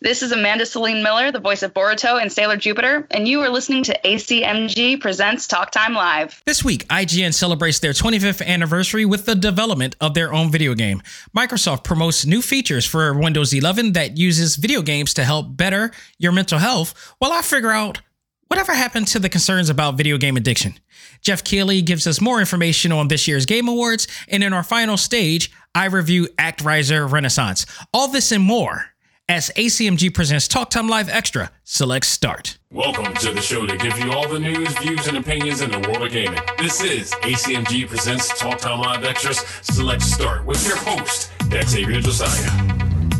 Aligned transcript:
This 0.00 0.22
is 0.22 0.30
Amanda 0.30 0.64
Celine 0.64 1.02
Miller, 1.02 1.32
the 1.32 1.40
voice 1.40 1.64
of 1.64 1.74
Boruto 1.74 2.22
and 2.22 2.30
Sailor 2.30 2.56
Jupiter, 2.56 3.04
and 3.10 3.26
you 3.26 3.40
are 3.40 3.48
listening 3.48 3.82
to 3.82 3.98
ACMG 4.04 5.00
Presents 5.00 5.48
Talk 5.48 5.72
Time 5.72 5.92
Live. 5.92 6.40
This 6.46 6.62
week, 6.62 6.86
IGN 6.86 7.34
celebrates 7.34 7.80
their 7.80 7.90
25th 7.90 8.46
anniversary 8.46 9.04
with 9.04 9.26
the 9.26 9.34
development 9.34 9.96
of 10.00 10.14
their 10.14 10.32
own 10.32 10.52
video 10.52 10.74
game. 10.74 11.02
Microsoft 11.36 11.82
promotes 11.82 12.24
new 12.24 12.40
features 12.42 12.86
for 12.86 13.12
Windows 13.12 13.52
11 13.52 13.94
that 13.94 14.16
uses 14.16 14.54
video 14.54 14.82
games 14.82 15.12
to 15.14 15.24
help 15.24 15.56
better 15.56 15.90
your 16.16 16.30
mental 16.30 16.60
health, 16.60 16.94
while 17.18 17.32
I 17.32 17.42
figure 17.42 17.72
out 17.72 18.00
whatever 18.46 18.74
happened 18.74 19.08
to 19.08 19.18
the 19.18 19.28
concerns 19.28 19.68
about 19.68 19.96
video 19.96 20.16
game 20.16 20.36
addiction. 20.36 20.78
Geoff 21.22 21.42
Keighley 21.42 21.82
gives 21.82 22.06
us 22.06 22.20
more 22.20 22.38
information 22.38 22.92
on 22.92 23.08
this 23.08 23.26
year's 23.26 23.46
Game 23.46 23.66
Awards, 23.66 24.06
and 24.28 24.44
in 24.44 24.52
our 24.52 24.62
final 24.62 24.96
stage, 24.96 25.50
I 25.74 25.86
review 25.86 26.28
ActRaiser 26.38 27.10
Renaissance. 27.10 27.66
All 27.92 28.06
this 28.06 28.30
and 28.30 28.44
more 28.44 28.94
as 29.28 29.50
ACMG 29.56 30.12
presents 30.14 30.48
Talk 30.48 30.70
Time 30.70 30.88
Live 30.88 31.10
Extra. 31.10 31.50
Select 31.64 32.06
Start. 32.06 32.56
Welcome 32.72 33.12
to 33.14 33.30
the 33.30 33.42
show 33.42 33.66
to 33.66 33.76
give 33.76 33.98
you 33.98 34.10
all 34.10 34.26
the 34.26 34.38
news, 34.38 34.76
views, 34.78 35.06
and 35.06 35.18
opinions 35.18 35.60
in 35.60 35.70
the 35.70 35.80
world 35.80 36.02
of 36.02 36.10
gaming. 36.10 36.40
This 36.56 36.82
is 36.82 37.10
ACMG 37.10 37.86
presents 37.88 38.38
Talk 38.38 38.58
Time 38.58 38.80
Live 38.80 39.04
Extras. 39.04 39.44
Select 39.60 40.00
Start 40.00 40.46
with 40.46 40.66
your 40.66 40.78
host, 40.78 41.30
Xavier 41.52 42.00
Josiah. 42.00 42.50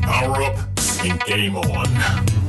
Power 0.00 0.42
up 0.44 0.56
and 1.04 1.20
game 1.24 1.56
on. 1.56 2.48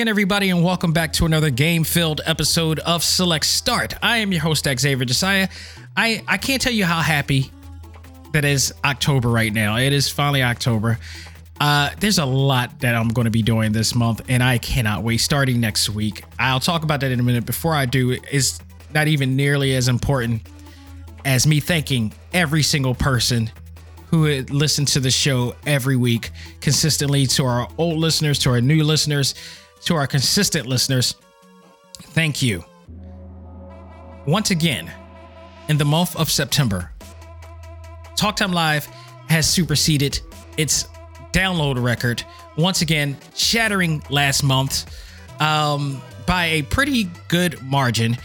Again, 0.00 0.08
everybody, 0.08 0.48
and 0.48 0.64
welcome 0.64 0.94
back 0.94 1.12
to 1.12 1.26
another 1.26 1.50
game 1.50 1.84
filled 1.84 2.22
episode 2.24 2.78
of 2.78 3.04
Select 3.04 3.44
Start. 3.44 3.92
I 4.02 4.16
am 4.16 4.32
your 4.32 4.40
host, 4.40 4.64
Xavier 4.64 5.04
Josiah. 5.04 5.46
I, 5.94 6.22
I 6.26 6.38
can't 6.38 6.62
tell 6.62 6.72
you 6.72 6.86
how 6.86 7.02
happy 7.02 7.50
that 8.32 8.46
is 8.46 8.72
October 8.82 9.28
right 9.28 9.52
now. 9.52 9.76
It 9.76 9.92
is 9.92 10.08
finally 10.08 10.42
October. 10.42 10.98
Uh, 11.60 11.90
there's 12.00 12.16
a 12.16 12.24
lot 12.24 12.80
that 12.80 12.94
I'm 12.94 13.08
going 13.08 13.26
to 13.26 13.30
be 13.30 13.42
doing 13.42 13.72
this 13.72 13.94
month, 13.94 14.22
and 14.30 14.42
I 14.42 14.56
cannot 14.56 15.02
wait. 15.02 15.18
Starting 15.18 15.60
next 15.60 15.90
week, 15.90 16.24
I'll 16.38 16.60
talk 16.60 16.82
about 16.82 17.00
that 17.00 17.10
in 17.10 17.20
a 17.20 17.22
minute. 17.22 17.44
Before 17.44 17.74
I 17.74 17.84
do, 17.84 18.16
it's 18.32 18.58
not 18.94 19.06
even 19.06 19.36
nearly 19.36 19.74
as 19.74 19.86
important 19.88 20.40
as 21.26 21.46
me 21.46 21.60
thanking 21.60 22.14
every 22.32 22.62
single 22.62 22.94
person 22.94 23.50
who 24.06 24.26
listens 24.44 24.94
to 24.94 25.00
the 25.00 25.10
show 25.10 25.54
every 25.66 25.96
week 25.96 26.30
consistently 26.62 27.26
to 27.26 27.44
our 27.44 27.68
old 27.76 27.98
listeners, 27.98 28.38
to 28.38 28.50
our 28.50 28.62
new 28.62 28.82
listeners 28.82 29.34
to 29.82 29.94
our 29.94 30.06
consistent 30.06 30.66
listeners, 30.66 31.14
thank 32.00 32.42
you. 32.42 32.64
Once 34.26 34.50
again, 34.50 34.90
in 35.68 35.78
the 35.78 35.84
month 35.84 36.16
of 36.16 36.30
September, 36.30 36.92
Talk 38.16 38.36
Time 38.36 38.52
Live 38.52 38.86
has 39.28 39.48
superseded 39.48 40.20
its 40.56 40.84
download 41.32 41.82
record, 41.82 42.22
once 42.56 42.82
again, 42.82 43.16
shattering 43.34 44.02
last 44.10 44.42
month 44.42 44.84
um, 45.40 46.02
by 46.26 46.46
a 46.46 46.62
pretty 46.62 47.08
good 47.28 47.62
margin. 47.62 48.16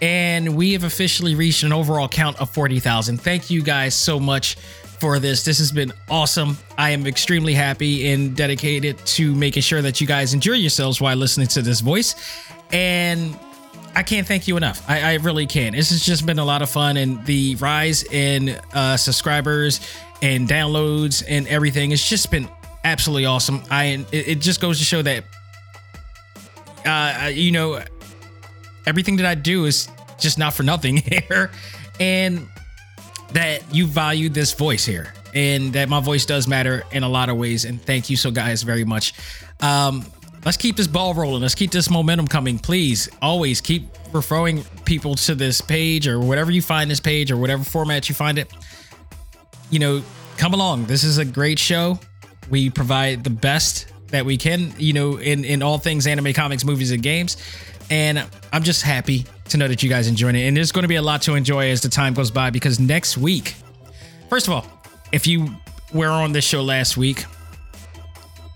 And 0.00 0.54
we 0.54 0.74
have 0.74 0.84
officially 0.84 1.34
reached 1.34 1.62
an 1.62 1.72
overall 1.72 2.08
count 2.08 2.40
of 2.40 2.50
40,000. 2.50 3.20
Thank 3.20 3.50
you 3.50 3.62
guys 3.62 3.94
so 3.94 4.20
much 4.20 4.56
for 5.00 5.18
this. 5.18 5.44
This 5.44 5.58
has 5.58 5.72
been 5.72 5.92
awesome. 6.08 6.56
I 6.76 6.90
am 6.90 7.06
extremely 7.06 7.54
happy 7.54 8.10
and 8.12 8.36
dedicated 8.36 8.98
to 9.06 9.34
making 9.34 9.62
sure 9.62 9.82
that 9.82 10.00
you 10.00 10.06
guys 10.06 10.34
enjoy 10.34 10.54
yourselves 10.54 11.00
while 11.00 11.16
listening 11.16 11.48
to 11.48 11.62
this 11.62 11.80
voice. 11.80 12.14
And 12.72 13.38
I 13.94 14.02
can't 14.02 14.26
thank 14.26 14.46
you 14.46 14.56
enough. 14.56 14.82
I, 14.88 15.00
I 15.00 15.14
really 15.14 15.46
can. 15.46 15.72
This 15.72 15.90
has 15.90 16.04
just 16.04 16.26
been 16.26 16.38
a 16.38 16.44
lot 16.44 16.62
of 16.62 16.70
fun, 16.70 16.96
and 16.96 17.24
the 17.26 17.56
rise 17.56 18.04
in 18.04 18.50
uh, 18.72 18.96
subscribers 18.96 19.80
and 20.22 20.48
downloads 20.48 21.24
and 21.26 21.48
everything. 21.48 21.92
It's 21.92 22.08
just 22.08 22.30
been 22.30 22.48
absolutely 22.84 23.26
awesome. 23.26 23.62
I 23.70 24.04
it, 24.12 24.28
it 24.28 24.40
just 24.40 24.60
goes 24.60 24.78
to 24.78 24.84
show 24.84 25.02
that, 25.02 25.24
uh, 26.84 27.28
you 27.28 27.50
know, 27.50 27.82
everything 28.86 29.16
that 29.16 29.26
I 29.26 29.34
do 29.34 29.64
is 29.64 29.88
just 30.18 30.38
not 30.38 30.54
for 30.54 30.62
nothing 30.62 30.96
here, 31.28 31.50
and 31.98 32.46
that 33.32 33.74
you 33.74 33.86
value 33.86 34.28
this 34.28 34.52
voice 34.54 34.84
here 34.84 35.12
and 35.34 35.72
that 35.74 35.88
my 35.88 36.00
voice 36.00 36.24
does 36.24 36.48
matter 36.48 36.84
in 36.92 37.02
a 37.02 37.08
lot 37.08 37.28
of 37.28 37.36
ways. 37.36 37.64
And 37.64 37.80
thank 37.80 38.10
you 38.10 38.16
so 38.16 38.30
guys 38.30 38.62
very 38.62 38.84
much. 38.84 39.12
Um, 39.60 40.04
let's 40.44 40.56
keep 40.56 40.76
this 40.76 40.86
ball 40.86 41.14
rolling. 41.14 41.42
Let's 41.42 41.54
keep 41.54 41.70
this 41.70 41.90
momentum 41.90 42.28
coming. 42.28 42.58
Please 42.58 43.08
always 43.20 43.60
keep 43.60 43.88
referring 44.12 44.64
people 44.84 45.14
to 45.14 45.34
this 45.34 45.60
page 45.60 46.08
or 46.08 46.20
whatever 46.20 46.50
you 46.50 46.62
find 46.62 46.90
this 46.90 47.00
page 47.00 47.30
or 47.30 47.36
whatever 47.36 47.64
format 47.64 48.08
you 48.08 48.14
find 48.14 48.38
it. 48.38 48.50
You 49.70 49.78
know, 49.78 50.02
come 50.38 50.54
along. 50.54 50.86
This 50.86 51.04
is 51.04 51.18
a 51.18 51.24
great 51.24 51.58
show. 51.58 51.98
We 52.48 52.70
provide 52.70 53.24
the 53.24 53.30
best 53.30 53.92
that 54.08 54.24
we 54.24 54.38
can, 54.38 54.72
you 54.78 54.94
know, 54.94 55.16
in, 55.18 55.44
in 55.44 55.62
all 55.62 55.78
things 55.78 56.06
anime, 56.06 56.32
comics, 56.32 56.64
movies, 56.64 56.92
and 56.92 57.02
games. 57.02 57.36
And 57.90 58.24
I'm 58.52 58.62
just 58.62 58.82
happy 58.82 59.26
to 59.50 59.56
know 59.56 59.68
that 59.68 59.82
you 59.82 59.88
guys 59.88 60.08
enjoying 60.08 60.36
it. 60.36 60.46
And 60.46 60.56
there's 60.56 60.72
going 60.72 60.82
to 60.82 60.88
be 60.88 60.96
a 60.96 61.02
lot 61.02 61.22
to 61.22 61.34
enjoy 61.34 61.70
as 61.70 61.80
the 61.80 61.88
time 61.88 62.14
goes 62.14 62.30
by 62.30 62.50
because 62.50 62.78
next 62.78 63.16
week, 63.16 63.54
first 64.28 64.46
of 64.46 64.52
all, 64.52 64.66
if 65.12 65.26
you 65.26 65.48
were 65.92 66.08
on 66.08 66.32
this 66.32 66.44
show 66.44 66.62
last 66.62 66.96
week, 66.96 67.24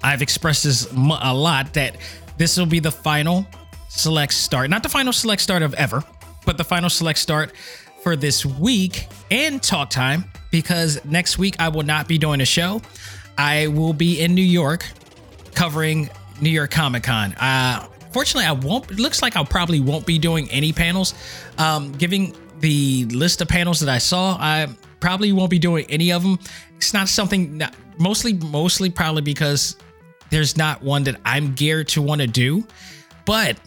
I've 0.02 0.22
expressed 0.22 0.64
this 0.64 0.90
a 0.92 1.34
lot 1.34 1.74
that 1.74 1.96
this 2.36 2.56
will 2.56 2.66
be 2.66 2.80
the 2.80 2.90
final 2.90 3.46
select 3.88 4.32
start, 4.32 4.70
not 4.70 4.82
the 4.82 4.88
final 4.88 5.12
select 5.12 5.40
start 5.42 5.62
of 5.62 5.74
ever, 5.74 6.02
but 6.44 6.58
the 6.58 6.64
final 6.64 6.90
select 6.90 7.18
start 7.18 7.52
for 8.02 8.16
this 8.16 8.44
week 8.44 9.06
and 9.30 9.62
talk 9.62 9.90
time 9.90 10.24
because 10.50 11.02
next 11.04 11.38
week 11.38 11.54
I 11.58 11.68
will 11.68 11.84
not 11.84 12.08
be 12.08 12.18
doing 12.18 12.40
a 12.40 12.44
show. 12.44 12.82
I 13.38 13.68
will 13.68 13.92
be 13.92 14.20
in 14.20 14.34
New 14.34 14.42
York 14.42 14.84
covering 15.54 16.10
New 16.40 16.50
York 16.50 16.70
Comic 16.70 17.04
Con. 17.04 17.32
Uh, 17.34 17.86
Fortunately, 18.12 18.44
I 18.44 18.52
won't. 18.52 18.90
It 18.90 18.98
looks 18.98 19.22
like 19.22 19.36
I 19.36 19.44
probably 19.44 19.80
won't 19.80 20.06
be 20.06 20.18
doing 20.18 20.50
any 20.50 20.72
panels. 20.72 21.14
Um, 21.58 21.92
giving 21.92 22.36
the 22.60 23.06
list 23.06 23.40
of 23.40 23.48
panels 23.48 23.80
that 23.80 23.88
I 23.88 23.98
saw, 23.98 24.36
I 24.38 24.68
probably 25.00 25.32
won't 25.32 25.50
be 25.50 25.58
doing 25.58 25.86
any 25.88 26.12
of 26.12 26.22
them. 26.22 26.38
It's 26.76 26.92
not 26.92 27.08
something. 27.08 27.58
Not, 27.58 27.74
mostly, 27.98 28.34
mostly 28.34 28.90
probably 28.90 29.22
because 29.22 29.76
there's 30.30 30.56
not 30.56 30.82
one 30.82 31.04
that 31.04 31.16
I'm 31.24 31.54
geared 31.54 31.88
to 31.88 32.02
want 32.02 32.20
to 32.20 32.26
do. 32.26 32.66
But 33.24 33.58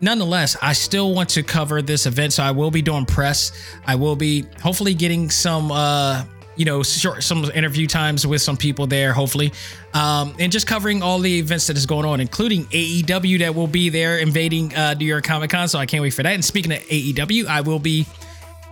nonetheless, 0.00 0.56
I 0.62 0.72
still 0.72 1.14
want 1.14 1.28
to 1.30 1.42
cover 1.42 1.82
this 1.82 2.06
event, 2.06 2.32
so 2.32 2.42
I 2.42 2.50
will 2.50 2.70
be 2.70 2.82
doing 2.82 3.04
press. 3.06 3.52
I 3.86 3.94
will 3.94 4.16
be 4.16 4.46
hopefully 4.62 4.94
getting 4.94 5.30
some. 5.30 5.72
Uh, 5.72 6.24
you 6.58 6.64
know, 6.64 6.82
short 6.82 7.22
some 7.22 7.44
interview 7.52 7.86
times 7.86 8.26
with 8.26 8.42
some 8.42 8.56
people 8.56 8.86
there, 8.86 9.12
hopefully, 9.12 9.52
um, 9.94 10.34
and 10.38 10.52
just 10.52 10.66
covering 10.66 11.02
all 11.02 11.20
the 11.20 11.38
events 11.38 11.68
that 11.68 11.76
is 11.76 11.86
going 11.86 12.04
on, 12.04 12.20
including 12.20 12.66
AEW 12.66 13.38
that 13.38 13.54
will 13.54 13.68
be 13.68 13.88
there 13.88 14.18
invading 14.18 14.74
uh, 14.74 14.94
New 14.94 15.06
York 15.06 15.24
Comic 15.24 15.50
Con. 15.50 15.68
So 15.68 15.78
I 15.78 15.86
can't 15.86 16.02
wait 16.02 16.14
for 16.14 16.24
that. 16.24 16.32
And 16.32 16.44
speaking 16.44 16.72
of 16.72 16.80
AEW, 16.80 17.46
I 17.46 17.60
will 17.60 17.78
be 17.78 18.06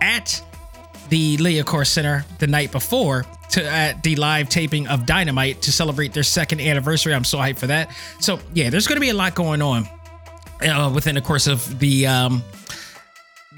at 0.01 0.43
the 1.09 1.37
Liacouras 1.37 1.87
Center 1.87 2.25
the 2.39 2.47
night 2.47 2.73
before 2.73 3.25
to 3.51 3.65
at 3.65 4.03
the 4.03 4.17
live 4.17 4.49
taping 4.49 4.87
of 4.87 5.05
Dynamite 5.05 5.61
to 5.63 5.71
celebrate 5.71 6.13
their 6.13 6.23
second 6.23 6.59
anniversary. 6.59 7.13
I'm 7.13 7.23
so 7.23 7.37
hyped 7.37 7.59
for 7.59 7.67
that. 7.67 7.95
So 8.19 8.39
yeah, 8.53 8.69
there's 8.69 8.87
going 8.87 8.97
to 8.97 9.01
be 9.01 9.09
a 9.09 9.13
lot 9.13 9.33
going 9.33 9.61
on 9.61 9.87
uh, 10.61 10.91
within 10.93 11.15
the 11.15 11.21
course 11.21 11.47
of 11.47 11.79
the 11.79 12.07
um, 12.07 12.43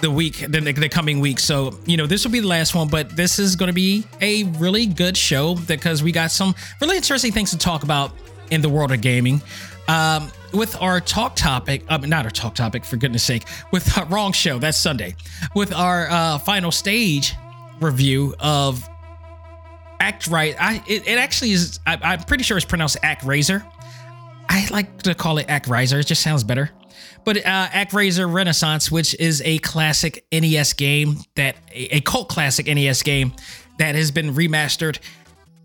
the 0.01 0.11
week, 0.11 0.45
the, 0.47 0.59
the 0.59 0.89
coming 0.89 1.19
week. 1.19 1.39
So, 1.39 1.77
you 1.85 1.97
know, 1.97 2.07
this 2.07 2.23
will 2.23 2.31
be 2.31 2.39
the 2.39 2.47
last 2.47 2.75
one, 2.75 2.87
but 2.87 3.15
this 3.15 3.39
is 3.39 3.55
going 3.55 3.67
to 3.67 3.73
be 3.73 4.05
a 4.21 4.43
really 4.43 4.85
good 4.85 5.17
show 5.17 5.55
because 5.55 6.03
we 6.03 6.11
got 6.11 6.31
some 6.31 6.55
really 6.81 6.95
interesting 6.95 7.31
things 7.31 7.51
to 7.51 7.57
talk 7.57 7.83
about 7.83 8.11
in 8.51 8.61
the 8.61 8.69
world 8.69 8.91
of 8.91 9.01
gaming. 9.01 9.41
Um, 9.87 10.31
with 10.53 10.79
our 10.81 11.01
talk 11.01 11.35
topic, 11.35 11.83
uh, 11.89 11.97
not 11.97 12.25
our 12.25 12.31
talk 12.31 12.55
topic, 12.55 12.85
for 12.85 12.97
goodness 12.97 13.23
sake, 13.23 13.45
with 13.71 13.97
wrong 14.09 14.31
show, 14.31 14.59
that's 14.59 14.77
Sunday, 14.77 15.15
with 15.55 15.73
our 15.73 16.07
uh, 16.09 16.37
final 16.39 16.71
stage 16.71 17.33
review 17.79 18.35
of 18.39 18.87
Act 19.99 20.27
Right. 20.27 20.55
I 20.59 20.83
it, 20.87 21.07
it 21.07 21.17
actually 21.17 21.51
is. 21.51 21.79
I, 21.85 22.13
am 22.13 22.23
pretty 22.23 22.43
sure 22.43 22.57
it's 22.57 22.65
pronounced 22.65 22.97
Act 23.03 23.23
Razor. 23.23 23.65
I 24.49 24.67
like 24.71 25.03
to 25.03 25.13
call 25.13 25.37
it 25.37 25.45
Act 25.47 25.67
Riser. 25.67 25.99
It 25.99 26.07
just 26.07 26.23
sounds 26.23 26.43
better. 26.43 26.71
But 27.23 27.37
uh, 27.37 27.67
ActRaiser 27.67 28.31
Renaissance, 28.31 28.91
which 28.91 29.13
is 29.19 29.41
a 29.45 29.59
classic 29.59 30.25
NES 30.31 30.73
game 30.73 31.17
that 31.35 31.55
a, 31.71 31.97
a 31.97 32.01
cult 32.01 32.29
classic 32.29 32.65
NES 32.65 33.03
game 33.03 33.33
that 33.77 33.93
has 33.95 34.09
been 34.09 34.33
remastered 34.33 34.99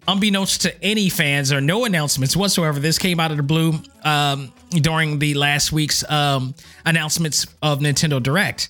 unbeknownst 0.06 0.60
to 0.60 0.84
any 0.84 1.08
fans 1.08 1.50
or 1.50 1.62
no 1.62 1.86
announcements 1.86 2.36
whatsoever, 2.36 2.78
this 2.78 2.98
came 2.98 3.18
out 3.18 3.30
of 3.30 3.38
the 3.38 3.42
blue 3.42 3.72
um, 4.04 4.52
during 4.70 5.18
the 5.18 5.32
last 5.32 5.72
week's 5.72 6.08
um, 6.10 6.54
announcements 6.84 7.46
of 7.62 7.80
Nintendo 7.80 8.22
Direct. 8.22 8.68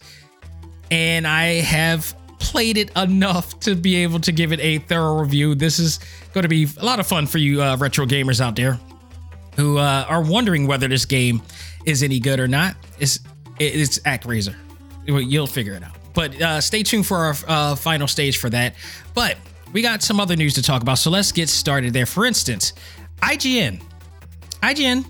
And 0.93 1.26
I 1.26 1.61
have 1.62 2.14
played 2.38 2.76
it 2.76 2.96
enough 2.96 3.58
to 3.61 3.75
be 3.75 3.96
able 3.96 4.20
to 4.20 4.31
give 4.31 4.52
it 4.52 4.61
a 4.61 4.78
thorough 4.78 5.19
review. 5.19 5.56
This 5.56 5.81
is 5.81 5.99
going 6.32 6.43
to 6.43 6.49
be 6.49 6.69
a 6.78 6.84
lot 6.84 7.00
of 7.00 7.06
fun 7.08 7.26
for 7.26 7.38
you 7.38 7.61
uh, 7.61 7.76
retro 7.78 8.06
gamers 8.06 8.40
out 8.40 8.55
there 8.55 8.78
who 9.56 9.79
uh, 9.79 10.06
are 10.09 10.23
wondering 10.23 10.67
whether 10.67 10.89
this 10.89 11.05
game 11.05 11.43
is 11.85 12.03
any 12.03 12.21
good 12.21 12.41
or 12.41 12.49
not. 12.49 12.77
It's 12.99 13.21
it's 13.59 13.99
ActRaiser. 14.01 14.55
You'll 15.06 15.47
figure 15.47 15.75
it 15.75 15.83
out. 15.83 15.97
But 16.15 16.41
uh, 16.41 16.61
stay 16.61 16.83
tuned 16.83 17.06
for 17.06 17.19
our 17.19 17.35
uh, 17.47 17.75
final 17.77 18.09
stage 18.09 18.39
for 18.39 18.49
that. 18.51 18.75
But 19.15 19.37
we 19.73 19.83
got 19.83 20.03
some 20.03 20.21
other 20.21 20.37
news 20.37 20.55
to 20.55 20.62
talk 20.62 20.83
about, 20.83 20.99
so 20.99 21.11
let's 21.11 21.33
get 21.33 21.49
started 21.49 21.93
there. 21.93 22.06
For 22.06 22.25
instance, 22.25 22.73
IGN. 23.21 23.83
IGN, 24.62 25.05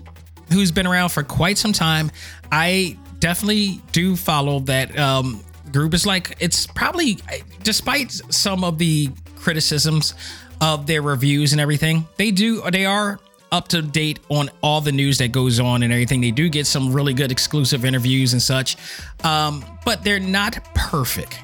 who's 0.51 0.71
been 0.71 0.87
around 0.87 1.09
for 1.09 1.23
quite 1.23 1.57
some 1.57 1.71
time, 1.71 2.11
I 2.51 2.97
definitely 3.19 3.81
do 3.91 4.15
follow 4.15 4.59
that 4.61 4.97
um, 4.97 5.43
group. 5.71 5.93
It's 5.93 6.05
like 6.05 6.35
it's 6.39 6.67
probably, 6.67 7.19
despite 7.63 8.11
some 8.11 8.63
of 8.63 8.77
the 8.77 9.09
criticisms 9.35 10.15
of 10.61 10.87
their 10.87 11.01
reviews 11.01 11.51
and 11.51 11.61
everything, 11.61 12.07
they 12.17 12.31
do 12.31 12.61
they 12.71 12.85
are 12.85 13.19
up 13.55 13.69
to 13.69 13.81
date 13.81 14.19
on 14.27 14.49
all 14.61 14.81
the 14.81 14.91
news 14.91 15.17
that 15.19 15.31
goes 15.31 15.61
on 15.61 15.81
and 15.81 15.93
everything. 15.93 16.19
They 16.19 16.31
do 16.31 16.49
get 16.49 16.67
some 16.67 16.91
really 16.91 17.13
good 17.13 17.31
exclusive 17.31 17.85
interviews 17.85 18.33
and 18.33 18.41
such, 18.41 18.75
um, 19.23 19.63
but 19.85 20.03
they're 20.03 20.19
not 20.19 20.61
perfect. 20.75 21.39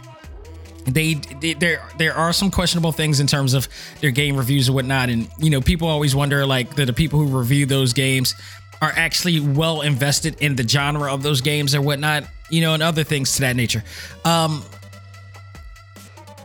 They, 0.83 1.13
they, 1.13 1.53
there 1.53 1.87
there 1.97 2.13
are 2.13 2.33
some 2.33 2.51
questionable 2.51 2.91
things 2.91 3.19
in 3.19 3.27
terms 3.27 3.53
of 3.53 3.69
their 4.01 4.11
game 4.11 4.35
reviews 4.35 4.67
and 4.67 4.75
whatnot 4.75 5.09
and 5.09 5.29
you 5.37 5.51
know 5.51 5.61
people 5.61 5.87
always 5.87 6.15
wonder 6.15 6.43
like 6.43 6.75
the, 6.75 6.85
the 6.85 6.93
people 6.93 7.19
who 7.19 7.37
review 7.37 7.67
those 7.67 7.93
games 7.93 8.33
are 8.81 8.91
actually 8.95 9.39
well 9.39 9.81
invested 9.81 10.41
in 10.41 10.55
the 10.55 10.67
genre 10.67 11.13
of 11.13 11.21
those 11.21 11.39
games 11.39 11.75
or 11.75 11.83
whatnot 11.83 12.23
you 12.49 12.61
know 12.61 12.73
and 12.73 12.81
other 12.81 13.03
things 13.03 13.35
to 13.35 13.41
that 13.41 13.55
nature. 13.55 13.83
Um 14.25 14.63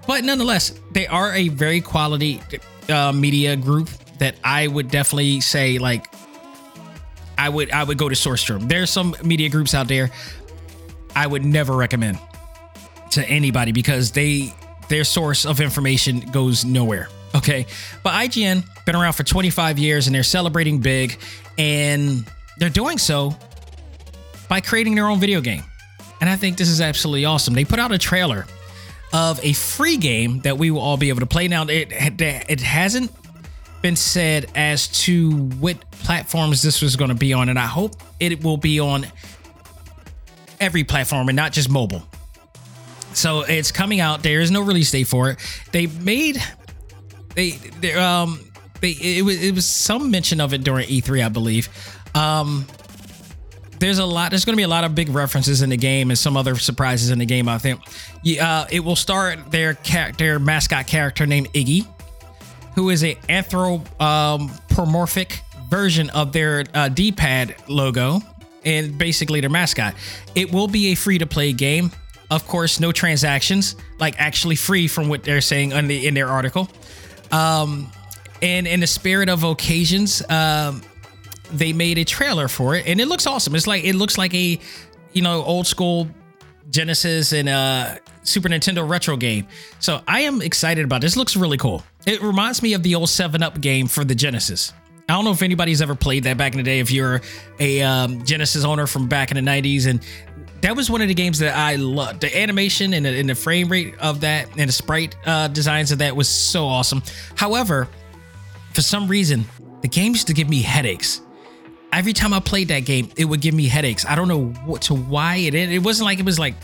but 0.07 0.23
nonetheless 0.23 0.79
they 0.93 1.07
are 1.07 1.33
a 1.33 1.49
very 1.49 1.81
quality 1.81 2.43
uh, 2.91 3.13
media 3.13 3.57
group 3.57 3.89
that 4.19 4.35
i 4.45 4.67
would 4.67 4.91
definitely 4.91 5.41
say 5.41 5.79
like 5.79 6.13
i 7.39 7.49
would 7.49 7.71
i 7.71 7.83
would 7.83 7.99
go 7.99 8.09
to 8.09 8.15
SourceStream 8.15 8.69
there's 8.69 8.91
some 8.91 9.15
media 9.23 9.49
groups 9.49 9.75
out 9.75 9.89
there 9.89 10.11
i 11.15 11.27
would 11.27 11.45
never 11.45 11.77
recommend 11.77 12.19
to 13.11 13.27
anybody 13.29 13.73
because 13.73 14.13
they 14.13 14.55
their 14.89 15.05
source 15.05 15.45
of 15.45 15.61
information 15.61 16.21
goes 16.21 16.65
nowhere. 16.65 17.09
Okay. 17.35 17.67
But 18.03 18.13
IGN 18.13 18.65
been 18.85 18.97
around 18.97 19.15
for 19.15 19.25
25 19.25 19.79
years 19.79 20.07
and 20.07 20.15
they're 20.15 20.23
celebrating 20.23 20.79
big 20.79 21.19
and 21.59 22.25
they're 22.59 22.71
doing 22.71 22.99
so 22.99 23.37
by 24.49 24.61
creating 24.61 24.95
their 24.95 25.07
own 25.07 25.19
video 25.19 25.41
game. 25.41 25.63
And 26.21 26.31
I 26.31 26.37
think 26.37 26.57
this 26.57 26.69
is 26.69 26.81
absolutely 26.81 27.25
awesome. 27.25 27.55
They 27.55 27.65
put 27.65 27.79
out 27.79 27.93
a 27.93 27.99
trailer 27.99 28.47
of 29.13 29.41
a 29.43 29.53
free 29.53 29.97
game 29.97 30.41
that 30.41 30.57
we 30.57 30.71
will 30.71 30.81
all 30.81 30.97
be 30.97 31.09
able 31.11 31.21
to 31.21 31.27
play. 31.27 31.49
Now, 31.49 31.65
it 31.65 31.89
it 31.91 32.61
hasn't 32.61 33.11
been 33.83 33.97
said 33.97 34.47
as 34.55 34.89
to 35.05 35.31
what 35.33 35.91
platforms 35.91 36.63
this 36.63 36.83
was 36.83 36.97
going 36.97 37.11
to 37.11 37.15
be 37.17 37.33
on, 37.33 37.49
and 37.49 37.59
I 37.59 37.67
hope 37.67 37.93
it 38.21 38.43
will 38.43 38.57
be 38.57 38.81
on 38.81 39.07
every 40.61 40.85
platform 40.85 41.29
and 41.29 41.37
not 41.37 41.53
just 41.53 41.69
mobile. 41.69 42.03
So 43.13 43.43
it's 43.43 43.73
coming 43.73 44.01
out. 44.01 44.23
There 44.23 44.41
is 44.41 44.51
no 44.51 44.61
release 44.61 44.91
date 44.91 45.07
for 45.07 45.31
it. 45.31 45.39
They 45.73 45.87
made 45.87 46.43
they 47.35 47.51
they 47.51 47.95
um 47.95 48.41
they 48.81 48.91
it 48.91 49.25
was 49.25 49.43
it 49.43 49.55
was 49.55 49.67
some 49.67 50.11
mention 50.11 50.41
of 50.41 50.53
it 50.53 50.65
during 50.65 50.87
E3, 50.89 51.25
I 51.25 51.29
believe. 51.29 51.69
Um 52.15 52.67
there's 53.79 53.99
a 53.99 54.05
lot 54.05 54.31
there's 54.31 54.45
going 54.45 54.55
to 54.55 54.57
be 54.57 54.63
a 54.65 54.69
lot 54.69 54.85
of 54.85 54.95
big 54.95 55.11
references 55.11 55.63
in 55.63 55.71
the 55.71 55.77
game 55.77 56.11
and 56.11 56.19
some 56.19 56.37
other 56.37 56.57
surprises 56.57 57.11
in 57.11 57.19
the 57.19 57.27
game 57.27 57.47
i 57.47 57.59
think 57.59 57.79
yeah, 58.23 58.61
uh, 58.61 58.67
it 58.71 58.81
will 58.81 58.97
start 58.97 59.51
their 59.51 59.75
character 59.75 60.39
mascot 60.39 60.87
character 60.87 61.27
named 61.27 61.53
iggy 61.53 61.87
who 62.77 62.91
is 62.91 63.03
a 63.03 63.19
anthropomorphic 63.29 65.41
version 65.69 66.09
of 66.11 66.33
their 66.33 66.65
uh, 66.75 66.89
d-pad 66.89 67.57
logo 67.67 68.21
and 68.65 68.97
basically 68.97 69.41
their 69.41 69.51
mascot 69.51 69.97
it 70.37 70.53
will 70.53 70.69
be 70.69 70.93
a 70.93 70.95
free 70.95 71.19
to 71.19 71.27
play 71.27 71.53
game 71.53 71.91
of 72.31 72.47
course, 72.47 72.81
no 72.81 72.93
transactions, 72.93 73.77
like 73.99 74.21
actually 74.21 74.57
free 74.57 74.89
from 74.89 75.09
what 75.09 75.23
they're 75.23 75.41
saying 75.41 75.73
in, 75.73 75.87
the, 75.87 76.07
in 76.07 76.15
their 76.15 76.29
article. 76.29 76.69
Um, 77.31 77.91
and 78.43 78.67
in 78.67 78.81
the 78.81 78.87
spirit 78.87 79.29
of 79.29 79.45
occasions, 79.45 80.23
um, 80.29 80.83
they 81.53 81.73
made 81.73 81.99
a 81.99 82.05
trailer 82.05 82.49
for 82.49 82.75
it, 82.75 82.87
and 82.87 83.01
it 83.01 83.07
looks 83.07 83.27
awesome. 83.27 83.55
It's 83.55 83.67
like 83.67 83.85
it 83.85 83.95
looks 83.95 84.19
like 84.19 84.35
a, 84.35 84.59
you 85.13 85.23
know, 85.23 85.45
old 85.45 85.67
school 85.67 86.09
Genesis 86.71 87.33
and 87.33 87.49
uh, 87.49 87.97
Super 88.25 88.49
Nintendo 88.49 88.89
retro 88.89 89.17
game. 89.17 89.47
So 89.79 90.03
I 90.09 90.23
am 90.23 90.43
excited 90.43 90.85
about 90.85 91.01
this. 91.01 91.17
Looks 91.17 91.37
really 91.37 91.57
cool. 91.57 91.85
It 92.07 92.23
reminds 92.23 92.63
me 92.63 92.73
of 92.75 92.83
the 92.83 92.95
old 92.95 93.09
Seven 93.11 93.43
Up 93.43 93.61
game 93.61 93.89
for 93.89 94.05
the 94.05 94.15
Genesis. 94.15 94.73
I 95.09 95.13
don't 95.13 95.25
know 95.25 95.33
if 95.33 95.43
anybody's 95.43 95.83
ever 95.83 95.95
played 95.95 96.25
that 96.25 96.37
back 96.37 96.53
in 96.53 96.59
the 96.59 96.65
day. 96.65 96.81
If 96.81 96.91
you're 96.91 97.21
a 97.61 97.83
um, 97.83 98.25
Genesis 98.25 98.65
owner 98.65 98.87
from 98.87 99.09
back 99.09 99.31
in 99.31 99.45
the 99.45 99.51
'90s, 99.51 99.87
and 99.87 100.01
that 100.63 100.75
was 100.75 100.91
one 100.91 101.03
of 101.03 101.09
the 101.09 101.15
games 101.15 101.39
that 101.41 101.57
I 101.57 101.77
loved. 101.77 102.21
The 102.21 102.37
animation 102.37 102.93
and 102.95 103.05
the, 103.05 103.11
and 103.11 103.29
the 103.29 103.35
frame 103.35 103.69
rate 103.69 103.95
of 103.99 104.21
that 104.23 104.49
and 104.57 104.69
the 104.69 104.73
sprite 104.73 105.17
uh, 105.27 105.49
designs 105.49 105.93
of 105.93 105.99
that 105.99 106.17
was 106.17 106.29
so 106.29 106.67
awesome. 106.67 107.03
However, 107.35 107.89
for 108.73 108.83
some 108.83 109.09
reason, 109.09 109.45
the 109.83 109.89
game 109.89 110.13
used 110.13 110.27
to 110.29 110.35
give 110.35 110.49
me 110.49 110.63
headaches. 110.63 111.21
Every 111.93 112.13
time 112.13 112.33
I 112.33 112.41
played 112.41 112.69
that 112.69 112.81
game, 112.81 113.11
it 113.17 113.25
would 113.25 113.41
give 113.41 113.55
me 113.55 113.69
headaches. 113.69 114.05
I 114.05 114.15
don't 114.15 114.29
know 114.29 114.47
what 114.65 114.83
to 114.83 114.95
why 114.95 115.37
it. 115.37 115.55
It 115.55 115.83
wasn't 115.83 116.07
like 116.07 116.19
it 116.19 116.25
was 116.25 116.39
like, 116.39 116.55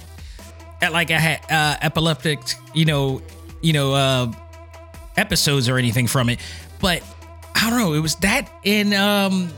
like 0.83 1.11
I 1.11 1.19
had 1.19 1.41
uh, 1.51 1.79
epileptic, 1.81 2.41
you 2.75 2.85
know, 2.85 3.23
you 3.61 3.73
know, 3.73 3.95
uh, 3.95 4.33
episodes 5.17 5.69
or 5.69 5.79
anything 5.79 6.07
from 6.07 6.29
it, 6.29 6.41
but 6.81 7.03
I 7.55 7.71
don't 7.71 7.79
know. 7.79 7.93
It 7.95 8.01
was 8.01 8.17
that 8.17 8.51
in 8.65 8.93
um 8.95 9.51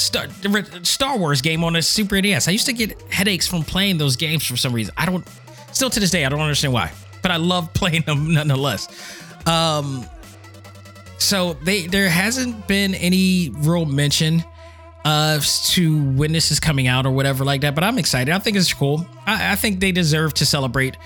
Star, 0.00 0.28
Star 0.82 1.18
Wars 1.18 1.42
game 1.42 1.62
on 1.62 1.76
a 1.76 1.82
Super 1.82 2.20
NES. 2.20 2.48
I 2.48 2.52
used 2.52 2.66
to 2.66 2.72
get 2.72 3.00
headaches 3.12 3.46
from 3.46 3.62
playing 3.62 3.98
those 3.98 4.16
games 4.16 4.46
for 4.46 4.56
some 4.56 4.72
reason. 4.72 4.94
I 4.96 5.04
don't, 5.04 5.26
still 5.72 5.90
to 5.90 6.00
this 6.00 6.10
day, 6.10 6.24
I 6.24 6.30
don't 6.30 6.40
understand 6.40 6.72
why, 6.72 6.90
but 7.20 7.30
I 7.30 7.36
love 7.36 7.72
playing 7.74 8.02
them 8.02 8.32
nonetheless. 8.32 8.88
Um, 9.46 10.06
so 11.18 11.52
they 11.52 11.86
there 11.86 12.08
hasn't 12.08 12.66
been 12.66 12.94
any 12.94 13.50
real 13.50 13.84
mention 13.84 14.42
of 15.04 15.46
to 15.46 16.02
when 16.12 16.32
this 16.32 16.50
is 16.50 16.60
coming 16.60 16.86
out 16.86 17.04
or 17.04 17.10
whatever 17.10 17.44
like 17.44 17.60
that, 17.60 17.74
but 17.74 17.84
I'm 17.84 17.98
excited. 17.98 18.34
I 18.34 18.38
think 18.38 18.56
it's 18.56 18.72
cool. 18.72 19.06
I, 19.26 19.52
I 19.52 19.56
think 19.56 19.80
they 19.80 19.92
deserve 19.92 20.32
to 20.34 20.46
celebrate 20.46 20.96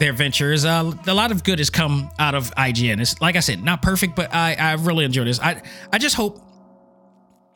their 0.00 0.12
ventures. 0.12 0.64
Uh, 0.64 0.92
a 1.06 1.14
lot 1.14 1.30
of 1.30 1.44
good 1.44 1.58
has 1.60 1.70
come 1.70 2.10
out 2.18 2.34
of 2.34 2.52
IGN. 2.56 3.00
It's 3.00 3.20
like 3.20 3.36
I 3.36 3.40
said, 3.40 3.62
not 3.62 3.82
perfect, 3.82 4.16
but 4.16 4.34
I 4.34 4.54
I 4.54 4.72
really 4.72 5.04
enjoy 5.04 5.24
this. 5.24 5.38
I 5.38 5.62
I 5.92 5.98
just 5.98 6.16
hope 6.16 6.40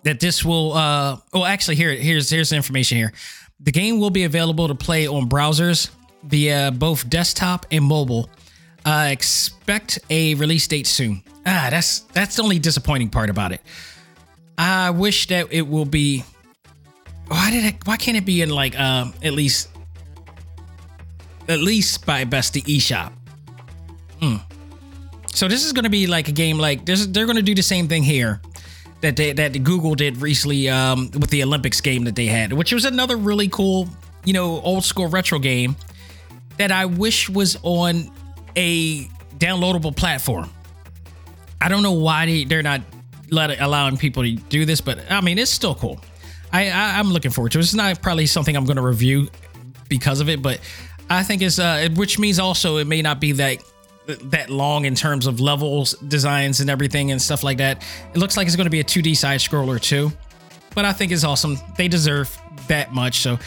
that 0.05 0.21
this 0.21 0.45
will 0.45 0.75
uh 0.75 1.17
well 1.33 1.45
actually 1.45 1.75
here 1.75 1.91
here's 1.91 2.31
here's 2.31 2.51
the 2.51 2.57
information 2.57 2.99
here. 2.99 3.13
The 3.61 3.73
game 3.73 3.99
will 3.99 4.11
be 4.11 4.25
available 4.25 4.69
to 4.69 4.75
play 4.75 5.09
on 5.09 5.29
browsers 5.29 5.91
via 6.23 6.71
both 6.71 7.09
desktop 7.09 7.67
and 7.73 7.85
mobile. 7.85 8.31
Uh, 8.85 9.09
expect 9.11 9.99
a 10.11 10.35
release 10.35 10.69
date 10.69 10.87
soon. 10.87 11.23
Ah, 11.47 11.69
that's 11.71 12.01
that's 12.13 12.37
the 12.37 12.43
only 12.43 12.59
disappointing 12.59 13.09
part 13.09 13.31
about 13.31 13.53
it. 13.53 13.63
I 14.59 14.91
wish 14.91 15.29
that 15.29 15.49
it 15.51 15.67
will 15.67 15.87
be. 15.87 16.23
Why 17.29 17.51
did 17.51 17.65
it? 17.65 17.87
Why 17.87 17.97
can't 17.97 18.19
it 18.19 18.27
be 18.27 18.43
in 18.43 18.51
like 18.51 18.79
um 18.79 19.15
at 19.23 19.33
least 19.33 19.71
at 21.49 21.61
least 21.61 22.07
by 22.07 22.25
best 22.25 22.55
the 22.55 22.63
eShop? 22.63 23.13
Hmm. 24.21 24.37
So 25.27 25.49
this 25.49 25.65
is 25.65 25.73
going 25.73 25.85
to 25.85 25.91
be 25.91 26.07
like 26.07 26.29
a 26.29 26.33
game 26.33 26.59
like 26.59 26.85
this. 26.85 27.07
They're 27.07 27.27
going 27.27 27.37
to 27.37 27.43
do 27.43 27.55
the 27.55 27.63
same 27.63 27.89
thing 27.89 28.03
here 28.03 28.41
that 29.01 29.17
they, 29.17 29.33
that 29.33 29.63
Google 29.65 29.95
did 29.95 30.19
recently 30.19 30.69
um, 30.69 31.11
with 31.13 31.31
the 31.31 31.43
Olympics 31.43 31.81
game 31.81 32.05
that 32.05 32.15
they 32.15 32.27
had, 32.27 32.53
which 32.53 32.73
was 32.73 32.85
another 32.85 33.17
really 33.17 33.49
cool, 33.49 33.89
you 34.25 34.33
know, 34.33 34.61
old 34.61 34.85
school 34.85 35.09
retro 35.09 35.39
game 35.39 35.77
that 36.57 36.71
I 36.71 36.87
wish 36.87 37.29
was 37.29 37.59
on 37.63 38.11
a 38.57 39.05
downloadable 39.39 39.95
platform. 39.95 40.49
I 41.61 41.69
don't 41.69 41.83
know 41.83 41.93
why 41.93 42.27
they, 42.27 42.45
they're 42.45 42.63
not 42.63 42.83
let, 43.31 43.61
allowing 43.61 43.97
people 43.97 44.23
to 44.23 44.33
do 44.33 44.65
this, 44.65 44.81
but 44.81 45.01
I 45.11 45.21
mean, 45.21 45.39
it's 45.39 45.51
still 45.51 45.75
cool. 45.75 46.01
I, 46.53 46.67
I 46.67 47.01
am 47.01 47.13
looking 47.13 47.31
forward 47.31 47.53
to 47.53 47.59
it. 47.59 47.63
It's 47.63 47.75
not 47.75 48.01
probably 48.01 48.27
something 48.27 48.57
I'm 48.57 48.65
going 48.65 48.77
to 48.77 48.83
review 48.83 49.29
because 49.89 50.21
of 50.21 50.29
it, 50.29 50.41
but 50.41 50.61
I 51.11 51.23
think 51.23 51.43
it's 51.43 51.59
uh, 51.59 51.89
which 51.95 52.19
means 52.19 52.39
also 52.39 52.79
it 52.79 52.87
may 52.87 53.03
not 53.03 53.21
be 53.21 53.33
that 53.33 53.63
that 54.07 54.51
long 54.51 54.85
in 54.85 54.95
terms 54.95 55.27
of 55.27 55.41
levels, 55.41 55.93
designs, 55.95 56.61
and 56.61 56.69
everything 56.69 57.11
and 57.11 57.21
stuff 57.21 57.43
like 57.43 57.59
that. 57.59 57.83
It 58.13 58.19
looks 58.19 58.37
like 58.37 58.47
it's 58.47 58.57
going 58.57 58.67
to 58.67 58.71
be 58.71 58.81
a 58.81 58.85
2D 58.85 59.17
side 59.17 59.41
scroller 59.41 59.81
too, 59.81 60.13
but 60.75 60.85
I 60.85 60.93
think 60.93 61.11
it's 61.13 61.25
awesome. 61.25 61.57
They 61.77 61.89
deserve 61.89 62.37
that 62.69 62.93
much. 62.93 63.21
So 63.21 63.39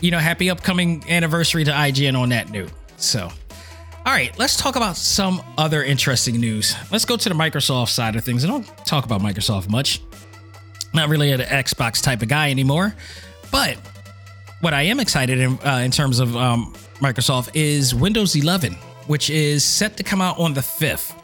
you 0.00 0.10
know, 0.10 0.18
happy 0.18 0.50
upcoming 0.50 1.04
anniversary 1.08 1.64
to 1.64 1.70
IGN 1.70 2.18
on 2.18 2.30
that 2.30 2.50
note. 2.50 2.72
So, 2.96 3.24
all 3.24 4.12
right, 4.12 4.36
let's 4.38 4.56
talk 4.56 4.76
about 4.76 4.96
some 4.96 5.42
other 5.58 5.84
interesting 5.84 6.36
news. 6.36 6.74
Let's 6.90 7.04
go 7.04 7.16
to 7.16 7.28
the 7.28 7.34
Microsoft 7.34 7.90
side 7.90 8.16
of 8.16 8.24
things. 8.24 8.44
I 8.44 8.48
don't 8.48 8.66
talk 8.86 9.04
about 9.04 9.20
Microsoft 9.20 9.68
much. 9.68 10.00
Not 10.92 11.08
really 11.08 11.30
an 11.32 11.40
Xbox 11.40 12.02
type 12.02 12.22
of 12.22 12.28
guy 12.28 12.50
anymore, 12.50 12.94
but 13.52 13.76
what 14.60 14.74
I 14.74 14.82
am 14.82 15.00
excited 15.00 15.38
in, 15.38 15.58
uh, 15.64 15.82
in 15.84 15.90
terms 15.90 16.18
of 16.18 16.36
um, 16.36 16.74
Microsoft 17.00 17.50
is 17.54 17.94
Windows 17.94 18.36
11, 18.36 18.74
which 19.06 19.30
is 19.30 19.64
set 19.64 19.96
to 19.96 20.02
come 20.02 20.20
out 20.20 20.38
on 20.38 20.52
the 20.52 20.60
5th. 20.60 21.16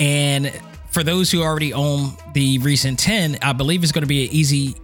And 0.00 0.50
for 0.90 1.02
those 1.04 1.30
who 1.30 1.42
already 1.42 1.74
own 1.74 2.16
the 2.32 2.58
recent 2.58 2.98
10, 2.98 3.38
I 3.42 3.52
believe 3.52 3.82
it's 3.82 3.92
going 3.92 4.02
to 4.02 4.08
be 4.08 4.26
an 4.26 4.32
easy, 4.32 4.74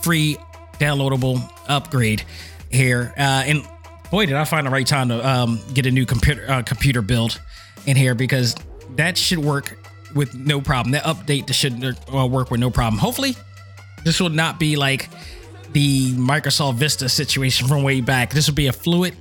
free, 0.00 0.36
downloadable 0.78 1.42
upgrade 1.68 2.24
here. 2.70 3.12
Uh, 3.16 3.42
and 3.44 3.68
boy, 4.10 4.26
did 4.26 4.36
I 4.36 4.44
find 4.44 4.66
the 4.66 4.70
right 4.70 4.86
time 4.86 5.08
to 5.08 5.28
um, 5.28 5.60
get 5.74 5.84
a 5.86 5.90
new 5.90 6.06
computer 6.06 6.48
uh, 6.48 6.62
computer 6.62 7.02
build 7.02 7.40
in 7.86 7.96
here 7.96 8.14
because 8.14 8.54
that 8.96 9.18
should 9.18 9.38
work 9.38 9.76
with 10.14 10.34
no 10.34 10.60
problem. 10.60 10.92
That 10.92 11.04
update 11.04 11.52
should 11.52 11.96
uh, 12.14 12.26
work 12.26 12.50
with 12.50 12.60
no 12.60 12.70
problem. 12.70 12.98
Hopefully, 12.98 13.36
this 14.04 14.20
will 14.20 14.30
not 14.30 14.60
be 14.60 14.76
like 14.76 15.08
the 15.72 16.12
Microsoft 16.12 16.74
Vista 16.74 17.08
situation 17.08 17.66
from 17.66 17.82
way 17.82 18.00
back. 18.00 18.30
This 18.30 18.46
will 18.46 18.54
be 18.54 18.68
a 18.68 18.72
fluid 18.72 19.16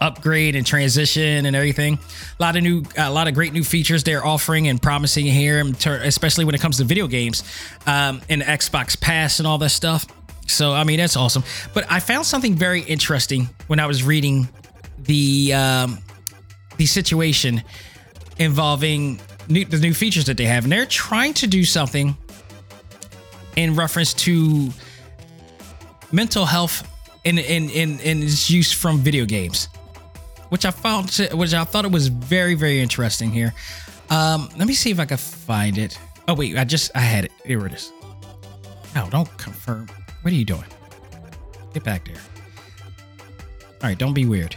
upgrade 0.00 0.56
and 0.56 0.66
transition 0.66 1.46
and 1.46 1.56
everything. 1.56 1.98
A 2.38 2.42
lot 2.42 2.56
of 2.56 2.62
new, 2.62 2.82
a 2.96 3.10
lot 3.10 3.28
of 3.28 3.34
great 3.34 3.52
new 3.52 3.64
features 3.64 4.04
they're 4.04 4.24
offering 4.24 4.68
and 4.68 4.80
promising 4.80 5.26
here, 5.26 5.64
especially 5.86 6.44
when 6.44 6.54
it 6.54 6.60
comes 6.60 6.78
to 6.78 6.84
video 6.84 7.06
games 7.06 7.42
um, 7.86 8.20
and 8.28 8.42
Xbox 8.42 9.00
Pass 9.00 9.38
and 9.38 9.46
all 9.46 9.58
that 9.58 9.70
stuff. 9.70 10.06
So 10.46 10.72
I 10.72 10.84
mean 10.84 10.98
that's 10.98 11.16
awesome. 11.16 11.44
But 11.74 11.90
I 11.90 12.00
found 12.00 12.26
something 12.26 12.54
very 12.54 12.82
interesting 12.82 13.48
when 13.66 13.80
I 13.80 13.86
was 13.86 14.02
reading 14.02 14.48
the 14.98 15.52
um, 15.54 15.98
the 16.76 16.86
situation 16.86 17.62
involving 18.38 19.20
new, 19.48 19.64
the 19.64 19.78
new 19.78 19.94
features 19.94 20.24
that 20.26 20.36
they 20.36 20.44
have, 20.44 20.64
and 20.64 20.72
they're 20.72 20.86
trying 20.86 21.34
to 21.34 21.46
do 21.46 21.64
something 21.64 22.16
in 23.56 23.74
reference 23.74 24.14
to 24.14 24.70
mental 26.12 26.46
health 26.46 26.88
in 27.24 27.38
in 27.38 27.68
in, 27.70 28.00
in 28.00 28.22
its 28.22 28.50
use 28.50 28.72
from 28.72 28.98
video 28.98 29.24
games, 29.24 29.68
which 30.48 30.64
I 30.64 30.70
found 30.70 31.10
which 31.32 31.54
I 31.54 31.64
thought 31.64 31.84
it 31.84 31.90
was 31.90 32.08
very 32.08 32.54
very 32.54 32.80
interesting 32.80 33.30
here. 33.30 33.54
Um, 34.10 34.48
let 34.56 34.66
me 34.66 34.74
see 34.74 34.90
if 34.90 35.00
I 35.00 35.04
can 35.04 35.18
find 35.18 35.78
it. 35.78 35.98
Oh 36.26 36.34
wait, 36.34 36.56
I 36.56 36.64
just 36.64 36.90
I 36.94 37.00
had 37.00 37.24
it. 37.26 37.32
Here 37.44 37.64
it 37.66 37.72
is. 37.72 37.92
No, 38.94 39.08
don't 39.10 39.28
confirm. 39.38 39.88
What 40.22 40.32
are 40.32 40.36
you 40.36 40.44
doing? 40.44 40.64
Get 41.74 41.84
back 41.84 42.04
there. 42.06 42.20
All 43.80 43.88
right, 43.88 43.98
don't 43.98 44.14
be 44.14 44.26
weird. 44.26 44.56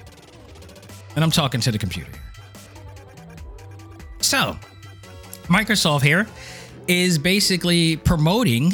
And 1.15 1.23
I'm 1.23 1.31
talking 1.31 1.61
to 1.61 1.71
the 1.71 1.77
computer. 1.77 2.11
So, 4.21 4.57
Microsoft 5.43 6.01
here 6.03 6.25
is 6.87 7.17
basically 7.17 7.97
promoting 7.97 8.73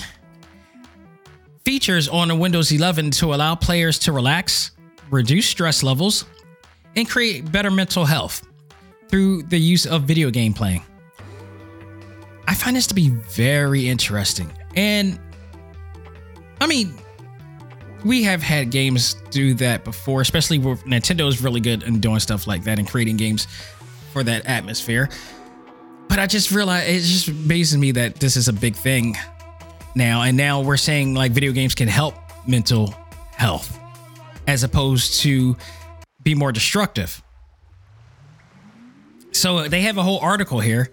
features 1.65 2.07
on 2.07 2.29
the 2.29 2.35
Windows 2.35 2.71
11 2.71 3.11
to 3.11 3.33
allow 3.33 3.55
players 3.55 3.99
to 3.99 4.11
relax, 4.11 4.71
reduce 5.09 5.47
stress 5.47 5.83
levels, 5.83 6.25
and 6.97 7.07
create 7.07 7.49
better 7.51 7.71
mental 7.71 8.03
health 8.03 8.45
through 9.07 9.43
the 9.43 9.57
use 9.57 9.85
of 9.85 10.03
video 10.03 10.29
game 10.29 10.53
playing. 10.53 10.83
I 12.47 12.55
find 12.55 12.75
this 12.75 12.87
to 12.87 12.93
be 12.95 13.09
very 13.09 13.87
interesting. 13.87 14.51
And 14.75 15.19
I 16.59 16.67
mean, 16.67 16.93
we 18.03 18.23
have 18.23 18.41
had 18.41 18.71
games 18.71 19.15
do 19.29 19.53
that 19.55 19.83
before, 19.83 20.21
especially 20.21 20.59
where 20.59 20.75
Nintendo 20.77 21.27
is 21.27 21.41
really 21.41 21.61
good 21.61 21.83
in 21.83 21.99
doing 21.99 22.19
stuff 22.19 22.47
like 22.47 22.63
that 22.63 22.79
and 22.79 22.87
creating 22.87 23.17
games 23.17 23.47
for 24.11 24.23
that 24.23 24.45
atmosphere. 24.45 25.09
But 26.07 26.19
I 26.19 26.25
just 26.25 26.51
realized 26.51 26.89
it 26.89 26.99
just 27.01 27.27
amazes 27.27 27.77
me 27.77 27.91
that 27.91 28.15
this 28.15 28.35
is 28.37 28.47
a 28.47 28.53
big 28.53 28.75
thing 28.75 29.15
now. 29.93 30.23
And 30.23 30.35
now 30.35 30.61
we're 30.61 30.77
saying 30.77 31.13
like 31.13 31.31
video 31.31 31.51
games 31.51 31.75
can 31.75 31.87
help 31.87 32.15
mental 32.47 32.95
health 33.31 33.77
as 34.47 34.63
opposed 34.63 35.19
to 35.21 35.55
be 36.27 36.35
more 36.35 36.51
destructive. 36.51 37.23
So 39.31 39.69
they 39.69 39.83
have 39.83 39.97
a 39.97 40.03
whole 40.03 40.19
article 40.19 40.59
here 40.59 40.89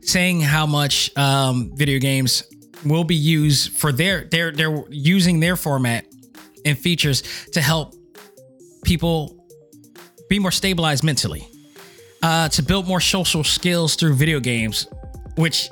saying 0.00 0.40
how 0.40 0.66
much 0.66 1.16
um, 1.16 1.70
video 1.76 2.00
games 2.00 2.42
will 2.84 3.04
be 3.04 3.14
used 3.14 3.78
for 3.78 3.92
their 3.92 4.24
they're 4.24 4.50
they're 4.50 4.82
using 4.90 5.38
their 5.38 5.54
format 5.54 6.04
and 6.64 6.76
features 6.76 7.22
to 7.52 7.60
help 7.60 7.94
people 8.84 9.46
be 10.28 10.40
more 10.40 10.50
stabilized 10.50 11.04
mentally, 11.04 11.46
uh, 12.24 12.48
to 12.48 12.60
build 12.60 12.88
more 12.88 13.00
social 13.00 13.44
skills 13.44 13.94
through 13.94 14.14
video 14.14 14.40
games, 14.40 14.88
which 15.36 15.70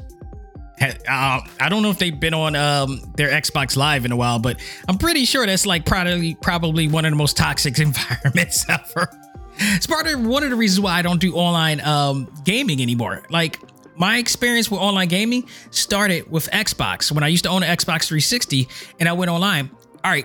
uh, 0.81 1.41
I 1.61 1.69
don't 1.69 1.83
know 1.83 1.91
if 1.91 1.99
they've 1.99 2.19
been 2.19 2.35
on 2.35 2.57
um, 2.57 3.01
their 3.17 3.29
Xbox 3.29 3.77
Live 3.77 4.05
in 4.05 4.13
a 4.13 4.17
while, 4.17 4.39
but 4.39 4.61
I'm 4.89 4.99
pretty 4.99 5.25
sure 5.25 5.45
that's 5.47 5.67
like 5.67 5.85
probably 5.85 6.35
probably 6.37 6.89
one 6.89 7.05
of 7.05 7.11
the 7.11 7.17
most 7.17 7.37
toxic 7.37 7.79
environments 7.81 8.67
ever. 8.69 9.11
It's 9.59 9.87
part 9.87 10.07
of 10.07 10.25
one 10.25 10.43
of 10.43 10.51
the 10.51 10.57
reasons 10.57 10.81
why 10.81 10.99
I 10.99 11.03
don't 11.03 11.21
do 11.21 11.35
online 11.35 11.81
um, 11.81 12.33
gaming 12.45 12.81
anymore. 12.81 13.23
Like 13.29 13.59
my 13.97 14.17
experience 14.17 14.71
with 14.71 14.81
online 14.81 15.09
gaming 15.09 15.47
started 15.71 16.31
with 16.31 16.51
Xbox 16.51 17.13
when 17.13 17.23
I 17.23 17.29
used 17.29 17.45
to 17.45 17.51
own 17.51 17.63
an 17.63 17.77
Xbox 17.77 18.07
360 18.07 18.69
and 18.99 19.09
I 19.09 19.13
went 19.13 19.31
online. 19.31 19.71
All 20.03 20.11
right, 20.11 20.25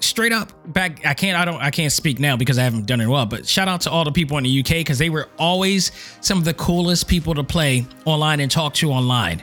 straight 0.00 0.32
up 0.32 0.52
back 0.72 1.04
I 1.06 1.12
can't 1.12 1.38
I 1.38 1.44
don't 1.44 1.60
I 1.60 1.70
can't 1.70 1.92
speak 1.92 2.18
now 2.18 2.36
because 2.36 2.58
I 2.58 2.64
haven't 2.64 2.86
done 2.86 3.02
it 3.02 3.06
well, 3.06 3.26
but 3.26 3.46
shout 3.46 3.68
out 3.68 3.82
to 3.82 3.90
all 3.90 4.04
the 4.04 4.12
people 4.12 4.38
in 4.38 4.44
the 4.44 4.60
UK 4.60 4.76
because 4.76 4.98
they 4.98 5.10
were 5.10 5.28
always 5.38 5.92
some 6.22 6.38
of 6.38 6.44
the 6.44 6.54
coolest 6.54 7.08
people 7.08 7.34
to 7.34 7.44
play 7.44 7.86
online 8.06 8.40
and 8.40 8.50
talk 8.50 8.72
to 8.74 8.90
online. 8.90 9.42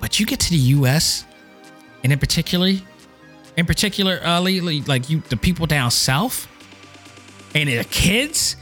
But 0.00 0.20
you 0.20 0.26
get 0.26 0.40
to 0.40 0.50
the 0.50 0.56
US 0.56 1.24
and 2.02 2.12
in 2.12 2.18
particular 2.18 2.72
in 3.56 3.66
particular 3.66 4.20
uh, 4.24 4.40
like 4.40 5.08
you 5.08 5.20
the 5.28 5.36
people 5.36 5.66
down 5.66 5.90
south 5.90 6.46
and 7.54 7.68
the 7.68 7.84
kids 7.84 8.56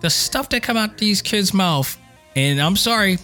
the 0.00 0.10
stuff 0.10 0.48
that 0.48 0.62
come 0.62 0.76
out 0.76 0.96
these 0.98 1.20
kids 1.20 1.52
mouth 1.52 1.98
and 2.34 2.60
I'm 2.60 2.76
sorry 2.76 3.18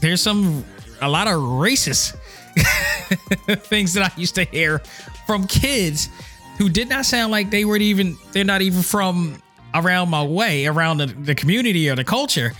there's 0.00 0.20
some 0.20 0.64
a 1.00 1.08
lot 1.08 1.28
of 1.28 1.34
racist 1.34 2.16
things 3.66 3.94
that 3.94 4.12
I 4.12 4.20
used 4.20 4.34
to 4.34 4.44
hear 4.44 4.80
from 5.26 5.46
kids 5.46 6.08
who 6.58 6.68
did 6.68 6.88
not 6.88 7.06
sound 7.06 7.30
like 7.30 7.50
they 7.50 7.64
were 7.64 7.76
even 7.76 8.16
they're 8.32 8.44
not 8.44 8.62
even 8.62 8.82
from 8.82 9.40
around 9.74 10.10
my 10.10 10.22
way, 10.22 10.66
around 10.66 10.98
the, 10.98 11.06
the 11.06 11.34
community 11.34 11.88
or 11.88 11.96
the 11.96 12.04
culture, 12.04 12.52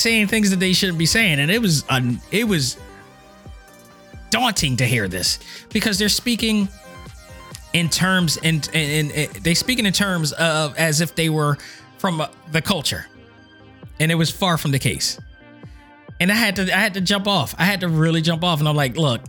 saying 0.00 0.28
things 0.28 0.50
that 0.50 0.60
they 0.60 0.72
shouldn't 0.72 0.98
be 0.98 1.06
saying. 1.06 1.38
And 1.40 1.50
it 1.50 1.60
was 1.60 1.84
un, 1.88 2.20
it 2.30 2.46
was 2.46 2.76
daunting 4.30 4.76
to 4.76 4.84
hear 4.86 5.08
this 5.08 5.38
because 5.72 5.98
they're 5.98 6.08
speaking 6.08 6.68
in 7.72 7.88
terms 7.88 8.38
and 8.42 8.68
and, 8.74 9.12
and 9.12 9.30
they 9.34 9.54
speaking 9.54 9.86
in 9.86 9.92
terms 9.92 10.32
of 10.32 10.76
as 10.76 11.00
if 11.00 11.14
they 11.14 11.28
were 11.28 11.56
from 11.98 12.22
the 12.50 12.62
culture 12.62 13.06
and 13.98 14.10
it 14.10 14.14
was 14.14 14.30
far 14.30 14.56
from 14.56 14.70
the 14.70 14.78
case 14.78 15.18
and 16.20 16.30
I 16.30 16.34
had 16.34 16.56
to 16.56 16.62
I 16.64 16.78
had 16.78 16.94
to 16.94 17.00
jump 17.00 17.26
off. 17.26 17.54
I 17.58 17.64
had 17.64 17.80
to 17.80 17.88
really 17.88 18.20
jump 18.20 18.44
off, 18.44 18.60
and 18.60 18.68
I'm 18.68 18.76
like, 18.76 18.96
look, 18.96 19.22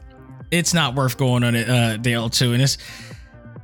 it's 0.51 0.73
not 0.73 0.93
worth 0.93 1.17
going 1.17 1.43
on 1.43 1.55
it 1.55 1.67
uh, 1.67 1.97
the 1.99 2.11
L2, 2.11 2.53
and 2.53 2.61
it's 2.61 2.77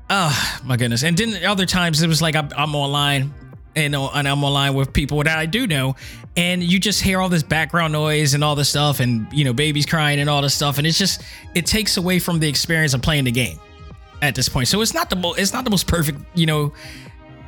oh 0.09 0.59
my 0.63 0.77
goodness. 0.77 1.03
And 1.03 1.15
then 1.17 1.43
other 1.43 1.65
times 1.65 2.01
it 2.01 2.07
was 2.07 2.21
like 2.21 2.35
I'm, 2.35 2.49
I'm 2.57 2.73
online. 2.73 3.33
And, 3.75 3.95
uh, 3.95 4.09
and 4.15 4.27
I'm 4.27 4.43
online 4.43 4.73
with 4.73 4.91
people 4.91 5.21
that 5.21 5.37
I 5.37 5.45
do 5.45 5.67
know, 5.67 5.95
and 6.37 6.63
you 6.63 6.79
just 6.79 7.01
hear 7.01 7.19
all 7.19 7.29
this 7.29 7.43
background 7.43 7.91
noise 7.91 8.35
and 8.35 8.43
all 8.43 8.55
this 8.55 8.69
stuff, 8.69 8.99
and 8.99 9.27
you 9.33 9.43
know, 9.43 9.53
babies 9.53 9.85
crying 9.85 10.19
and 10.19 10.29
all 10.29 10.41
this 10.41 10.53
stuff, 10.53 10.77
and 10.77 10.87
it's 10.87 10.97
just 10.97 11.23
it 11.55 11.65
takes 11.65 11.97
away 11.97 12.19
from 12.19 12.39
the 12.39 12.47
experience 12.47 12.93
of 12.93 13.01
playing 13.01 13.25
the 13.25 13.31
game 13.31 13.59
at 14.21 14.35
this 14.35 14.47
point. 14.47 14.67
So 14.67 14.81
it's 14.81 14.93
not 14.93 15.09
the 15.09 15.15
most 15.15 15.39
it's 15.39 15.51
not 15.51 15.63
the 15.63 15.71
most 15.71 15.87
perfect 15.87 16.19
you 16.35 16.45
know 16.45 16.73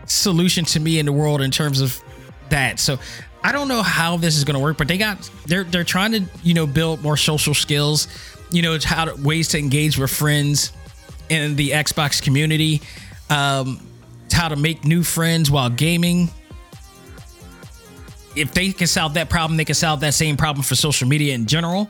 solution 0.05 0.65
to 0.65 0.79
me 0.79 0.99
in 0.99 1.05
the 1.05 1.13
world 1.13 1.41
in 1.41 1.51
terms 1.51 1.79
of 1.81 2.01
that. 2.49 2.79
So 2.79 2.97
I 3.43 3.51
don't 3.51 3.67
know 3.67 3.83
how 3.83 4.17
this 4.17 4.35
is 4.35 4.43
going 4.43 4.55
to 4.55 4.59
work, 4.59 4.77
but 4.77 4.87
they 4.87 4.97
got 4.97 5.29
they're 5.45 5.63
they're 5.63 5.83
trying 5.83 6.11
to 6.13 6.23
you 6.43 6.55
know 6.55 6.65
build 6.65 7.01
more 7.03 7.15
social 7.15 7.53
skills, 7.53 8.07
you 8.51 8.63
know, 8.63 8.77
how 8.83 9.05
to, 9.05 9.21
ways 9.21 9.49
to 9.49 9.59
engage 9.59 9.97
with 9.99 10.09
friends 10.09 10.73
in 11.29 11.55
the 11.55 11.69
Xbox 11.69 12.21
community, 12.21 12.81
um, 13.29 13.79
how 14.31 14.47
to 14.49 14.55
make 14.55 14.83
new 14.83 15.03
friends 15.03 15.51
while 15.51 15.69
gaming. 15.69 16.31
If 18.35 18.53
they 18.53 18.71
can 18.71 18.87
solve 18.87 19.15
that 19.15 19.29
problem, 19.29 19.57
they 19.57 19.65
can 19.65 19.75
solve 19.75 19.99
that 20.01 20.13
same 20.13 20.37
problem 20.37 20.63
for 20.63 20.75
social 20.75 21.07
media 21.07 21.33
in 21.33 21.45
general. 21.45 21.89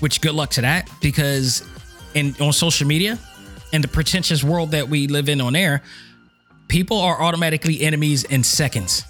Which 0.00 0.20
good 0.20 0.34
luck 0.34 0.50
to 0.50 0.60
that 0.60 0.90
because 1.00 1.66
in 2.14 2.34
on 2.40 2.52
social 2.52 2.86
media 2.86 3.18
and 3.72 3.82
the 3.82 3.88
pretentious 3.88 4.44
world 4.44 4.72
that 4.72 4.88
we 4.88 5.06
live 5.06 5.28
in 5.28 5.40
on 5.40 5.56
air, 5.56 5.82
people 6.68 6.98
are 7.00 7.20
automatically 7.20 7.80
enemies 7.80 8.24
in 8.24 8.44
seconds 8.44 9.04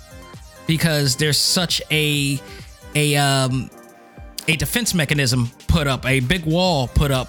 because 0.69 1.17
there's 1.17 1.39
such 1.39 1.83
a 1.91 2.41
a 2.95 3.17
um 3.17 3.69
a 4.47 4.55
defense 4.55 4.95
mechanism 4.95 5.51
put 5.67 5.89
up, 5.89 6.07
a 6.07 6.21
big 6.21 6.45
wall 6.45 6.87
put 6.87 7.11
up 7.11 7.29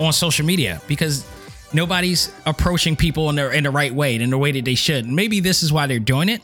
on 0.00 0.12
social 0.12 0.44
media 0.44 0.82
because 0.88 1.24
Nobody's 1.72 2.32
approaching 2.46 2.96
people 2.96 3.28
in 3.28 3.36
the 3.36 3.50
in 3.50 3.64
the 3.64 3.70
right 3.70 3.92
way, 3.92 4.16
in 4.16 4.30
the 4.30 4.38
way 4.38 4.52
that 4.52 4.64
they 4.64 4.74
should. 4.74 5.06
Maybe 5.06 5.40
this 5.40 5.62
is 5.62 5.72
why 5.72 5.86
they're 5.86 5.98
doing 5.98 6.28
it. 6.28 6.42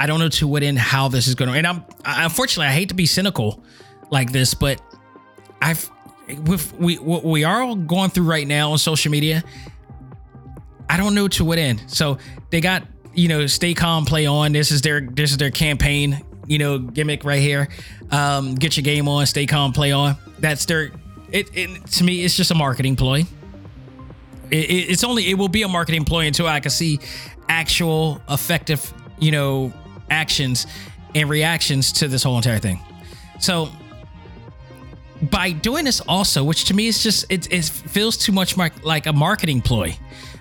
I 0.00 0.06
don't 0.06 0.20
know 0.20 0.28
to 0.28 0.46
what 0.46 0.62
end 0.62 0.78
how 0.78 1.08
this 1.08 1.26
is 1.26 1.34
going 1.34 1.50
to. 1.50 1.56
And 1.56 1.66
I'm 1.66 1.84
I, 2.04 2.24
unfortunately 2.24 2.66
I 2.68 2.72
hate 2.72 2.90
to 2.90 2.94
be 2.94 3.06
cynical 3.06 3.62
like 4.10 4.32
this, 4.32 4.54
but 4.54 4.80
I've 5.60 5.90
with 6.44 6.72
we 6.74 6.96
what 6.96 7.24
we 7.24 7.44
are 7.44 7.62
all 7.62 7.76
going 7.76 8.10
through 8.10 8.24
right 8.24 8.46
now 8.46 8.72
on 8.72 8.78
social 8.78 9.10
media. 9.10 9.42
I 10.88 10.96
don't 10.96 11.14
know 11.14 11.28
to 11.28 11.44
what 11.44 11.58
end. 11.58 11.82
So 11.88 12.18
they 12.50 12.60
got 12.60 12.84
you 13.14 13.28
know 13.28 13.46
stay 13.46 13.74
calm, 13.74 14.04
play 14.04 14.26
on. 14.26 14.52
This 14.52 14.70
is 14.70 14.82
their 14.82 15.00
this 15.00 15.30
is 15.30 15.36
their 15.38 15.50
campaign. 15.50 16.24
You 16.46 16.58
know 16.58 16.78
gimmick 16.78 17.24
right 17.24 17.40
here. 17.40 17.68
Um, 18.10 18.54
get 18.54 18.76
your 18.76 18.84
game 18.84 19.06
on, 19.08 19.26
stay 19.26 19.46
calm, 19.46 19.72
play 19.72 19.92
on. 19.92 20.16
That's 20.38 20.64
their. 20.64 20.92
It, 21.30 21.48
it 21.54 21.86
to 21.86 22.04
me, 22.04 22.24
it's 22.24 22.36
just 22.36 22.50
a 22.50 22.54
marketing 22.54 22.96
ploy. 22.96 23.24
It, 24.50 24.70
it, 24.70 24.90
it's 24.90 25.04
only 25.04 25.28
it 25.28 25.34
will 25.34 25.48
be 25.48 25.62
a 25.62 25.68
marketing 25.68 26.04
ploy 26.04 26.26
until 26.26 26.46
I 26.46 26.60
can 26.60 26.70
see 26.70 27.00
actual 27.50 28.22
effective, 28.30 28.92
you 29.18 29.30
know, 29.30 29.72
actions 30.10 30.66
and 31.14 31.28
reactions 31.28 31.92
to 31.92 32.08
this 32.08 32.22
whole 32.22 32.36
entire 32.36 32.58
thing. 32.58 32.80
So 33.40 33.70
by 35.22 35.52
doing 35.52 35.84
this 35.84 36.00
also, 36.00 36.44
which 36.44 36.66
to 36.66 36.74
me 36.74 36.86
is 36.86 37.02
just 37.02 37.30
it, 37.30 37.52
it 37.52 37.64
feels 37.64 38.16
too 38.16 38.32
much 38.32 38.56
like 38.56 39.06
a 39.06 39.12
marketing 39.12 39.62
ploy, 39.62 39.96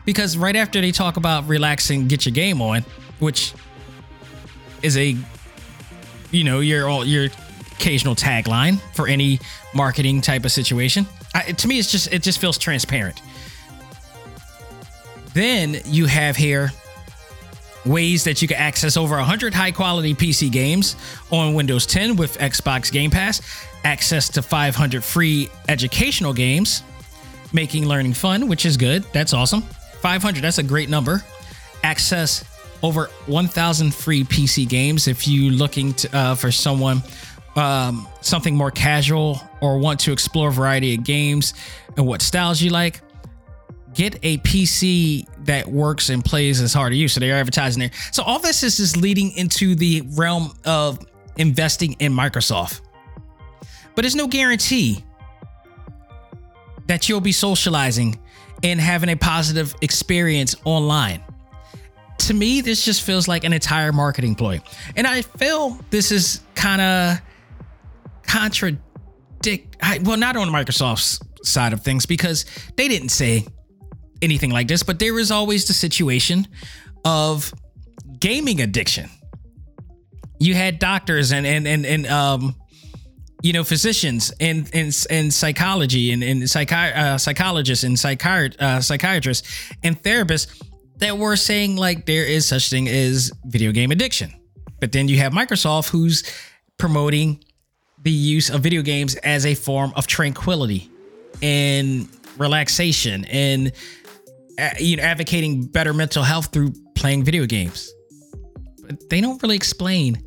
because 0.05 0.37
right 0.37 0.55
after 0.55 0.81
they 0.81 0.91
talk 0.91 1.17
about 1.17 1.47
relaxing, 1.47 2.07
get 2.07 2.25
your 2.25 2.33
game 2.33 2.61
on, 2.61 2.85
which 3.19 3.53
is 4.81 4.97
a 4.97 5.15
you 6.31 6.43
know 6.43 6.59
your 6.59 6.87
all 6.87 7.05
your 7.05 7.25
occasional 7.73 8.15
tagline 8.15 8.79
for 8.93 9.07
any 9.07 9.39
marketing 9.73 10.21
type 10.21 10.45
of 10.45 10.51
situation. 10.51 11.05
I, 11.33 11.51
to 11.51 11.67
me, 11.67 11.79
it's 11.79 11.91
just 11.91 12.13
it 12.13 12.21
just 12.23 12.39
feels 12.39 12.57
transparent. 12.57 13.21
Then 15.33 15.81
you 15.85 16.05
have 16.07 16.35
here 16.35 16.71
ways 17.85 18.23
that 18.25 18.41
you 18.41 18.47
can 18.47 18.57
access 18.57 18.97
over 18.97 19.15
100 19.15 19.53
high 19.53 19.71
quality 19.71 20.13
PC 20.13 20.51
games 20.51 20.95
on 21.31 21.53
Windows 21.53 21.85
10 21.85 22.15
with 22.15 22.37
Xbox 22.37 22.91
Game 22.91 23.11
Pass, 23.11 23.41
access 23.83 24.29
to 24.29 24.41
500 24.41 25.03
free 25.03 25.49
educational 25.67 26.33
games, 26.33 26.83
making 27.53 27.87
learning 27.87 28.13
fun, 28.13 28.47
which 28.47 28.65
is 28.65 28.77
good. 28.77 29.03
That's 29.13 29.33
awesome. 29.33 29.61
500, 30.01 30.43
that's 30.43 30.57
a 30.57 30.63
great 30.63 30.89
number. 30.89 31.23
Access 31.83 32.43
over 32.83 33.05
1,000 33.25 33.93
free 33.93 34.23
PC 34.23 34.67
games 34.67 35.07
if 35.07 35.27
you're 35.27 35.51
looking 35.51 35.93
to, 35.93 36.17
uh, 36.17 36.35
for 36.35 36.51
someone 36.51 37.01
um, 37.55 38.07
something 38.21 38.55
more 38.55 38.69
casual 38.69 39.41
or 39.61 39.79
want 39.79 39.99
to 40.01 40.11
explore 40.11 40.49
a 40.49 40.51
variety 40.51 40.93
of 40.93 41.03
games 41.03 41.55
and 41.97 42.05
what 42.05 42.21
styles 42.21 42.61
you 42.61 42.69
like 42.69 43.01
get 43.97 44.19
a 44.21 44.37
PC 44.37 45.25
that 45.45 45.67
works 45.67 46.09
and 46.09 46.23
plays 46.23 46.61
as 46.61 46.71
hard 46.71 46.91
to 46.91 46.95
use. 46.95 47.13
So 47.13 47.19
they're 47.19 47.35
advertising 47.35 47.79
there. 47.79 47.89
So 48.11 48.21
all 48.21 48.37
this 48.37 48.61
is 48.61 48.77
just 48.77 48.95
leading 48.95 49.31
into 49.31 49.73
the 49.73 50.03
realm 50.11 50.53
of 50.65 50.99
investing 51.37 51.93
in 51.93 52.13
Microsoft. 52.13 52.81
But 53.95 54.03
there's 54.03 54.15
no 54.15 54.27
guarantee 54.27 55.03
that 56.85 57.09
you'll 57.09 57.21
be 57.21 57.31
socializing 57.31 58.19
and 58.61 58.79
having 58.79 59.09
a 59.09 59.15
positive 59.15 59.73
experience 59.81 60.55
online. 60.63 61.23
To 62.19 62.35
me, 62.35 62.61
this 62.61 62.85
just 62.85 63.01
feels 63.01 63.27
like 63.27 63.45
an 63.45 63.53
entire 63.53 63.91
marketing 63.91 64.35
ploy. 64.35 64.61
And 64.95 65.07
I 65.07 65.23
feel 65.23 65.79
this 65.89 66.11
is 66.11 66.41
kind 66.53 66.81
of 66.81 67.21
contradict 68.21 68.83
well 70.03 70.17
not 70.17 70.35
on 70.35 70.49
Microsoft's 70.49 71.19
side 71.41 71.73
of 71.73 71.81
things 71.81 72.05
because 72.05 72.45
they 72.75 72.87
didn't 72.87 73.09
say 73.09 73.45
anything 74.21 74.51
like 74.51 74.67
this, 74.67 74.83
but 74.83 74.99
there 74.99 75.17
is 75.19 75.31
always 75.31 75.65
the 75.67 75.73
situation 75.73 76.47
of 77.05 77.53
gaming 78.19 78.61
addiction. 78.61 79.09
You 80.39 80.53
had 80.55 80.79
doctors 80.79 81.31
and 81.31 81.47
and 81.47 81.67
and 81.67 81.85
and 81.85 82.07
um 82.07 82.55
you 83.41 83.53
know 83.53 83.63
physicians 83.63 84.31
and 84.39 84.69
and, 84.73 84.95
and 85.09 85.33
psychology 85.33 86.11
and, 86.11 86.23
and 86.23 86.43
psychi- 86.43 86.95
uh, 86.95 87.17
psychologists 87.17 87.83
and 87.83 87.95
psychiat- 87.95 88.59
uh, 88.61 88.81
psychiatrists 88.81 89.73
and 89.83 90.01
therapists 90.01 90.47
that 90.97 91.17
were 91.17 91.35
saying 91.35 91.75
like 91.75 92.05
there 92.05 92.25
is 92.25 92.45
such 92.45 92.69
thing 92.69 92.87
as 92.87 93.31
video 93.45 93.71
game 93.71 93.91
addiction. 93.91 94.33
But 94.79 94.91
then 94.91 95.07
you 95.07 95.17
have 95.17 95.33
Microsoft 95.33 95.89
who's 95.89 96.23
promoting 96.77 97.43
the 98.03 98.11
use 98.11 98.49
of 98.49 98.61
video 98.61 98.81
games 98.81 99.15
as 99.15 99.45
a 99.45 99.55
form 99.55 99.91
of 99.95 100.07
tranquility 100.07 100.89
and 101.41 102.07
relaxation 102.37 103.25
and 103.25 103.71
you 104.79 104.97
know 104.97 105.03
advocating 105.03 105.65
better 105.65 105.93
mental 105.93 106.23
health 106.23 106.51
through 106.51 106.73
playing 106.95 107.23
video 107.23 107.45
games. 107.45 107.93
But 108.81 109.09
they 109.09 109.21
don't 109.21 109.41
really 109.43 109.55
explain 109.55 110.21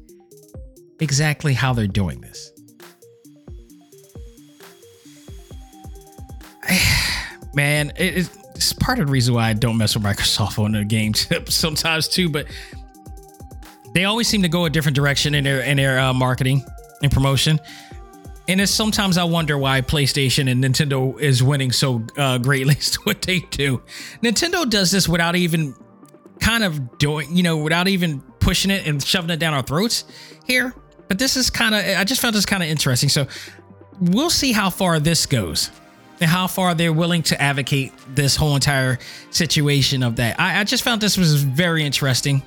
exactly 1.01 1.55
how 1.55 1.73
they're 1.73 1.87
doing 1.87 2.21
this. 2.21 2.53
Man, 7.55 7.93
it's 7.97 8.73
part 8.75 9.01
of 9.01 9.07
the 9.07 9.13
reason 9.13 9.35
why 9.35 9.49
I 9.49 9.53
don't 9.55 9.77
mess 9.77 9.95
with 9.95 10.05
Microsoft 10.05 10.63
on 10.63 10.73
the 10.73 10.85
game 10.85 11.15
sometimes 11.49 12.07
too. 12.09 12.29
But 12.29 12.47
they 13.95 14.05
always 14.05 14.29
seem 14.29 14.43
to 14.43 14.49
go 14.49 14.67
a 14.67 14.71
different 14.71 14.95
direction 14.95 15.35
in 15.35 15.45
their 15.45 15.61
in 15.63 15.77
their 15.77 15.99
uh, 15.99 16.13
marketing 16.13 16.65
and 17.03 17.11
promotion. 17.11 17.59
And 18.51 18.61
it's 18.61 18.73
sometimes 18.73 19.17
I 19.17 19.23
wonder 19.23 19.57
why 19.57 19.81
PlayStation 19.81 20.51
and 20.51 20.65
Nintendo 20.65 21.17
is 21.21 21.41
winning 21.41 21.71
so 21.71 22.03
uh, 22.17 22.39
greatly 22.39 22.75
to 22.75 23.01
what 23.05 23.23
they 23.23 23.39
do. 23.39 23.81
Nintendo 24.25 24.69
does 24.69 24.91
this 24.91 25.09
without 25.09 25.37
even 25.37 25.77
kind 26.41 26.65
of 26.65 26.99
doing, 26.99 27.29
you 27.37 27.45
know, 27.45 27.59
without 27.59 27.87
even 27.87 28.21
pushing 28.41 28.73
it 28.73 28.89
and 28.89 29.01
shoving 29.01 29.31
it 29.31 29.37
down 29.37 29.55
our 29.55 29.63
throats 29.63 30.05
here. 30.49 30.75
But 31.07 31.21
this 31.21 31.37
is 31.37 31.49
kind 31.49 31.77
of, 31.77 31.85
I 31.97 32.03
just 32.03 32.21
found 32.21 32.35
this 32.35 32.45
kind 32.45 32.61
of 32.61 32.69
interesting. 32.69 33.09
So 33.09 33.29
we'll 34.01 34.31
see 34.31 34.51
how 34.51 34.69
far 34.69 34.99
this 34.99 35.27
goes 35.27 35.71
and 36.21 36.29
how 36.29 36.49
far 36.49 36.75
they're 36.75 36.93
willing 36.93 37.23
to 37.25 37.41
advocate 37.41 37.93
this 38.09 38.35
whole 38.35 38.57
entire 38.57 38.99
situation 39.31 40.03
of 40.03 40.17
that. 40.17 40.41
I, 40.41 40.59
I 40.59 40.65
just 40.65 40.83
found 40.83 41.01
this 41.01 41.17
was 41.17 41.41
very 41.45 41.85
interesting 41.85 42.43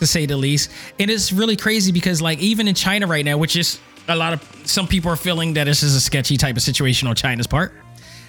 to 0.00 0.08
say 0.08 0.26
the 0.26 0.36
least. 0.36 0.72
And 0.98 1.08
it's 1.08 1.32
really 1.32 1.56
crazy 1.56 1.92
because, 1.92 2.20
like, 2.20 2.40
even 2.40 2.66
in 2.66 2.74
China 2.74 3.06
right 3.06 3.24
now, 3.24 3.38
which 3.38 3.54
is 3.54 3.78
a 4.08 4.16
lot 4.16 4.32
of 4.32 4.42
some 4.66 4.86
people 4.86 5.10
are 5.10 5.16
feeling 5.16 5.54
that 5.54 5.64
this 5.64 5.82
is 5.82 5.94
a 5.94 6.00
sketchy 6.00 6.36
type 6.36 6.56
of 6.56 6.62
situation 6.62 7.08
on 7.08 7.14
China's 7.14 7.46
part. 7.46 7.72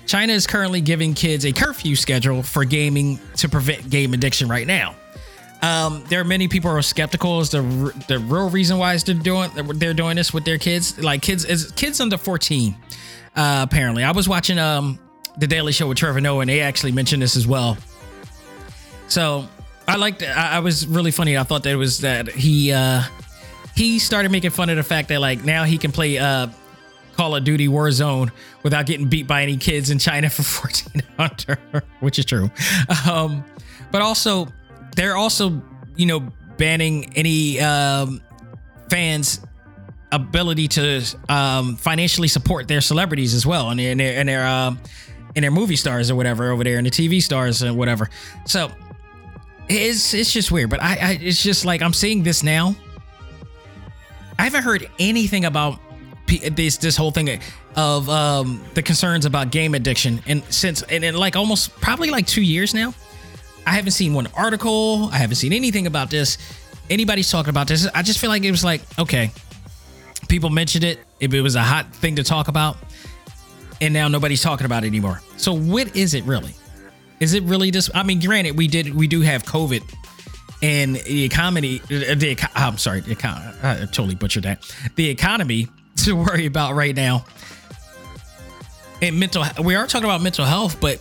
China 0.05 0.33
is 0.33 0.47
currently 0.47 0.81
giving 0.81 1.13
kids 1.13 1.45
a 1.45 1.51
curfew 1.51 1.95
schedule 1.95 2.41
for 2.41 2.63
gaming 2.63 3.19
to 3.37 3.49
prevent 3.49 3.89
game 3.89 4.13
addiction 4.13 4.47
right 4.47 4.65
now. 4.65 4.95
Um, 5.61 6.03
there 6.07 6.21
are 6.21 6.23
many 6.23 6.47
people 6.47 6.69
who 6.71 6.77
are 6.77 6.81
skeptical 6.81 7.39
as 7.39 7.49
the 7.49 7.61
the 8.07 8.19
real 8.19 8.49
reason 8.49 8.77
why 8.77 8.95
they're 8.97 9.15
doing 9.15 9.49
they're 9.75 9.93
doing 9.93 10.15
this 10.15 10.33
with 10.33 10.45
their 10.45 10.57
kids, 10.57 10.97
like 10.99 11.21
kids 11.21 11.45
is 11.45 11.71
kids 11.71 11.99
under 11.99 12.17
14. 12.17 12.75
Uh, 13.35 13.65
apparently, 13.67 14.03
I 14.03 14.11
was 14.11 14.29
watching 14.29 14.59
um 14.59 14.99
the 15.37 15.47
Daily 15.47 15.71
Show 15.71 15.87
with 15.87 15.97
Trevor 15.97 16.21
Noah, 16.21 16.41
and 16.41 16.49
they 16.49 16.61
actually 16.61 16.91
mentioned 16.91 17.21
this 17.21 17.35
as 17.35 17.47
well. 17.47 17.77
So 19.07 19.47
I 19.87 19.95
liked. 19.95 20.21
I, 20.21 20.53
I 20.53 20.59
was 20.59 20.85
really 20.85 21.11
funny. 21.11 21.37
I 21.37 21.43
thought 21.43 21.63
that 21.63 21.71
it 21.71 21.75
was 21.75 21.99
that 21.99 22.29
he 22.29 22.71
uh, 22.71 23.03
he 23.77 23.99
started 23.99 24.31
making 24.31 24.49
fun 24.49 24.69
of 24.69 24.75
the 24.75 24.83
fact 24.83 25.09
that 25.09 25.21
like 25.21 25.45
now 25.45 25.63
he 25.63 25.77
can 25.77 25.91
play 25.91 26.17
uh 26.17 26.47
Call 27.17 27.35
of 27.35 27.43
Duty 27.43 27.67
Warzone 27.67 28.29
without 28.61 28.85
getting 28.85 29.07
beat 29.07 29.25
by 29.25 29.41
any 29.41 29.57
kids 29.57 29.89
in 29.89 29.97
China 29.97 30.29
for 30.31 30.43
14 30.43 31.01
under, 31.17 31.57
which 31.99 32.19
is 32.19 32.25
true. 32.25 32.49
Um, 33.09 33.43
but 33.91 34.01
also 34.01 34.47
they're 34.95 35.17
also, 35.17 35.61
you 35.95 36.05
know, 36.05 36.19
banning 36.57 37.11
any 37.15 37.59
um, 37.59 38.21
fans 38.89 39.41
ability 40.11 40.67
to 40.67 41.03
um, 41.27 41.75
financially 41.75 42.27
support 42.27 42.67
their 42.67 42.81
celebrities 42.81 43.33
as 43.33 43.45
well 43.45 43.71
and, 43.71 43.79
and 43.79 43.99
their 43.99 44.19
and 44.19 44.29
their 44.29 44.45
um, 44.45 44.79
and 45.35 45.43
their 45.43 45.51
movie 45.51 45.75
stars 45.75 46.11
or 46.11 46.15
whatever 46.15 46.51
over 46.51 46.63
there 46.63 46.77
and 46.77 46.85
the 46.85 46.91
TV 46.91 47.21
stars 47.21 47.63
and 47.63 47.75
whatever. 47.75 48.09
So 48.45 48.71
it's 49.67 50.13
it's 50.13 50.31
just 50.31 50.51
weird, 50.51 50.69
but 50.69 50.81
I, 50.83 50.95
I 50.95 51.19
it's 51.19 51.41
just 51.41 51.65
like 51.65 51.81
I'm 51.81 51.93
seeing 51.93 52.21
this 52.21 52.43
now 52.43 52.75
I 54.39 54.43
haven't 54.43 54.63
heard 54.63 54.89
anything 54.99 55.45
about 55.45 55.79
this 56.27 56.77
this 56.77 56.97
whole 56.97 57.11
thing 57.11 57.39
of 57.75 58.09
um, 58.09 58.61
the 58.73 58.81
concerns 58.81 59.25
about 59.25 59.51
game 59.51 59.73
addiction, 59.75 60.21
and 60.27 60.43
since 60.45 60.81
and 60.83 61.17
like 61.17 61.35
almost 61.35 61.73
probably 61.81 62.09
like 62.09 62.27
two 62.27 62.41
years 62.41 62.73
now, 62.73 62.93
I 63.65 63.71
haven't 63.71 63.91
seen 63.91 64.13
one 64.13 64.27
article. 64.35 65.09
I 65.11 65.17
haven't 65.17 65.35
seen 65.35 65.53
anything 65.53 65.87
about 65.87 66.09
this. 66.09 66.37
Anybody's 66.89 67.29
talking 67.31 67.49
about 67.49 67.67
this. 67.67 67.87
I 67.93 68.01
just 68.01 68.19
feel 68.19 68.29
like 68.29 68.43
it 68.43 68.51
was 68.51 68.63
like 68.63 68.81
okay, 68.99 69.31
people 70.27 70.49
mentioned 70.49 70.83
it. 70.83 70.99
If 71.19 71.33
it 71.33 71.41
was 71.41 71.55
a 71.55 71.63
hot 71.63 71.95
thing 71.95 72.17
to 72.17 72.23
talk 72.23 72.47
about, 72.47 72.77
and 73.81 73.93
now 73.93 74.07
nobody's 74.07 74.41
talking 74.41 74.65
about 74.65 74.83
it 74.83 74.87
anymore. 74.87 75.21
So 75.37 75.53
what 75.53 75.95
is 75.95 76.13
it 76.13 76.23
really? 76.25 76.53
Is 77.19 77.33
it 77.33 77.43
really 77.43 77.71
just? 77.71 77.89
I 77.95 78.03
mean, 78.03 78.19
granted, 78.19 78.55
we 78.55 78.67
did 78.67 78.93
we 78.93 79.07
do 79.07 79.21
have 79.21 79.43
COVID 79.43 79.81
and 80.61 80.95
the 80.95 81.23
economy, 81.23 81.79
the 81.87 82.49
I'm 82.55 82.77
sorry, 82.77 83.01
the 83.01 83.15
I 83.63 83.85
totally 83.85 84.15
butchered 84.15 84.43
that. 84.43 84.63
The 84.95 85.09
economy 85.09 85.67
to 85.97 86.15
worry 86.15 86.45
about 86.45 86.75
right 86.75 86.95
now. 86.95 87.25
And 89.01 89.19
mental, 89.19 89.45
we 89.63 89.75
are 89.75 89.85
talking 89.85 90.05
about 90.05 90.21
mental 90.21 90.45
health, 90.45 90.81
but 90.81 90.99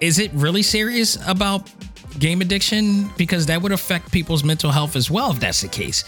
is 0.00 0.18
it 0.18 0.30
really 0.34 0.62
serious 0.62 1.16
about 1.26 1.70
game 2.18 2.42
addiction? 2.42 3.10
Because 3.16 3.46
that 3.46 3.62
would 3.62 3.72
affect 3.72 4.12
people's 4.12 4.44
mental 4.44 4.70
health 4.70 4.94
as 4.96 5.10
well 5.10 5.30
if 5.30 5.40
that's 5.40 5.62
the 5.62 5.68
case. 5.68 6.04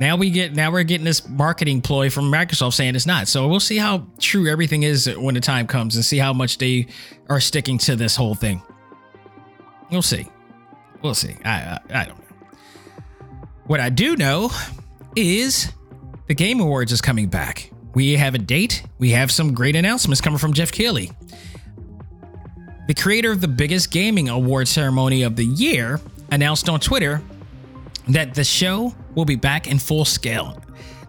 Now 0.00 0.16
we 0.16 0.30
get 0.30 0.54
now 0.54 0.70
we're 0.70 0.84
getting 0.84 1.04
this 1.04 1.28
marketing 1.28 1.80
ploy 1.80 2.10
from 2.10 2.30
Microsoft 2.30 2.74
saying 2.74 2.94
it's 2.94 3.06
not. 3.06 3.26
So 3.28 3.48
we'll 3.48 3.60
see 3.60 3.78
how 3.78 4.06
true 4.18 4.48
everything 4.48 4.84
is 4.84 5.12
when 5.16 5.34
the 5.34 5.40
time 5.40 5.66
comes 5.66 5.96
and 5.96 6.04
see 6.04 6.18
how 6.18 6.32
much 6.32 6.58
they 6.58 6.86
are 7.28 7.40
sticking 7.40 7.78
to 7.78 7.96
this 7.96 8.14
whole 8.14 8.34
thing. 8.34 8.62
We'll 9.90 10.02
see. 10.02 10.28
We'll 11.02 11.14
see. 11.14 11.36
I 11.44 11.50
I, 11.50 11.80
I 11.90 12.04
don't 12.04 12.18
know. 12.18 12.24
What 13.66 13.80
I 13.80 13.90
do 13.90 14.16
know 14.16 14.50
is 15.14 15.72
the 16.26 16.34
Game 16.34 16.60
Awards 16.60 16.92
is 16.92 17.00
coming 17.00 17.28
back. 17.28 17.70
We 17.94 18.14
have 18.14 18.34
a 18.34 18.38
date. 18.38 18.82
We 18.98 19.10
have 19.10 19.30
some 19.30 19.54
great 19.54 19.76
announcements 19.76 20.20
coming 20.20 20.38
from 20.38 20.52
Geoff 20.52 20.72
Keighley. 20.72 21.10
The 22.86 22.94
creator 22.94 23.30
of 23.32 23.40
the 23.40 23.48
biggest 23.48 23.90
gaming 23.90 24.28
award 24.28 24.68
ceremony 24.68 25.22
of 25.22 25.36
the 25.36 25.44
year 25.44 26.00
announced 26.30 26.68
on 26.68 26.80
Twitter 26.80 27.20
that 28.08 28.34
the 28.34 28.44
show 28.44 28.94
will 29.14 29.26
be 29.26 29.36
back 29.36 29.66
in 29.66 29.78
full 29.78 30.04
scale. 30.04 30.62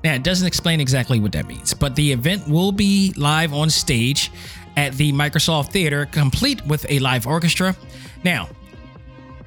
Now, 0.04 0.14
it 0.14 0.24
doesn't 0.24 0.48
explain 0.48 0.80
exactly 0.80 1.20
what 1.20 1.32
that 1.34 1.48
means, 1.48 1.74
but 1.74 1.96
the 1.96 2.12
event 2.12 2.48
will 2.48 2.72
be 2.72 3.14
live 3.18 3.54
on 3.54 3.70
stage 3.70 4.32
at 4.76 4.94
the 4.94 5.12
Microsoft 5.12 5.72
Theater, 5.72 6.06
complete 6.06 6.66
with 6.66 6.86
a 6.90 7.00
live 7.00 7.28
orchestra. 7.28 7.76
Now, 8.24 8.50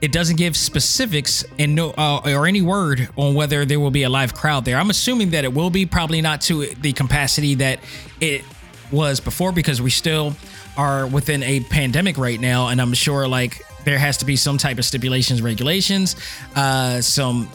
it 0.02 0.10
doesn't 0.10 0.36
give 0.36 0.56
specifics 0.56 1.44
and 1.60 1.76
no 1.76 1.90
uh, 1.96 2.20
or 2.24 2.46
any 2.46 2.60
word 2.60 3.08
on 3.16 3.34
whether 3.34 3.64
there 3.64 3.78
will 3.78 3.92
be 3.92 4.02
a 4.02 4.08
live 4.08 4.34
crowd 4.34 4.64
there. 4.64 4.76
I'm 4.76 4.90
assuming 4.90 5.30
that 5.30 5.44
it 5.44 5.54
will 5.54 5.70
be, 5.70 5.86
probably 5.86 6.20
not 6.20 6.40
to 6.42 6.66
the 6.66 6.92
capacity 6.92 7.54
that 7.54 7.78
it 8.20 8.44
was 8.90 9.20
before, 9.20 9.52
because 9.52 9.80
we 9.80 9.90
still 9.90 10.34
are 10.76 11.06
within 11.06 11.44
a 11.44 11.60
pandemic 11.60 12.18
right 12.18 12.40
now, 12.40 12.68
and 12.68 12.80
I'm 12.80 12.94
sure 12.94 13.28
like 13.28 13.62
there 13.84 13.98
has 13.98 14.18
to 14.18 14.24
be 14.24 14.34
some 14.34 14.58
type 14.58 14.78
of 14.78 14.84
stipulations, 14.84 15.40
regulations, 15.40 16.16
uh, 16.56 17.00
some 17.00 17.48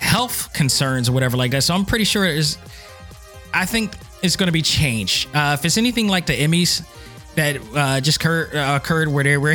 health 0.00 0.52
concerns 0.54 1.08
or 1.08 1.12
whatever 1.12 1.36
like 1.36 1.52
that. 1.52 1.62
So 1.62 1.74
I'm 1.74 1.84
pretty 1.84 2.04
sure 2.04 2.24
it's. 2.24 2.58
I 3.56 3.64
think 3.64 3.94
it's 4.22 4.34
going 4.34 4.48
to 4.48 4.52
be 4.52 4.62
changed. 4.62 5.28
Uh, 5.32 5.56
if 5.56 5.64
it's 5.64 5.78
anything 5.78 6.08
like 6.08 6.26
the 6.26 6.32
Emmys 6.32 6.84
that 7.36 7.60
uh, 7.76 8.00
just 8.00 8.16
occur, 8.16 8.50
uh, 8.52 8.74
occurred 8.74 9.06
where 9.06 9.22
they 9.22 9.36
were 9.36 9.54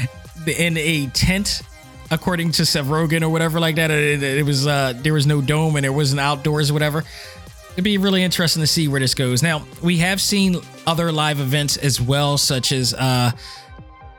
in 0.48 0.76
a 0.76 1.06
tent, 1.08 1.62
according 2.10 2.52
to 2.52 2.66
Seth 2.66 2.86
Rogen 2.86 3.22
or 3.22 3.28
whatever 3.28 3.60
like 3.60 3.76
that, 3.76 3.90
it, 3.90 4.22
it 4.22 4.44
was 4.44 4.66
uh, 4.66 4.92
there 4.96 5.12
was 5.12 5.26
no 5.26 5.40
dome 5.40 5.76
and 5.76 5.86
it 5.86 5.90
wasn't 5.90 6.20
outdoors 6.20 6.70
or 6.70 6.74
whatever. 6.74 7.04
It'd 7.72 7.84
be 7.84 7.98
really 7.98 8.22
interesting 8.22 8.62
to 8.62 8.66
see 8.66 8.88
where 8.88 9.00
this 9.00 9.14
goes. 9.14 9.42
Now 9.42 9.66
we 9.82 9.98
have 9.98 10.20
seen 10.20 10.56
other 10.86 11.12
live 11.12 11.40
events 11.40 11.76
as 11.76 12.00
well, 12.00 12.38
such 12.38 12.72
as 12.72 12.94
uh, 12.94 13.32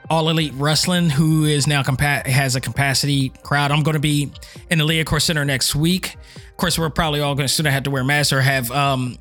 all 0.09 0.29
Elite 0.29 0.53
Wrestling, 0.55 1.09
who 1.09 1.45
is 1.45 1.67
now 1.67 1.81
compa- 1.83 2.25
has 2.25 2.55
a 2.55 2.61
capacity 2.61 3.29
crowd. 3.43 3.71
I'm 3.71 3.83
going 3.83 3.95
to 3.95 3.99
be 3.99 4.31
in 4.69 4.77
the 4.77 4.85
Liacouras 4.85 5.23
Center 5.23 5.43
next 5.43 5.75
week. 5.75 6.17
Of 6.35 6.57
course, 6.57 6.77
we're 6.77 6.89
probably 6.89 7.19
all 7.19 7.35
going 7.35 7.47
to 7.47 7.53
soon 7.53 7.65
have 7.65 7.83
to 7.83 7.91
wear 7.91 8.03
masks 8.03 8.31
or 8.31 8.41
have, 8.41 8.71
um, 8.71 9.17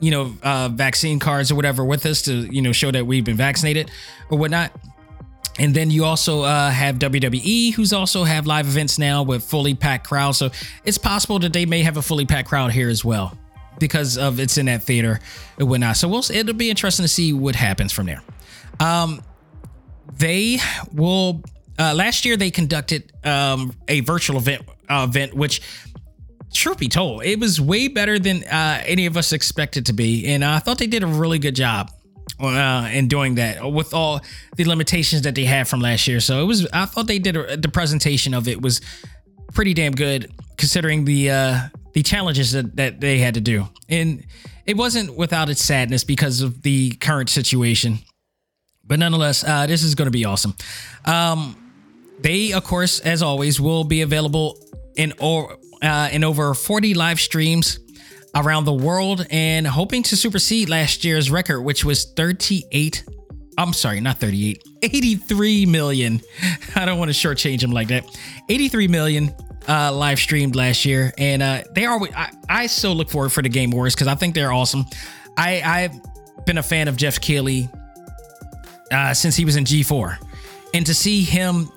you 0.00 0.10
know, 0.10 0.34
uh, 0.42 0.68
vaccine 0.70 1.18
cards 1.18 1.52
or 1.52 1.54
whatever 1.54 1.84
with 1.84 2.04
us 2.06 2.22
to, 2.22 2.32
you 2.32 2.62
know, 2.62 2.72
show 2.72 2.90
that 2.90 3.06
we've 3.06 3.24
been 3.24 3.36
vaccinated 3.36 3.90
or 4.30 4.38
whatnot. 4.38 4.72
And 5.58 5.74
then 5.74 5.90
you 5.90 6.04
also 6.04 6.42
uh, 6.42 6.70
have 6.70 6.96
WWE, 6.98 7.74
who's 7.74 7.92
also 7.92 8.24
have 8.24 8.46
live 8.46 8.66
events 8.66 8.98
now 8.98 9.22
with 9.22 9.44
fully 9.44 9.74
packed 9.74 10.06
crowds. 10.06 10.38
So 10.38 10.50
it's 10.84 10.98
possible 10.98 11.38
that 11.40 11.52
they 11.52 11.64
may 11.64 11.82
have 11.82 11.96
a 11.96 12.02
fully 12.02 12.26
packed 12.26 12.48
crowd 12.48 12.72
here 12.72 12.88
as 12.88 13.04
well 13.04 13.38
because 13.78 14.18
of 14.18 14.40
it's 14.40 14.58
in 14.58 14.66
that 14.66 14.82
theater 14.82 15.20
and 15.58 15.68
whatnot. 15.68 15.96
So 15.96 16.08
we'll 16.08 16.24
it'll 16.30 16.54
be 16.54 16.70
interesting 16.70 17.04
to 17.04 17.08
see 17.08 17.32
what 17.32 17.54
happens 17.54 17.92
from 17.92 18.06
there. 18.06 18.22
Um, 18.80 19.22
they 20.16 20.58
will. 20.92 21.42
Uh, 21.76 21.92
last 21.92 22.24
year 22.24 22.36
they 22.36 22.52
conducted 22.52 23.12
um, 23.24 23.72
a 23.88 24.00
virtual 24.00 24.38
event 24.38 24.62
uh, 24.88 25.06
event, 25.08 25.34
which 25.34 25.60
truth 26.52 26.78
be 26.78 26.88
told, 26.88 27.24
it 27.24 27.40
was 27.40 27.60
way 27.60 27.88
better 27.88 28.16
than 28.18 28.44
uh, 28.44 28.80
any 28.86 29.06
of 29.06 29.16
us 29.16 29.32
expected 29.32 29.86
to 29.86 29.92
be, 29.92 30.26
and 30.28 30.44
I 30.44 30.60
thought 30.60 30.78
they 30.78 30.86
did 30.86 31.02
a 31.02 31.06
really 31.06 31.40
good 31.40 31.56
job 31.56 31.90
uh, 32.40 32.88
in 32.92 33.08
doing 33.08 33.36
that 33.36 33.70
with 33.70 33.94
all 33.94 34.20
the 34.56 34.64
limitations 34.64 35.22
that 35.22 35.34
they 35.34 35.44
had 35.44 35.68
from 35.68 35.80
last 35.80 36.06
year. 36.06 36.20
So 36.20 36.40
it 36.42 36.44
was. 36.44 36.66
I 36.72 36.86
thought 36.86 37.06
they 37.06 37.18
did 37.18 37.36
a, 37.36 37.56
the 37.56 37.68
presentation 37.68 38.34
of 38.34 38.48
it 38.48 38.60
was 38.60 38.80
pretty 39.52 39.74
damn 39.74 39.92
good 39.92 40.32
considering 40.56 41.04
the 41.04 41.30
uh, 41.30 41.60
the 41.92 42.02
challenges 42.02 42.52
that, 42.52 42.76
that 42.76 43.00
they 43.00 43.18
had 43.18 43.34
to 43.34 43.40
do, 43.40 43.68
and 43.88 44.24
it 44.66 44.76
wasn't 44.76 45.16
without 45.16 45.48
its 45.48 45.62
sadness 45.62 46.04
because 46.04 46.40
of 46.40 46.62
the 46.62 46.92
current 46.92 47.30
situation. 47.30 47.98
But 48.86 48.98
nonetheless, 48.98 49.44
uh, 49.44 49.66
this 49.66 49.82
is 49.82 49.94
going 49.94 50.06
to 50.06 50.12
be 50.12 50.24
awesome. 50.24 50.54
Um, 51.06 51.56
they, 52.20 52.52
of 52.52 52.64
course, 52.64 53.00
as 53.00 53.22
always, 53.22 53.60
will 53.60 53.84
be 53.84 54.02
available 54.02 54.58
in 54.96 55.12
or 55.18 55.56
uh, 55.82 56.08
in 56.12 56.24
over 56.24 56.54
40 56.54 56.94
live 56.94 57.20
streams 57.20 57.78
around 58.34 58.64
the 58.64 58.74
world, 58.74 59.26
and 59.30 59.66
hoping 59.66 60.02
to 60.04 60.16
supersede 60.16 60.68
last 60.68 61.04
year's 61.04 61.30
record, 61.30 61.62
which 61.62 61.84
was 61.84 62.04
38. 62.04 63.04
I'm 63.56 63.72
sorry, 63.72 64.00
not 64.00 64.18
38, 64.18 64.62
83 64.82 65.66
million. 65.66 66.20
I 66.74 66.84
don't 66.84 66.98
want 66.98 67.12
to 67.12 67.16
shortchange 67.16 67.60
them 67.60 67.70
like 67.70 67.88
that. 67.88 68.04
83 68.48 68.88
million 68.88 69.34
uh, 69.68 69.92
live 69.92 70.18
streamed 70.18 70.56
last 70.56 70.84
year, 70.84 71.12
and 71.18 71.42
uh, 71.42 71.62
they 71.74 71.84
are. 71.84 72.00
I, 72.14 72.30
I 72.48 72.66
so 72.66 72.92
look 72.92 73.10
forward 73.10 73.30
for 73.30 73.42
the 73.42 73.48
Game 73.48 73.70
Wars 73.70 73.94
because 73.94 74.08
I 74.08 74.14
think 74.14 74.34
they're 74.34 74.52
awesome. 74.52 74.84
I 75.36 75.62
I've 75.62 76.46
been 76.46 76.58
a 76.58 76.62
fan 76.62 76.88
of 76.88 76.96
Geoff 76.96 77.20
Keighley 77.20 77.68
uh, 78.90 79.14
since 79.14 79.36
he 79.36 79.44
was 79.44 79.56
in 79.56 79.64
G4, 79.64 80.18
and 80.74 80.84
to 80.86 80.94
see 80.94 81.22
him, 81.22 81.70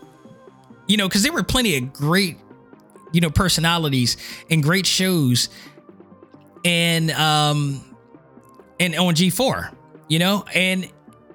you 0.88 0.98
know, 0.98 1.08
because 1.08 1.24
there 1.24 1.34
were 1.34 1.44
plenty 1.44 1.78
of 1.78 1.94
great, 1.94 2.38
you 3.14 3.22
know, 3.22 3.30
personalities 3.30 4.18
and 4.50 4.62
great 4.62 4.86
shows, 4.86 5.50
and 6.68 7.12
um, 7.12 7.82
and 8.80 8.94
on 8.96 9.16
G4, 9.16 9.74
you 10.10 10.20
know, 10.20 10.44
and 10.54 10.92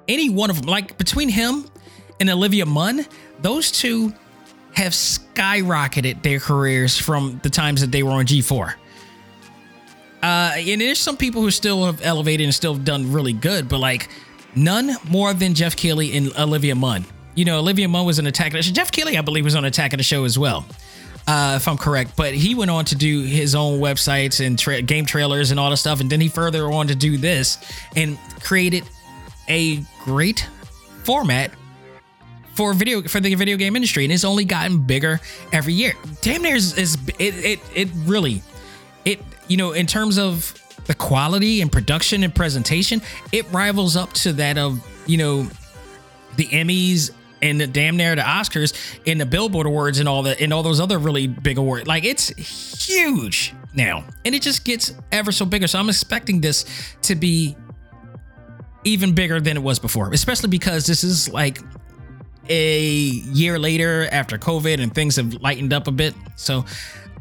any 0.06 0.28
one 0.28 0.50
of 0.50 0.60
them, 0.60 0.66
like 0.66 0.98
between 0.98 1.30
him 1.30 1.64
and 2.20 2.28
Olivia 2.28 2.66
Munn, 2.66 3.06
those 3.40 3.72
two 3.72 4.12
have 4.74 4.92
skyrocketed 4.92 6.22
their 6.22 6.38
careers 6.38 6.98
from 6.98 7.40
the 7.42 7.50
times 7.50 7.80
that 7.80 7.90
they 7.90 8.02
were 8.02 8.12
on 8.12 8.26
G4. 8.26 8.74
Uh, 10.22 10.52
and 10.56 10.80
there's 10.80 10.98
some 10.98 11.16
people 11.16 11.42
who 11.42 11.50
still 11.50 11.86
have 11.86 12.00
elevated 12.02 12.44
and 12.44 12.54
still 12.54 12.76
done 12.76 13.10
really 13.10 13.32
good, 13.32 13.68
but 13.68 13.78
like 13.78 14.08
none 14.54 14.96
more 15.08 15.34
than 15.34 15.54
Geoff 15.54 15.76
Keighley 15.76 16.16
and 16.16 16.30
Olivia 16.38 16.74
Munn. 16.74 17.04
You 17.34 17.46
know, 17.46 17.58
Olivia 17.58 17.88
Munn 17.88 18.04
was 18.04 18.18
an 18.18 18.26
attack 18.26 18.52
show. 18.52 18.84
Keighley, 18.92 19.16
I 19.16 19.22
believe, 19.22 19.44
was 19.44 19.56
on 19.56 19.64
Attack 19.64 19.94
of 19.94 19.96
the 19.96 20.04
Show 20.04 20.24
as 20.24 20.38
well, 20.38 20.66
uh, 21.26 21.54
if 21.56 21.68
I'm 21.68 21.78
correct. 21.78 22.16
But 22.16 22.34
he 22.34 22.54
went 22.54 22.70
on 22.70 22.84
to 22.86 22.94
do 22.94 23.22
his 23.22 23.54
own 23.54 23.80
websites 23.80 24.44
and 24.44 24.58
tra- 24.58 24.82
game 24.82 25.06
trailers 25.06 25.50
and 25.50 25.60
all 25.60 25.70
the 25.70 25.76
stuff, 25.76 26.00
and 26.00 26.10
then 26.10 26.20
he 26.20 26.28
further 26.28 26.70
on 26.70 26.88
to 26.88 26.94
do 26.94 27.16
this 27.16 27.58
and 27.96 28.18
created 28.40 28.84
a 29.48 29.78
great 30.04 30.48
format 31.04 31.50
for 32.54 32.74
video 32.74 33.02
for 33.02 33.20
the 33.20 33.34
video 33.34 33.56
game 33.56 33.76
industry, 33.76 34.04
and 34.04 34.12
it's 34.12 34.24
only 34.24 34.44
gotten 34.44 34.82
bigger 34.82 35.20
every 35.52 35.72
year. 35.72 35.94
Damn 36.20 36.42
near 36.42 36.56
is, 36.56 36.76
is 36.76 36.96
it, 37.18 37.34
it 37.44 37.60
it 37.74 37.88
really 38.04 38.42
it 39.04 39.20
you 39.48 39.56
know 39.56 39.72
in 39.72 39.86
terms 39.86 40.18
of 40.18 40.58
the 40.86 40.94
quality 40.94 41.60
and 41.60 41.70
production 41.70 42.24
and 42.24 42.34
presentation, 42.34 43.00
it 43.30 43.50
rivals 43.52 43.96
up 43.96 44.12
to 44.12 44.32
that 44.34 44.58
of 44.58 44.84
you 45.06 45.16
know 45.16 45.48
the 46.36 46.46
Emmys 46.46 47.10
and 47.42 47.60
the 47.60 47.66
damn 47.66 47.96
near 47.96 48.14
the 48.14 48.22
Oscars 48.22 48.72
and 49.06 49.20
the 49.20 49.26
Billboard 49.26 49.66
Awards 49.66 49.98
and 49.98 50.08
all 50.08 50.22
that 50.22 50.40
and 50.40 50.52
all 50.52 50.62
those 50.62 50.80
other 50.80 50.98
really 50.98 51.26
big 51.26 51.58
awards. 51.58 51.86
Like 51.86 52.04
it's 52.04 52.28
huge 52.86 53.54
now, 53.74 54.04
and 54.24 54.34
it 54.34 54.42
just 54.42 54.64
gets 54.64 54.94
ever 55.10 55.32
so 55.32 55.44
bigger. 55.44 55.66
So 55.66 55.78
I'm 55.78 55.88
expecting 55.88 56.40
this 56.40 56.64
to 57.02 57.14
be 57.14 57.56
even 58.84 59.14
bigger 59.14 59.40
than 59.40 59.56
it 59.56 59.62
was 59.62 59.78
before, 59.78 60.12
especially 60.12 60.48
because 60.48 60.86
this 60.86 61.04
is 61.04 61.28
like 61.28 61.58
a 62.48 62.80
year 62.80 63.58
later 63.58 64.08
after 64.10 64.38
COVID 64.38 64.82
and 64.82 64.94
things 64.94 65.16
have 65.16 65.34
lightened 65.34 65.72
up 65.72 65.86
a 65.86 65.92
bit. 65.92 66.14
So 66.36 66.64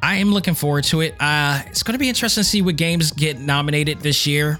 I 0.01 0.15
am 0.15 0.31
looking 0.31 0.55
forward 0.55 0.83
to 0.85 1.01
it. 1.01 1.15
Uh, 1.19 1.61
it's 1.67 1.83
going 1.83 1.93
to 1.93 1.99
be 1.99 2.09
interesting 2.09 2.43
to 2.43 2.49
see 2.49 2.61
what 2.61 2.75
games 2.75 3.11
get 3.11 3.39
nominated 3.39 3.99
this 3.99 4.25
year 4.25 4.59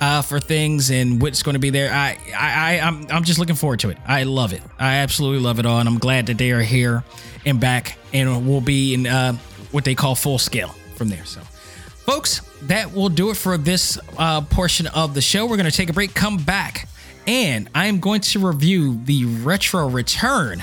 uh, 0.00 0.22
for 0.22 0.40
things 0.40 0.90
and 0.90 1.20
what's 1.20 1.42
going 1.42 1.54
to 1.54 1.58
be 1.58 1.70
there. 1.70 1.92
I, 1.92 2.18
I, 2.36 2.76
I, 2.76 2.80
I'm, 2.80 3.06
I'm 3.10 3.24
just 3.24 3.38
looking 3.38 3.56
forward 3.56 3.80
to 3.80 3.90
it. 3.90 3.98
I 4.06 4.22
love 4.24 4.52
it. 4.52 4.62
I 4.78 4.96
absolutely 4.96 5.40
love 5.40 5.58
it 5.58 5.66
all, 5.66 5.80
and 5.80 5.88
I'm 5.88 5.98
glad 5.98 6.26
that 6.26 6.38
they 6.38 6.52
are 6.52 6.60
here 6.60 7.04
and 7.44 7.60
back, 7.60 7.98
and 8.12 8.46
we'll 8.46 8.60
be 8.60 8.94
in 8.94 9.06
uh, 9.06 9.34
what 9.72 9.84
they 9.84 9.94
call 9.94 10.14
full 10.14 10.38
scale 10.38 10.74
from 10.96 11.08
there. 11.08 11.24
So, 11.24 11.40
folks, 11.40 12.40
that 12.62 12.92
will 12.92 13.08
do 13.08 13.30
it 13.30 13.36
for 13.36 13.56
this 13.56 13.98
uh, 14.16 14.40
portion 14.42 14.86
of 14.88 15.14
the 15.14 15.20
show. 15.20 15.46
We're 15.46 15.56
going 15.56 15.70
to 15.70 15.76
take 15.76 15.90
a 15.90 15.92
break, 15.92 16.14
come 16.14 16.38
back, 16.38 16.88
and 17.26 17.68
I 17.74 17.86
am 17.86 18.00
going 18.00 18.20
to 18.22 18.46
review 18.46 19.00
the 19.04 19.24
retro 19.24 19.88
return 19.88 20.62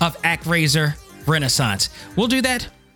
of 0.00 0.20
ActRaiser 0.22 0.96
Renaissance. 1.26 1.90
We'll 2.16 2.28
do 2.28 2.42
that 2.42 2.68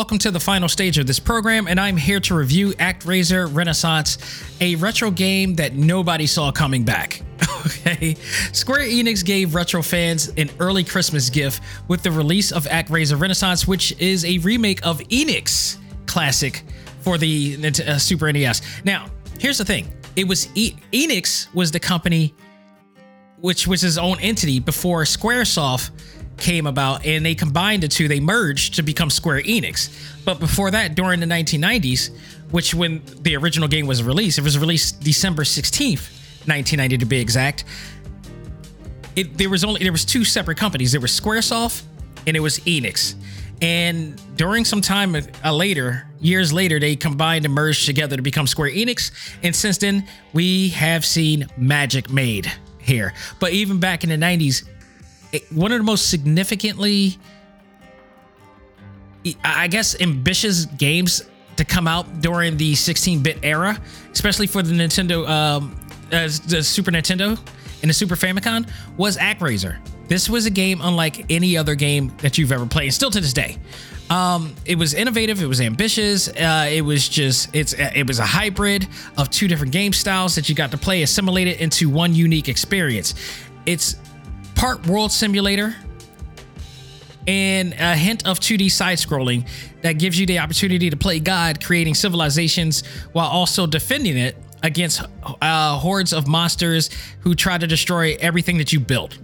Welcome 0.00 0.16
to 0.16 0.30
the 0.30 0.40
final 0.40 0.66
stage 0.66 0.96
of 0.96 1.06
this 1.06 1.18
program, 1.18 1.66
and 1.66 1.78
I'm 1.78 1.94
here 1.94 2.20
to 2.20 2.34
review 2.34 2.70
ActRaiser 2.70 3.54
Renaissance, 3.54 4.16
a 4.58 4.74
retro 4.76 5.10
game 5.10 5.56
that 5.56 5.74
nobody 5.74 6.26
saw 6.26 6.50
coming 6.50 6.84
back. 6.84 7.20
Okay, 7.66 8.14
Square 8.54 8.86
Enix 8.88 9.22
gave 9.22 9.54
retro 9.54 9.82
fans 9.82 10.28
an 10.38 10.48
early 10.58 10.82
Christmas 10.82 11.28
gift 11.28 11.62
with 11.88 12.02
the 12.02 12.10
release 12.10 12.50
of 12.50 12.64
ActRaiser 12.64 13.20
Renaissance, 13.20 13.68
which 13.68 13.94
is 14.00 14.24
a 14.24 14.38
remake 14.38 14.84
of 14.86 15.00
Enix 15.10 15.76
classic 16.06 16.62
for 17.02 17.18
the 17.18 17.58
uh, 17.86 17.98
Super 17.98 18.32
NES. 18.32 18.62
Now, 18.86 19.08
here's 19.38 19.58
the 19.58 19.66
thing: 19.66 19.86
it 20.16 20.26
was 20.26 20.48
e- 20.54 20.76
Enix 20.94 21.52
was 21.52 21.70
the 21.70 21.78
company 21.78 22.32
which 23.40 23.66
was 23.66 23.80
his 23.80 23.98
own 23.98 24.18
entity 24.20 24.58
before 24.58 25.02
Squaresoft 25.02 25.90
came 26.40 26.66
about 26.66 27.04
and 27.06 27.24
they 27.24 27.34
combined 27.34 27.82
the 27.82 27.88
two. 27.88 28.08
They 28.08 28.20
merged 28.20 28.74
to 28.74 28.82
become 28.82 29.10
Square 29.10 29.42
Enix. 29.42 29.90
But 30.24 30.40
before 30.40 30.70
that 30.70 30.94
during 30.94 31.20
the 31.20 31.26
1990s 31.26 32.10
which 32.50 32.74
when 32.74 33.02
the 33.20 33.36
original 33.36 33.68
game 33.68 33.86
was 33.86 34.02
released 34.02 34.38
it 34.38 34.42
was 34.42 34.58
released 34.58 35.00
December 35.00 35.44
16th 35.44 36.10
1990 36.46 36.98
to 36.98 37.04
be 37.04 37.20
exact. 37.20 37.64
It 39.16 39.36
there 39.36 39.50
was 39.50 39.64
only 39.64 39.82
there 39.82 39.92
was 39.92 40.04
two 40.04 40.24
separate 40.24 40.56
companies. 40.56 40.92
There 40.92 41.00
was 41.00 41.12
Squaresoft 41.12 41.82
and 42.26 42.36
it 42.36 42.40
was 42.40 42.58
Enix. 42.60 43.14
And 43.62 44.20
during 44.36 44.64
some 44.64 44.80
time 44.80 45.14
uh, 45.44 45.52
later 45.54 46.06
years 46.20 46.52
later 46.52 46.80
they 46.80 46.96
combined 46.96 47.44
and 47.44 47.54
merged 47.54 47.86
together 47.86 48.16
to 48.16 48.22
become 48.22 48.46
Square 48.46 48.70
Enix. 48.70 49.10
And 49.42 49.54
since 49.54 49.78
then 49.78 50.06
we 50.32 50.70
have 50.70 51.04
seen 51.04 51.46
magic 51.56 52.10
made 52.10 52.50
here. 52.78 53.12
But 53.38 53.52
even 53.52 53.78
back 53.78 54.04
in 54.04 54.10
the 54.10 54.16
90s 54.16 54.66
one 55.50 55.72
of 55.72 55.78
the 55.78 55.84
most 55.84 56.10
significantly 56.10 57.18
I 59.44 59.68
guess 59.68 60.00
ambitious 60.00 60.64
games 60.64 61.22
to 61.56 61.64
come 61.64 61.86
out 61.86 62.22
during 62.22 62.56
the 62.56 62.72
16-bit 62.72 63.40
era, 63.42 63.78
especially 64.12 64.46
for 64.46 64.62
the 64.62 64.72
Nintendo, 64.72 65.28
um, 65.28 65.78
uh, 66.10 66.28
the 66.46 66.62
Super 66.62 66.90
Nintendo 66.90 67.38
and 67.82 67.90
the 67.90 67.94
Super 67.94 68.16
Famicom, 68.16 68.68
was 68.96 69.18
ActRaiser. 69.18 69.76
This 70.08 70.28
was 70.28 70.46
a 70.46 70.50
game 70.50 70.80
unlike 70.82 71.30
any 71.30 71.56
other 71.56 71.74
game 71.74 72.12
that 72.18 72.38
you've 72.38 72.50
ever 72.50 72.66
played, 72.66 72.94
still 72.94 73.10
to 73.10 73.20
this 73.20 73.32
day. 73.32 73.58
Um, 74.08 74.54
it 74.64 74.76
was 74.76 74.94
innovative. 74.94 75.40
It 75.40 75.46
was 75.46 75.60
ambitious. 75.60 76.28
Uh, 76.28 76.68
it 76.68 76.80
was 76.80 77.08
just 77.08 77.54
it's 77.54 77.74
it 77.74 78.08
was 78.08 78.18
a 78.18 78.24
hybrid 78.24 78.88
of 79.16 79.30
two 79.30 79.46
different 79.46 79.72
game 79.72 79.92
styles 79.92 80.34
that 80.34 80.48
you 80.48 80.54
got 80.56 80.72
to 80.72 80.78
play 80.78 81.02
assimilated 81.02 81.60
into 81.60 81.88
one 81.88 82.12
unique 82.12 82.48
experience. 82.48 83.14
It's 83.66 83.96
part 84.60 84.86
world 84.86 85.10
simulator 85.10 85.74
and 87.26 87.72
a 87.78 87.96
hint 87.96 88.26
of 88.26 88.38
2D 88.38 88.70
side 88.70 88.98
scrolling 88.98 89.48
that 89.80 89.94
gives 89.94 90.20
you 90.20 90.26
the 90.26 90.38
opportunity 90.38 90.90
to 90.90 90.98
play 90.98 91.18
God, 91.18 91.64
creating 91.64 91.94
civilizations 91.94 92.86
while 93.12 93.28
also 93.28 93.66
defending 93.66 94.18
it 94.18 94.36
against 94.62 95.00
uh, 95.40 95.78
hordes 95.78 96.12
of 96.12 96.28
monsters 96.28 96.90
who 97.20 97.34
try 97.34 97.56
to 97.56 97.66
destroy 97.66 98.18
everything 98.20 98.58
that 98.58 98.70
you 98.70 98.78
build. 98.80 99.18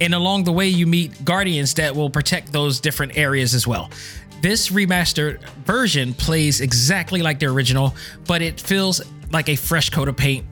And 0.00 0.14
along 0.14 0.42
the 0.42 0.52
way, 0.52 0.66
you 0.66 0.88
meet 0.88 1.24
guardians 1.24 1.72
that 1.74 1.94
will 1.94 2.10
protect 2.10 2.52
those 2.52 2.80
different 2.80 3.16
areas 3.16 3.54
as 3.54 3.68
well. 3.68 3.88
This 4.42 4.70
remastered 4.70 5.48
version 5.64 6.12
plays 6.12 6.60
exactly 6.60 7.22
like 7.22 7.38
the 7.38 7.46
original, 7.46 7.94
but 8.26 8.42
it 8.42 8.60
feels 8.60 9.00
like 9.30 9.48
a 9.48 9.54
fresh 9.54 9.90
coat 9.90 10.08
of 10.08 10.16
paint 10.16 10.44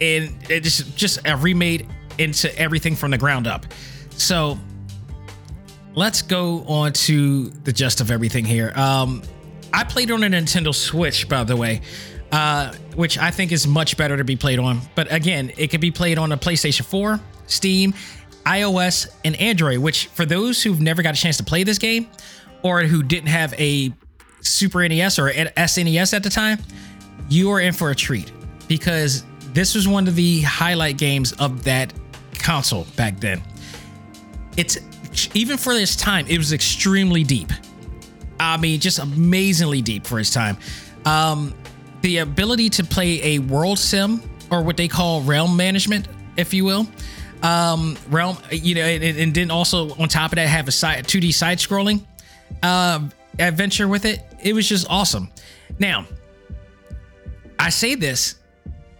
and 0.00 0.32
it's 0.48 0.82
just 0.90 1.18
a 1.26 1.36
remade 1.36 1.86
into 2.18 2.56
everything 2.58 2.94
from 2.94 3.10
the 3.10 3.18
ground 3.18 3.46
up. 3.46 3.66
So 4.10 4.58
let's 5.94 6.22
go 6.22 6.64
on 6.66 6.92
to 6.92 7.48
the 7.48 7.72
gist 7.72 8.00
of 8.00 8.10
everything 8.10 8.44
here. 8.44 8.72
Um, 8.76 9.22
I 9.72 9.84
played 9.84 10.10
on 10.10 10.22
a 10.24 10.28
Nintendo 10.28 10.74
Switch, 10.74 11.28
by 11.28 11.44
the 11.44 11.56
way, 11.56 11.80
uh, 12.32 12.72
which 12.94 13.18
I 13.18 13.30
think 13.30 13.52
is 13.52 13.66
much 13.66 13.96
better 13.96 14.16
to 14.16 14.24
be 14.24 14.36
played 14.36 14.58
on. 14.58 14.80
But 14.94 15.12
again, 15.12 15.52
it 15.56 15.70
can 15.70 15.80
be 15.80 15.90
played 15.90 16.18
on 16.18 16.32
a 16.32 16.36
PlayStation 16.36 16.84
4, 16.84 17.20
Steam, 17.46 17.94
iOS, 18.44 19.08
and 19.24 19.36
Android. 19.36 19.78
Which, 19.78 20.06
for 20.06 20.24
those 20.24 20.62
who've 20.62 20.80
never 20.80 21.02
got 21.02 21.16
a 21.16 21.20
chance 21.20 21.36
to 21.38 21.44
play 21.44 21.64
this 21.64 21.78
game, 21.78 22.08
or 22.62 22.82
who 22.82 23.02
didn't 23.02 23.28
have 23.28 23.54
a 23.54 23.92
Super 24.40 24.86
NES 24.88 25.18
or 25.18 25.30
SNES 25.30 26.14
at 26.14 26.22
the 26.22 26.30
time, 26.30 26.58
you 27.28 27.50
are 27.50 27.60
in 27.60 27.72
for 27.72 27.90
a 27.90 27.94
treat 27.94 28.32
because 28.68 29.24
this 29.52 29.74
was 29.74 29.88
one 29.88 30.06
of 30.08 30.14
the 30.14 30.42
highlight 30.42 30.96
games 30.96 31.32
of 31.32 31.64
that 31.64 31.92
console 32.48 32.86
back 32.96 33.20
then. 33.20 33.42
It's 34.56 34.78
even 35.34 35.58
for 35.58 35.74
this 35.74 35.94
time, 35.94 36.26
it 36.28 36.38
was 36.38 36.54
extremely 36.54 37.22
deep. 37.22 37.52
I 38.40 38.56
mean, 38.56 38.80
just 38.80 38.98
amazingly 38.98 39.82
deep 39.82 40.06
for 40.06 40.18
its 40.18 40.30
time. 40.30 40.56
Um, 41.04 41.54
the 42.00 42.18
ability 42.18 42.70
to 42.70 42.84
play 42.84 43.34
a 43.34 43.38
world 43.40 43.78
sim 43.78 44.22
or 44.50 44.62
what 44.62 44.78
they 44.78 44.88
call 44.88 45.20
realm 45.20 45.58
management, 45.58 46.08
if 46.38 46.54
you 46.54 46.64
will. 46.64 46.88
Um, 47.42 47.98
realm, 48.08 48.38
you 48.50 48.74
know, 48.76 48.82
and, 48.82 49.04
and 49.04 49.34
then 49.34 49.50
also 49.50 49.94
on 49.96 50.08
top 50.08 50.32
of 50.32 50.36
that, 50.36 50.48
have 50.48 50.68
a 50.68 50.72
side 50.72 51.04
2D 51.04 51.34
side 51.34 51.58
scrolling 51.58 52.06
uh, 52.62 53.00
adventure 53.38 53.88
with 53.88 54.06
it. 54.06 54.22
It 54.42 54.54
was 54.54 54.66
just 54.66 54.86
awesome. 54.88 55.28
Now, 55.78 56.06
I 57.58 57.68
say 57.68 57.94
this, 57.94 58.36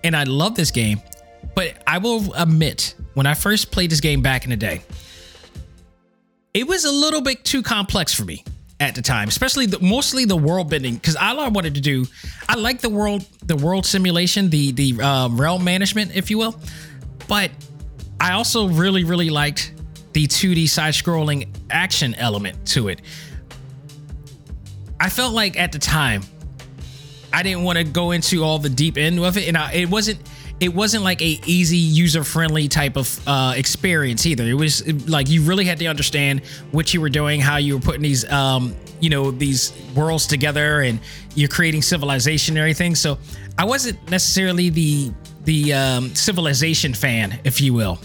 and 0.05 0.15
I 0.15 0.25
love 0.25 0.55
this 0.55 0.71
game, 0.71 1.01
but 1.59 1.75
I 1.89 1.99
will 1.99 2.33
admit, 2.35 2.95
when 3.15 3.27
I 3.27 3.35
first 3.35 3.73
played 3.73 3.91
this 3.91 3.99
game 3.99 4.23
back 4.23 4.45
in 4.45 4.51
the 4.51 4.57
day, 4.57 4.81
it 6.55 6.69
was 6.69 6.85
a 6.85 6.93
little 6.93 7.21
bit 7.21 7.45
too 7.45 7.65
complex 7.65 8.15
for 8.15 8.25
me 8.25 8.45
at 8.79 8.95
the 8.95 9.03
time, 9.03 9.27
especially 9.27 9.67
the, 9.67 9.81
mostly 9.81 10.25
the 10.25 10.37
world 10.37 10.71
bending. 10.71 10.95
Because 10.95 11.17
all 11.17 11.41
I 11.41 11.49
wanted 11.49 11.75
to 11.75 11.81
do, 11.81 12.07
I 12.49 12.55
like 12.55 12.81
the 12.81 12.89
world, 12.89 13.27
the 13.45 13.57
world 13.57 13.87
simulation, 13.87 14.51
the 14.51 14.71
the 14.71 15.03
um, 15.03 15.41
realm 15.41 15.65
management, 15.65 16.15
if 16.15 16.31
you 16.31 16.39
will, 16.39 16.55
but 17.27 17.51
I 18.21 18.35
also 18.35 18.69
really 18.69 19.03
really 19.03 19.29
liked 19.29 19.73
the 20.13 20.29
2D 20.29 20.69
side 20.69 20.95
scrolling 20.95 21.49
action 21.71 22.15
element 22.15 22.69
to 22.69 22.87
it. 22.87 23.03
I 25.01 25.09
felt 25.09 25.35
like 25.35 25.59
at 25.59 25.73
the 25.73 25.81
time, 25.81 26.23
I 27.33 27.43
didn't 27.43 27.65
want 27.65 27.79
to 27.79 27.85
go 27.85 28.13
into 28.13 28.45
all 28.45 28.61
the 28.61 28.71
deep 28.71 28.97
end 28.97 29.19
of 29.19 29.37
it, 29.37 29.49
and 29.49 29.57
I, 29.57 29.73
it 29.73 29.91
wasn't 29.91 30.21
it 30.61 30.75
wasn't 30.75 31.05
like 31.05 31.23
a 31.23 31.41
easy 31.47 31.77
user 31.77 32.25
friendly 32.25 32.67
type 32.69 32.97
of 32.97 33.21
uh, 33.29 33.55
experience 33.57 34.27
either. 34.27 34.45
It 34.45 34.55
was 34.55 35.09
like 35.09 35.29
you 35.29 35.43
really 35.43 35.65
had 35.65 35.79
to 35.79 35.87
understand 35.87 36.45
what 36.73 36.93
you 36.93 37.01
were 37.01 37.09
doing, 37.09 37.41
how 37.41 37.59
you 37.59 37.77
were 37.77 37.81
putting 37.81 38.03
these 38.03 38.29
um, 38.31 38.75
you 39.01 39.11
know 39.11 39.31
these 39.31 39.73
worlds 39.95 40.27
together, 40.27 40.81
and 40.81 40.99
you're 41.35 41.49
creating 41.49 41.83
civilization 41.83 42.57
and 42.57 42.59
everything. 42.59 42.95
So 42.95 43.19
I 43.57 43.65
wasn't 43.65 44.11
necessarily 44.11 44.71
the 44.71 45.13
the 45.45 45.73
um, 45.73 46.15
civilization 46.15 46.93
fan, 46.93 47.39
if 47.45 47.61
you 47.61 47.73
will. 47.73 47.99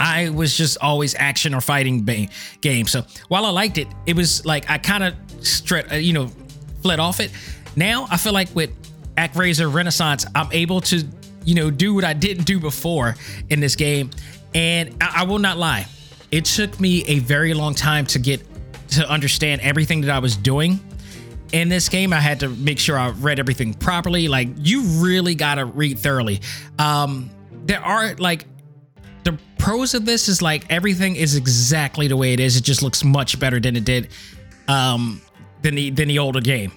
I 0.00 0.30
was 0.30 0.56
just 0.56 0.78
always 0.80 1.14
action 1.14 1.54
or 1.54 1.60
fighting 1.60 2.04
ba- 2.04 2.28
game. 2.60 2.86
So 2.86 3.04
while 3.28 3.46
I 3.46 3.50
liked 3.50 3.78
it, 3.78 3.88
it 4.06 4.16
was 4.16 4.44
like 4.44 4.68
I 4.70 4.78
kind 4.78 5.04
of 5.04 5.14
stre- 5.40 5.92
uh, 5.92 5.96
you 5.96 6.14
know 6.14 6.30
fled 6.82 6.98
off 6.98 7.20
it. 7.20 7.30
Now 7.76 8.06
I 8.10 8.16
feel 8.16 8.32
like 8.32 8.48
with 8.54 8.70
ActRaiser 9.16 9.72
Renaissance, 9.72 10.24
I'm 10.34 10.50
able 10.52 10.80
to 10.82 11.04
you 11.44 11.54
know, 11.54 11.70
do 11.70 11.94
what 11.94 12.04
I 12.04 12.12
didn't 12.12 12.44
do 12.44 12.60
before 12.60 13.16
in 13.50 13.60
this 13.60 13.76
game. 13.76 14.10
And 14.54 14.96
I, 15.00 15.20
I 15.20 15.22
will 15.24 15.38
not 15.38 15.58
lie, 15.58 15.86
it 16.30 16.44
took 16.44 16.80
me 16.80 17.04
a 17.06 17.18
very 17.20 17.54
long 17.54 17.74
time 17.74 18.06
to 18.06 18.18
get 18.18 18.42
to 18.90 19.08
understand 19.08 19.60
everything 19.62 20.02
that 20.02 20.10
I 20.10 20.18
was 20.18 20.36
doing 20.36 20.80
in 21.52 21.68
this 21.68 21.88
game. 21.88 22.12
I 22.12 22.20
had 22.20 22.40
to 22.40 22.48
make 22.48 22.78
sure 22.78 22.98
I 22.98 23.10
read 23.10 23.38
everything 23.38 23.74
properly. 23.74 24.28
Like 24.28 24.48
you 24.58 24.82
really 25.02 25.34
gotta 25.34 25.64
read 25.64 25.98
thoroughly. 25.98 26.40
Um, 26.78 27.30
there 27.64 27.80
are 27.80 28.14
like 28.16 28.46
the 29.24 29.38
pros 29.58 29.94
of 29.94 30.04
this 30.04 30.28
is 30.28 30.42
like 30.42 30.64
everything 30.70 31.16
is 31.16 31.36
exactly 31.36 32.08
the 32.08 32.16
way 32.16 32.32
it 32.32 32.40
is. 32.40 32.56
It 32.56 32.64
just 32.64 32.82
looks 32.82 33.04
much 33.04 33.38
better 33.38 33.60
than 33.60 33.76
it 33.76 33.84
did 33.84 34.08
um, 34.68 35.20
than 35.62 35.74
the 35.74 35.90
than 35.90 36.08
the 36.08 36.18
older 36.18 36.40
game. 36.40 36.72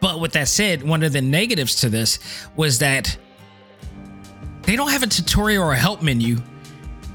But 0.00 0.18
with 0.20 0.32
that 0.32 0.48
said, 0.48 0.82
one 0.82 1.02
of 1.02 1.12
the 1.12 1.22
negatives 1.22 1.76
to 1.76 1.88
this 1.88 2.18
was 2.56 2.80
that 2.80 3.16
they 4.72 4.76
don't 4.76 4.90
have 4.90 5.02
a 5.02 5.06
tutorial 5.06 5.64
or 5.64 5.72
a 5.72 5.76
help 5.76 6.00
menu 6.00 6.38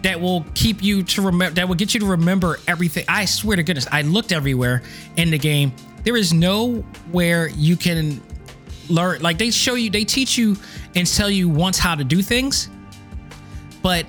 that 0.04 0.22
will 0.22 0.46
keep 0.54 0.84
you 0.84 1.02
to 1.02 1.24
remember 1.24 1.56
that 1.56 1.68
will 1.68 1.74
get 1.74 1.92
you 1.92 2.00
to 2.00 2.06
remember 2.06 2.60
everything. 2.68 3.04
I 3.08 3.26
swear 3.26 3.56
to 3.56 3.64
goodness, 3.64 3.88
I 3.92 4.04
looked 4.04 4.32
everywhere 4.32 4.84
in 5.16 5.32
the 5.32 5.40
game. 5.40 5.72
There 6.04 6.16
is 6.16 6.32
nowhere 6.32 7.48
you 7.48 7.76
can 7.76 8.22
learn 8.90 9.24
like 9.24 9.40
they 9.40 9.50
show 9.50 9.74
you, 9.74 9.90
they 9.90 10.04
teach 10.04 10.38
you 10.38 10.56
and 10.94 11.08
tell 11.08 11.32
you 11.32 11.50
once 11.50 11.80
how 11.80 11.96
to 11.96 12.04
do 12.04 12.22
things. 12.22 12.70
But 13.82 14.06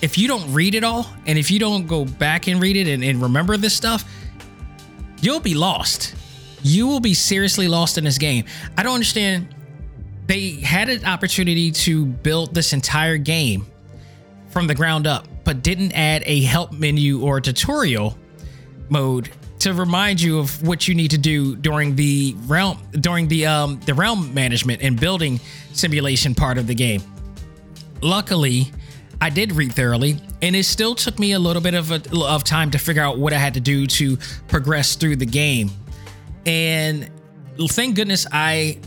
if 0.00 0.16
you 0.16 0.28
don't 0.28 0.54
read 0.54 0.76
it 0.76 0.84
all 0.84 1.12
and 1.26 1.40
if 1.40 1.50
you 1.50 1.58
don't 1.58 1.88
go 1.88 2.04
back 2.04 2.46
and 2.46 2.62
read 2.62 2.76
it 2.76 2.86
and, 2.86 3.02
and 3.02 3.20
remember 3.20 3.56
this 3.56 3.74
stuff, 3.74 4.04
you'll 5.20 5.40
be 5.40 5.54
lost. 5.54 6.14
You 6.62 6.86
will 6.86 7.00
be 7.00 7.14
seriously 7.14 7.66
lost 7.66 7.98
in 7.98 8.04
this 8.04 8.16
game. 8.16 8.44
I 8.76 8.84
don't 8.84 8.94
understand. 8.94 9.56
They 10.28 10.50
had 10.60 10.90
an 10.90 11.06
opportunity 11.06 11.72
to 11.72 12.04
build 12.04 12.54
this 12.54 12.74
entire 12.74 13.16
game 13.16 13.66
from 14.50 14.66
the 14.66 14.74
ground 14.74 15.06
up, 15.06 15.26
but 15.42 15.62
didn't 15.62 15.92
add 15.92 16.22
a 16.26 16.42
help 16.42 16.70
menu 16.70 17.22
or 17.22 17.40
tutorial 17.40 18.16
mode 18.90 19.30
to 19.60 19.72
remind 19.72 20.20
you 20.20 20.38
of 20.38 20.62
what 20.66 20.86
you 20.86 20.94
need 20.94 21.10
to 21.10 21.18
do 21.18 21.56
during 21.56 21.96
the 21.96 22.36
realm 22.46 22.78
during 23.00 23.26
the 23.26 23.44
um 23.46 23.80
the 23.86 23.94
realm 23.94 24.32
management 24.32 24.82
and 24.82 25.00
building 25.00 25.40
simulation 25.72 26.34
part 26.34 26.58
of 26.58 26.66
the 26.66 26.74
game. 26.74 27.02
Luckily, 28.02 28.70
I 29.20 29.30
did 29.30 29.52
read 29.52 29.72
thoroughly, 29.72 30.20
and 30.42 30.54
it 30.54 30.64
still 30.64 30.94
took 30.94 31.18
me 31.18 31.32
a 31.32 31.38
little 31.38 31.62
bit 31.62 31.74
of 31.74 31.90
a, 31.90 32.02
of 32.22 32.44
time 32.44 32.70
to 32.72 32.78
figure 32.78 33.02
out 33.02 33.18
what 33.18 33.32
I 33.32 33.38
had 33.38 33.54
to 33.54 33.60
do 33.60 33.86
to 33.86 34.18
progress 34.46 34.94
through 34.94 35.16
the 35.16 35.26
game. 35.26 35.70
And 36.46 37.10
thank 37.58 37.96
goodness 37.96 38.26
I 38.30 38.78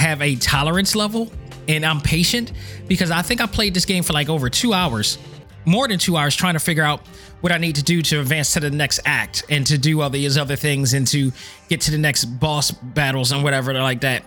have 0.00 0.22
a 0.22 0.34
tolerance 0.36 0.96
level 0.96 1.30
and 1.68 1.84
I'm 1.84 2.00
patient 2.00 2.52
because 2.88 3.10
I 3.10 3.22
think 3.22 3.40
I 3.40 3.46
played 3.46 3.74
this 3.74 3.84
game 3.84 4.02
for 4.02 4.12
like 4.12 4.28
over 4.28 4.50
two 4.50 4.72
hours, 4.72 5.18
more 5.64 5.86
than 5.86 5.98
two 5.98 6.16
hours, 6.16 6.34
trying 6.34 6.54
to 6.54 6.60
figure 6.60 6.82
out 6.82 7.06
what 7.42 7.52
I 7.52 7.58
need 7.58 7.76
to 7.76 7.82
do 7.82 8.02
to 8.02 8.20
advance 8.20 8.54
to 8.54 8.60
the 8.60 8.70
next 8.70 9.00
act 9.04 9.44
and 9.48 9.66
to 9.66 9.78
do 9.78 10.00
all 10.00 10.10
these 10.10 10.36
other 10.36 10.56
things 10.56 10.94
and 10.94 11.06
to 11.08 11.32
get 11.68 11.82
to 11.82 11.90
the 11.90 11.98
next 11.98 12.24
boss 12.24 12.70
battles 12.70 13.30
and 13.32 13.44
whatever 13.44 13.72
like 13.74 14.00
that. 14.00 14.24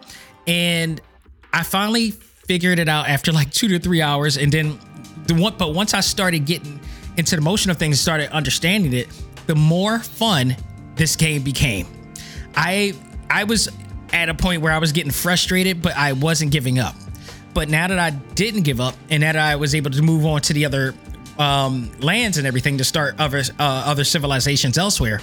And 0.48 1.02
I 1.52 1.64
finally 1.64 2.12
figured 2.12 2.80
it 2.80 2.88
out 2.88 3.10
after 3.10 3.32
like 3.32 3.52
two 3.52 3.68
to 3.70 3.80
three 3.80 4.02
hours. 4.02 4.38
And 4.38 4.52
then 4.52 4.80
the 5.28 5.36
one, 5.36 5.56
but 5.58 5.74
once 5.74 5.94
I 5.94 6.00
started 6.00 6.46
getting 6.46 6.80
into 7.18 7.36
the 7.36 7.42
motion 7.42 7.72
of 7.72 7.78
things, 7.78 8.00
started 8.00 8.32
understanding 8.32 8.94
it, 8.94 9.08
the 9.48 9.56
more 9.56 10.00
fun 10.00 10.56
this 10.96 11.16
game 11.16 11.44
became. 11.44 11.88
I 12.56 12.94
I 13.30 13.44
was 13.44 13.70
at 14.14 14.30
a 14.30 14.34
point 14.34 14.62
where 14.62 14.72
I 14.72 14.78
was 14.78 14.92
getting 14.92 15.12
frustrated, 15.12 15.82
but 15.82 15.98
I 15.98 16.14
wasn't 16.14 16.52
giving 16.52 16.80
up. 16.80 16.96
But 17.54 17.68
now 17.70 17.88
that 17.88 18.00
I 18.00 18.12
didn't 18.12 18.62
give 18.62 18.80
up, 18.80 18.96
and 19.10 19.24
that 19.24 19.36
I 19.36 19.56
was 19.58 19.76
able 19.76 19.92
to 19.92 20.02
move 20.02 20.26
on 20.26 20.42
to 20.42 20.54
the 20.54 20.66
other 20.66 20.94
um, 21.38 21.92
lands 22.00 22.38
and 22.38 22.48
everything 22.48 22.78
to 22.78 22.84
start 22.84 23.16
other 23.20 23.40
uh, 23.60 23.84
other 23.86 24.04
civilizations 24.04 24.78
elsewhere, 24.78 25.20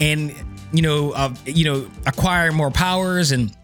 and 0.00 0.34
you 0.72 0.82
know, 0.82 1.12
uh, 1.12 1.34
you 1.44 1.64
know, 1.64 1.90
acquire 2.06 2.52
more 2.52 2.70
powers 2.70 3.32
and 3.32 3.54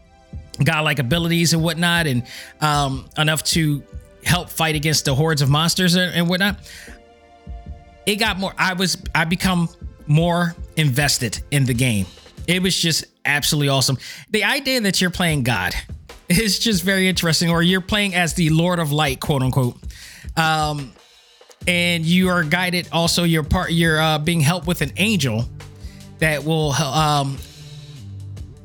godlike 0.62 0.98
abilities 0.98 1.52
and 1.52 1.62
whatnot, 1.62 2.06
and 2.06 2.24
um, 2.60 3.08
enough 3.16 3.42
to 3.44 3.82
help 4.24 4.50
fight 4.50 4.74
against 4.74 5.04
the 5.04 5.14
hordes 5.14 5.42
of 5.42 5.48
monsters 5.48 5.94
and, 5.94 6.14
and 6.14 6.28
whatnot. 6.28 6.56
It 8.04 8.16
got 8.16 8.38
more. 8.38 8.52
I 8.58 8.74
was. 8.74 8.98
I 9.14 9.24
become 9.24 9.68
more 10.06 10.54
invested 10.76 11.42
in 11.50 11.64
the 11.64 11.74
game. 11.74 12.06
It 12.46 12.62
was 12.62 12.76
just 12.76 13.04
absolutely 13.24 13.68
awesome. 13.68 13.98
The 14.30 14.44
idea 14.44 14.80
that 14.82 15.00
you're 15.00 15.10
playing 15.10 15.42
God 15.44 15.74
is 16.28 16.58
just 16.58 16.82
very 16.82 17.08
interesting, 17.08 17.50
or 17.50 17.62
you're 17.62 17.80
playing 17.80 18.14
as 18.14 18.34
the 18.34 18.50
Lord 18.50 18.78
of 18.78 18.92
Light, 18.92 19.20
quote 19.20 19.42
unquote. 19.42 19.76
Um, 20.36 20.92
and 21.66 22.04
you 22.04 22.28
are 22.28 22.42
guided. 22.42 22.88
Also, 22.92 23.24
you're 23.24 23.44
part. 23.44 23.72
You're 23.72 24.00
uh, 24.00 24.18
being 24.18 24.40
helped 24.40 24.66
with 24.66 24.80
an 24.80 24.92
angel 24.96 25.44
that 26.18 26.44
will 26.44 26.72
um, 26.72 27.38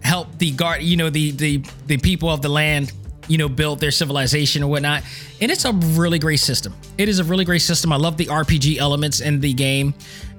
help 0.01 0.37
the 0.37 0.51
guard. 0.51 0.81
You 0.81 0.97
know, 0.97 1.09
the 1.09 1.31
the 1.31 1.63
the 1.85 1.97
people 1.97 2.29
of 2.29 2.41
the 2.41 2.49
land. 2.49 2.91
You 3.29 3.37
know, 3.37 3.49
build 3.49 3.81
their 3.81 3.91
civilization 3.91 4.63
or 4.63 4.67
whatnot. 4.67 5.03
And 5.41 5.51
it's 5.51 5.65
a 5.65 5.73
really 5.73 6.17
great 6.17 6.39
system. 6.39 6.73
It 6.97 7.09
is 7.09 7.19
a 7.19 7.25
really 7.25 7.43
great 7.43 7.61
system. 7.61 7.91
I 7.91 7.97
love 7.97 8.15
the 8.15 8.27
RPG 8.27 8.77
elements 8.77 9.19
in 9.19 9.41
the 9.41 9.53
game 9.53 9.93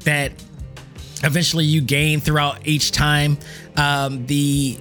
that 0.04 0.32
eventually 1.24 1.64
you 1.64 1.80
gain 1.80 2.20
throughout 2.20 2.66
each 2.66 2.92
time. 2.92 3.38
Um, 3.76 4.26
the 4.26 4.78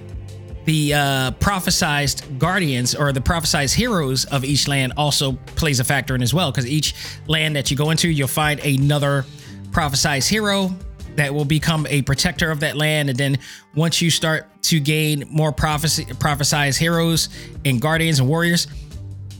the 0.67 0.93
uh, 0.93 1.31
prophesized 1.39 2.37
guardians 2.39 2.93
or 2.93 3.13
the 3.13 3.21
prophesized 3.21 3.73
heroes 3.73 4.25
of 4.25 4.43
each 4.43 4.67
land 4.67 4.91
also 4.97 5.31
plays 5.55 5.79
a 5.79 5.83
factor 5.83 6.13
in 6.13 6.21
as 6.21 6.33
well 6.33 6.51
because 6.51 6.67
each 6.67 6.93
land 7.27 7.55
that 7.55 7.71
you 7.71 7.77
go 7.77 7.89
into 7.89 8.09
you'll 8.09 8.27
find 8.27 8.59
another 8.59 9.25
prophesized 9.71 10.27
hero 10.27 10.69
that 11.15 11.33
will 11.33 11.45
become 11.45 11.87
a 11.87 12.01
protector 12.01 12.51
of 12.51 12.59
that 12.59 12.75
land 12.75 13.07
and 13.09 13.17
then 13.17 13.37
once 13.75 14.01
you 14.01 14.11
start 14.11 14.45
to 14.61 14.81
gain 14.81 15.23
more 15.29 15.53
prophecy 15.53 16.03
prophesized 16.03 16.77
heroes 16.77 17.29
and 17.63 17.79
guardians 17.79 18.19
and 18.19 18.27
warriors 18.27 18.67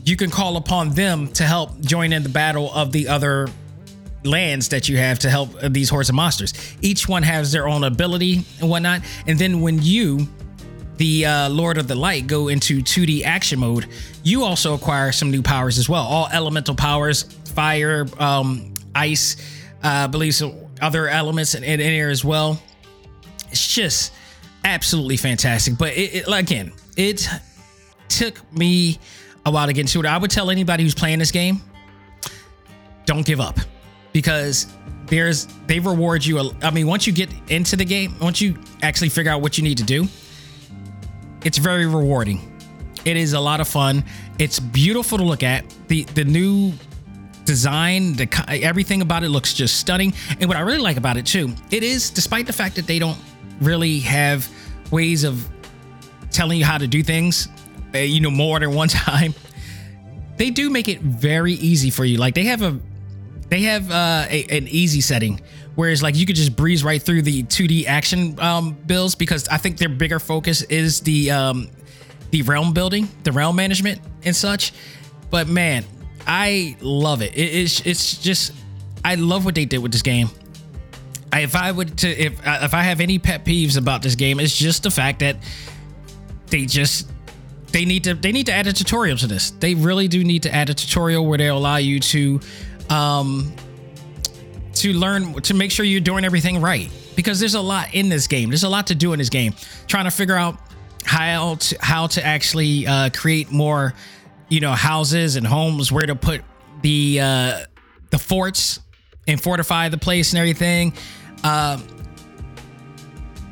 you 0.04 0.16
can 0.16 0.30
call 0.30 0.56
upon 0.56 0.88
them 0.94 1.28
to 1.32 1.44
help 1.44 1.78
join 1.80 2.14
in 2.14 2.22
the 2.22 2.28
battle 2.30 2.72
of 2.72 2.90
the 2.90 3.06
other 3.06 3.48
lands 4.24 4.68
that 4.68 4.88
you 4.88 4.96
have 4.96 5.18
to 5.18 5.30
help 5.30 5.50
these 5.70 5.88
hordes 5.88 6.08
of 6.08 6.14
monsters 6.14 6.52
each 6.82 7.08
one 7.08 7.22
has 7.22 7.52
their 7.52 7.68
own 7.68 7.84
ability 7.84 8.44
and 8.60 8.68
whatnot 8.68 9.00
and 9.26 9.38
then 9.38 9.60
when 9.60 9.80
you 9.82 10.26
the 10.98 11.24
uh, 11.24 11.48
Lord 11.48 11.78
of 11.78 11.88
the 11.88 11.94
Light 11.94 12.26
go 12.26 12.48
into 12.48 12.82
2D 12.82 13.22
action 13.22 13.60
mode, 13.60 13.86
you 14.24 14.42
also 14.42 14.74
acquire 14.74 15.12
some 15.12 15.30
new 15.30 15.42
powers 15.42 15.78
as 15.78 15.88
well. 15.88 16.02
All 16.02 16.28
elemental 16.30 16.74
powers, 16.74 17.22
fire, 17.22 18.06
um, 18.18 18.74
ice, 18.94 19.36
uh, 19.82 19.88
I 19.88 20.06
believe 20.08 20.34
some 20.34 20.54
other 20.80 21.08
elements 21.08 21.54
in, 21.54 21.62
in, 21.64 21.80
here 21.80 22.10
as 22.10 22.24
well. 22.24 22.60
It's 23.50 23.72
just 23.72 24.12
absolutely 24.64 25.16
fantastic. 25.16 25.78
But 25.78 25.96
it, 25.96 26.14
it, 26.14 26.24
again, 26.28 26.72
it 26.96 27.28
took 28.08 28.52
me 28.52 28.98
a 29.46 29.50
while 29.50 29.68
to 29.68 29.72
get 29.72 29.82
into 29.82 30.00
it. 30.00 30.06
I 30.06 30.18
would 30.18 30.32
tell 30.32 30.50
anybody 30.50 30.82
who's 30.82 30.94
playing 30.94 31.20
this 31.20 31.30
game, 31.30 31.60
don't 33.06 33.24
give 33.24 33.40
up 33.40 33.58
because 34.12 34.66
there's 35.06 35.46
they 35.66 35.80
reward 35.80 36.24
you. 36.24 36.52
I 36.62 36.70
mean, 36.70 36.86
once 36.86 37.06
you 37.06 37.12
get 37.12 37.30
into 37.50 37.76
the 37.76 37.84
game, 37.84 38.14
once 38.20 38.40
you 38.40 38.56
actually 38.82 39.08
figure 39.08 39.32
out 39.32 39.40
what 39.40 39.58
you 39.58 39.64
need 39.64 39.78
to 39.78 39.84
do, 39.84 40.06
it's 41.44 41.58
very 41.58 41.86
rewarding. 41.86 42.54
It 43.04 43.16
is 43.16 43.32
a 43.32 43.40
lot 43.40 43.60
of 43.60 43.68
fun. 43.68 44.04
It's 44.38 44.58
beautiful 44.58 45.18
to 45.18 45.24
look 45.24 45.42
at. 45.42 45.64
The 45.88 46.04
the 46.04 46.24
new 46.24 46.72
design, 47.44 48.12
the 48.12 48.28
everything 48.62 49.00
about 49.00 49.22
it 49.24 49.30
looks 49.30 49.54
just 49.54 49.78
stunning. 49.78 50.12
And 50.38 50.48
what 50.48 50.56
I 50.56 50.60
really 50.60 50.78
like 50.78 50.96
about 50.98 51.16
it 51.16 51.26
too, 51.26 51.54
it 51.70 51.82
is 51.82 52.10
despite 52.10 52.46
the 52.46 52.52
fact 52.52 52.76
that 52.76 52.86
they 52.86 52.98
don't 52.98 53.18
really 53.60 54.00
have 54.00 54.48
ways 54.90 55.24
of 55.24 55.48
telling 56.30 56.58
you 56.58 56.64
how 56.64 56.78
to 56.78 56.86
do 56.86 57.02
things, 57.02 57.48
uh, 57.94 57.98
you 57.98 58.20
know, 58.20 58.30
more 58.30 58.60
than 58.60 58.74
one 58.74 58.88
time. 59.08 59.34
They 60.36 60.50
do 60.50 60.70
make 60.70 60.88
it 60.88 61.00
very 61.00 61.54
easy 61.54 61.90
for 61.90 62.04
you. 62.04 62.18
Like 62.18 62.34
they 62.34 62.44
have 62.44 62.62
a 62.62 62.78
they 63.48 63.62
have 63.62 63.90
uh, 63.90 64.26
a, 64.28 64.46
an 64.50 64.68
easy 64.68 65.00
setting 65.00 65.40
Whereas 65.78 66.02
like 66.02 66.16
you 66.16 66.26
could 66.26 66.34
just 66.34 66.56
breeze 66.56 66.82
right 66.82 67.00
through 67.00 67.22
the 67.22 67.44
2D 67.44 67.86
action 67.86 68.36
um, 68.40 68.72
builds 68.72 69.14
because 69.14 69.46
I 69.46 69.58
think 69.58 69.78
their 69.78 69.88
bigger 69.88 70.18
focus 70.18 70.62
is 70.62 71.02
the 71.02 71.30
um, 71.30 71.68
the 72.32 72.42
realm 72.42 72.72
building, 72.72 73.08
the 73.22 73.30
realm 73.30 73.54
management 73.54 74.00
and 74.24 74.34
such. 74.34 74.72
But 75.30 75.46
man, 75.46 75.84
I 76.26 76.76
love 76.80 77.22
it. 77.22 77.32
it 77.36 77.54
it's 77.54 77.86
it's 77.86 78.16
just 78.18 78.54
I 79.04 79.14
love 79.14 79.44
what 79.44 79.54
they 79.54 79.66
did 79.66 79.78
with 79.78 79.92
this 79.92 80.02
game. 80.02 80.30
I, 81.32 81.42
if 81.42 81.54
I 81.54 81.70
would 81.70 81.96
to 81.98 82.08
if 82.08 82.44
uh, 82.44 82.58
if 82.62 82.74
I 82.74 82.82
have 82.82 83.00
any 83.00 83.20
pet 83.20 83.44
peeves 83.44 83.78
about 83.78 84.02
this 84.02 84.16
game, 84.16 84.40
it's 84.40 84.58
just 84.58 84.82
the 84.82 84.90
fact 84.90 85.20
that 85.20 85.36
they 86.48 86.66
just 86.66 87.08
they 87.70 87.84
need 87.84 88.02
to 88.02 88.14
they 88.14 88.32
need 88.32 88.46
to 88.46 88.52
add 88.52 88.66
a 88.66 88.72
tutorial 88.72 89.16
to 89.18 89.28
this. 89.28 89.52
They 89.52 89.74
really 89.76 90.08
do 90.08 90.24
need 90.24 90.42
to 90.42 90.52
add 90.52 90.70
a 90.70 90.74
tutorial 90.74 91.24
where 91.24 91.38
they 91.38 91.46
allow 91.46 91.76
you 91.76 92.00
to 92.00 92.40
um 92.90 93.52
to 94.74 94.92
learn 94.92 95.34
to 95.34 95.54
make 95.54 95.70
sure 95.70 95.84
you're 95.84 96.00
doing 96.00 96.24
everything 96.24 96.60
right 96.60 96.90
because 97.16 97.40
there's 97.40 97.54
a 97.54 97.60
lot 97.60 97.94
in 97.94 98.08
this 98.08 98.28
game. 98.28 98.48
There's 98.48 98.62
a 98.62 98.68
lot 98.68 98.86
to 98.88 98.94
do 98.94 99.12
in 99.12 99.18
this 99.18 99.28
game. 99.28 99.54
Trying 99.88 100.04
to 100.04 100.10
figure 100.10 100.36
out 100.36 100.56
how 101.04 101.56
to 101.56 101.76
how 101.80 102.06
to 102.08 102.24
actually 102.24 102.86
uh, 102.86 103.10
create 103.10 103.50
more 103.50 103.94
you 104.48 104.60
know, 104.60 104.72
houses 104.72 105.36
and 105.36 105.46
homes, 105.46 105.92
where 105.92 106.06
to 106.06 106.14
put 106.14 106.42
the 106.82 107.20
uh, 107.20 107.60
the 108.10 108.18
forts 108.18 108.80
and 109.26 109.40
fortify 109.40 109.88
the 109.88 109.98
place 109.98 110.32
and 110.32 110.38
everything. 110.38 110.94
Uh, 111.44 111.80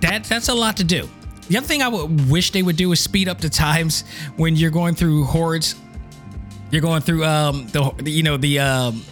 that 0.00 0.24
that's 0.24 0.48
a 0.48 0.54
lot 0.54 0.78
to 0.78 0.84
do. 0.84 1.08
The 1.48 1.58
other 1.58 1.66
thing 1.66 1.82
I 1.82 1.88
would 1.88 2.30
wish 2.30 2.50
they 2.50 2.62
would 2.62 2.76
do 2.76 2.90
is 2.92 3.00
speed 3.00 3.28
up 3.28 3.40
the 3.40 3.48
times 3.48 4.04
when 4.36 4.56
you're 4.56 4.70
going 4.70 4.94
through 4.94 5.24
hordes. 5.24 5.76
You're 6.70 6.82
going 6.82 7.02
through 7.02 7.24
um 7.24 7.66
the 7.68 8.10
you 8.10 8.22
know 8.22 8.36
the 8.36 8.58
um 8.58 9.02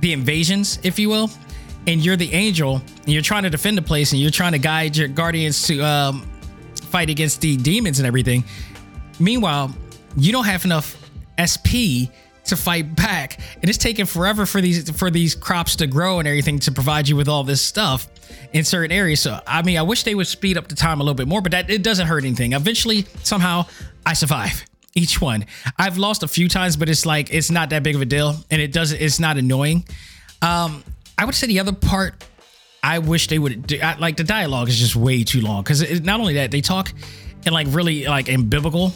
the 0.00 0.12
invasions, 0.12 0.78
if 0.82 0.98
you 0.98 1.08
will, 1.08 1.30
and 1.86 2.04
you're 2.04 2.16
the 2.16 2.32
angel 2.32 2.82
and 2.98 3.08
you're 3.08 3.22
trying 3.22 3.44
to 3.44 3.50
defend 3.50 3.78
the 3.78 3.82
place 3.82 4.12
and 4.12 4.20
you're 4.20 4.30
trying 4.30 4.52
to 4.52 4.58
guide 4.58 4.96
your 4.96 5.08
guardians 5.08 5.66
to 5.66 5.80
um 5.80 6.28
fight 6.90 7.10
against 7.10 7.40
the 7.40 7.56
demons 7.56 7.98
and 7.98 8.06
everything. 8.06 8.44
Meanwhile, 9.18 9.74
you 10.16 10.32
don't 10.32 10.44
have 10.44 10.64
enough 10.64 10.96
SP 11.36 12.08
to 12.44 12.56
fight 12.56 12.94
back, 12.94 13.40
and 13.60 13.68
it's 13.68 13.78
taking 13.78 14.06
forever 14.06 14.46
for 14.46 14.60
these 14.60 14.90
for 14.90 15.10
these 15.10 15.34
crops 15.34 15.76
to 15.76 15.86
grow 15.86 16.18
and 16.18 16.28
everything 16.28 16.58
to 16.60 16.72
provide 16.72 17.08
you 17.08 17.16
with 17.16 17.28
all 17.28 17.44
this 17.44 17.60
stuff 17.60 18.08
in 18.52 18.64
certain 18.64 18.92
areas. 18.92 19.20
So 19.20 19.40
I 19.46 19.62
mean, 19.62 19.78
I 19.78 19.82
wish 19.82 20.04
they 20.04 20.14
would 20.14 20.26
speed 20.26 20.56
up 20.56 20.68
the 20.68 20.76
time 20.76 21.00
a 21.00 21.02
little 21.02 21.14
bit 21.14 21.28
more, 21.28 21.40
but 21.40 21.52
that 21.52 21.70
it 21.70 21.82
doesn't 21.82 22.06
hurt 22.06 22.24
anything. 22.24 22.52
Eventually, 22.52 23.06
somehow, 23.22 23.66
I 24.04 24.12
survive 24.14 24.64
each 24.96 25.20
one. 25.20 25.46
I've 25.78 25.98
lost 25.98 26.24
a 26.24 26.28
few 26.28 26.48
times, 26.48 26.76
but 26.76 26.88
it's 26.88 27.06
like 27.06 27.32
it's 27.32 27.50
not 27.50 27.70
that 27.70 27.84
big 27.84 27.94
of 27.94 28.00
a 28.00 28.06
deal, 28.06 28.34
and 28.50 28.60
it 28.60 28.72
doesn't. 28.72 29.00
It's 29.00 29.20
not 29.20 29.36
annoying. 29.36 29.84
Um, 30.42 30.82
I 31.16 31.24
would 31.24 31.34
say 31.34 31.46
the 31.46 31.60
other 31.60 31.72
part 31.72 32.24
I 32.82 33.00
wish 33.00 33.26
they 33.26 33.38
would 33.38 33.66
do, 33.66 33.80
I, 33.82 33.96
like 33.98 34.16
the 34.16 34.24
dialogue 34.24 34.68
is 34.68 34.78
just 34.78 34.94
way 34.94 35.24
too 35.24 35.40
long 35.40 35.62
because 35.62 36.00
not 36.02 36.20
only 36.20 36.34
that 36.34 36.50
they 36.50 36.60
talk 36.60 36.92
in 37.44 37.52
like 37.52 37.66
really 37.70 38.06
like 38.06 38.28
in 38.28 38.48
biblical 38.48 38.92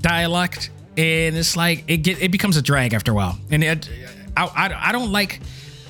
dialect 0.00 0.70
and 0.96 1.34
it's 1.34 1.56
like 1.56 1.84
it 1.88 1.98
get 1.98 2.20
it 2.20 2.30
becomes 2.30 2.58
a 2.58 2.62
drag 2.62 2.92
after 2.92 3.12
a 3.12 3.14
while 3.14 3.38
and 3.50 3.64
it, 3.64 3.88
I, 4.36 4.44
I, 4.44 4.88
I 4.88 4.92
don't 4.92 5.10
like 5.10 5.40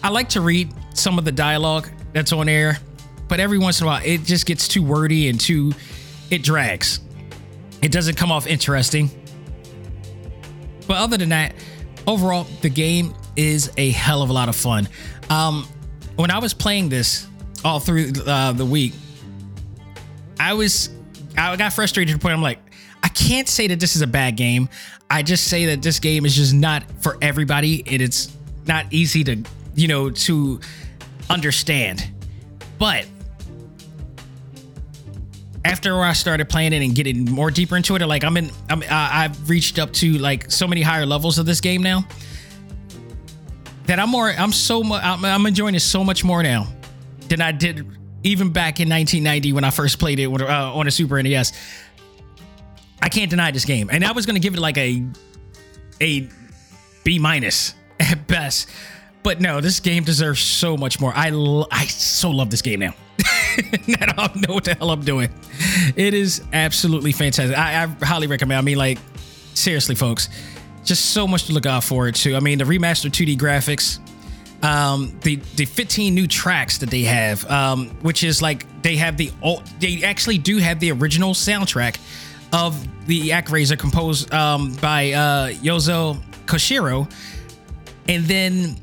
I 0.03 0.11
like 0.11 0.29
to 0.31 0.41
read 0.41 0.73
some 0.97 1.19
of 1.19 1.25
the 1.25 1.33
dialogue 1.33 1.89
that's 2.13 2.33
on 2.33 2.49
air 2.49 2.79
but 3.27 3.41
every 3.41 3.59
once 3.59 3.81
in 3.81 3.87
a 3.87 3.91
while 3.91 4.03
it 4.05 4.23
just 4.23 4.47
gets 4.47 4.69
too 4.69 4.85
wordy 4.85 5.29
and 5.29 5.41
too 5.41 5.73
it 6.31 6.43
drags 6.43 7.01
it 7.83 7.91
doesn't 7.91 8.17
come 8.17 8.31
off 8.31 8.47
interesting 8.47 9.11
but 10.87 10.97
other 10.97 11.16
than 11.16 11.30
that 11.30 11.55
overall 12.07 12.45
the 12.61 12.68
game 12.68 13.14
is 13.37 13.70
a 13.76 13.91
hell 13.91 14.22
of 14.22 14.30
a 14.30 14.32
lot 14.32 14.49
of 14.49 14.57
fun 14.57 14.89
um 15.30 15.66
when 16.16 16.30
I 16.30 16.39
was 16.39 16.55
playing 16.55 16.89
this 16.89 17.26
all 17.64 17.80
through 17.80 18.12
uh, 18.26 18.53
the 18.53 18.64
week, 18.64 18.93
I 20.39 20.55
was 20.55 20.91
I 21.37 21.57
got 21.57 21.72
frustrated 21.72 22.12
to 22.12 22.18
the 22.18 22.22
point 22.22 22.35
I'm 22.35 22.43
like, 22.43 22.61
I 23.03 23.09
can't 23.09 23.49
say 23.49 23.66
that 23.68 23.80
this 23.80 23.97
is 23.97 24.03
a 24.03 24.07
bad 24.07 24.37
game. 24.37 24.68
I 25.11 25.22
just 25.22 25.49
say 25.49 25.66
that 25.66 25.82
this 25.82 25.99
game 25.99 26.24
is 26.24 26.37
just 26.37 26.55
not 26.55 26.85
for 27.01 27.18
everybody 27.20 27.82
and 27.87 28.01
it's 28.01 28.35
not 28.66 28.87
easy 28.93 29.24
to, 29.24 29.43
you 29.74 29.89
know, 29.89 30.11
to 30.11 30.61
understand. 31.28 32.11
But 32.78 33.07
after 35.65 36.03
I 36.03 36.12
started 36.12 36.49
playing 36.49 36.73
it 36.73 36.83
and 36.83 36.95
getting 36.95 37.25
more 37.25 37.51
deeper 37.51 37.77
into 37.77 37.97
it, 37.97 38.07
like 38.07 38.23
I'm 38.23 38.37
in, 38.37 38.51
I'm, 38.69 38.83
uh, 38.83 38.87
I've 38.91 39.49
reached 39.49 39.79
up 39.79 39.93
to 39.95 40.19
like 40.19 40.51
so 40.51 40.67
many 40.67 40.83
higher 40.83 41.07
levels 41.07 41.39
of 41.39 41.47
this 41.47 41.61
game 41.61 41.83
now 41.83 42.07
that 43.87 43.99
I'm 43.99 44.11
more, 44.11 44.29
I'm 44.31 44.53
so 44.53 44.83
much, 44.83 45.03
I'm, 45.03 45.25
I'm 45.25 45.47
enjoying 45.47 45.75
it 45.75 45.81
so 45.81 46.05
much 46.05 46.25
more 46.25 46.43
now 46.43 46.67
than 47.29 47.41
I 47.41 47.53
did 47.53 47.87
even 48.23 48.51
back 48.51 48.81
in 48.81 48.89
1990 48.89 49.53
when 49.53 49.65
I 49.65 49.71
first 49.71 49.99
played 49.99 50.19
it 50.19 50.27
uh, 50.27 50.75
on 50.75 50.87
a 50.87 50.91
Super 50.91 51.23
NES. 51.23 51.53
I 53.01 53.09
can't 53.09 53.31
deny 53.31 53.51
this 53.51 53.65
game, 53.67 53.91
and 53.93 54.05
I 54.05 54.12
was 54.12 54.25
gonna 54.25 54.39
give 54.39 54.55
it 54.55 54.61
like 54.61 54.79
a 54.79 55.05
a 56.01 56.29
B 57.05 57.19
minus 57.19 57.75
at 58.01 58.27
best. 58.27 58.69
But 59.23 59.41
no, 59.41 59.61
this 59.61 59.81
game 59.81 60.05
deserves 60.05 60.41
so 60.41 60.77
much 60.77 61.01
more. 61.01 61.12
I 61.15 61.31
I 61.71 61.87
so 61.87 62.31
love 62.31 62.51
this 62.51 62.62
game 62.62 62.81
now. 62.81 62.95
I 64.01 64.13
don't 64.17 64.49
know 64.49 64.55
what 64.55 64.65
the 64.65 64.75
hell 64.75 64.91
I'm 64.91 65.03
doing. 65.03 65.31
It 65.97 66.15
is 66.15 66.43
absolutely 66.53 67.13
fantastic. 67.13 67.57
I, 67.57 67.85
I 67.85 67.87
highly 68.05 68.27
recommend. 68.27 68.59
I 68.59 68.63
mean, 68.63 68.79
like 68.79 68.99
seriously, 69.55 69.95
folks 69.95 70.29
just 70.85 71.07
so 71.11 71.27
much 71.27 71.47
to 71.47 71.53
look 71.53 71.67
out 71.67 71.83
for 71.83 72.09
it 72.09 72.15
too. 72.15 72.37
I 72.37 72.41
mean, 72.41 72.59
the 72.59 72.65
remastered 72.65 73.11
2D 73.11 73.39
graphics, 73.39 73.99
um, 74.65 75.17
the 75.23 75.37
the 75.57 75.65
15 75.65 76.15
new 76.15 76.27
tracks 76.27 76.79
that 76.79 76.91
they 76.91 77.03
have, 77.03 77.45
um, 77.51 77.89
which 78.03 78.23
is 78.23 78.41
like 78.41 78.67
they 78.83 78.97
have 78.97 79.17
the 79.17 79.33
old, 79.43 79.67
they 79.81 80.03
actually 80.05 80.39
do 80.39 80.59
have 80.59 80.81
the 80.81 80.93
original 80.93 81.33
soundtrack 81.35 81.99
of 82.53 82.87
the 83.07 83.31
ActRaiser 83.31 83.79
composed 83.79 84.33
um, 84.33 84.75
by 84.75 85.13
uh, 85.13 85.49
Yuzo 85.49 86.21
Koshiro, 86.47 87.11
and 88.09 88.25
then 88.25 88.77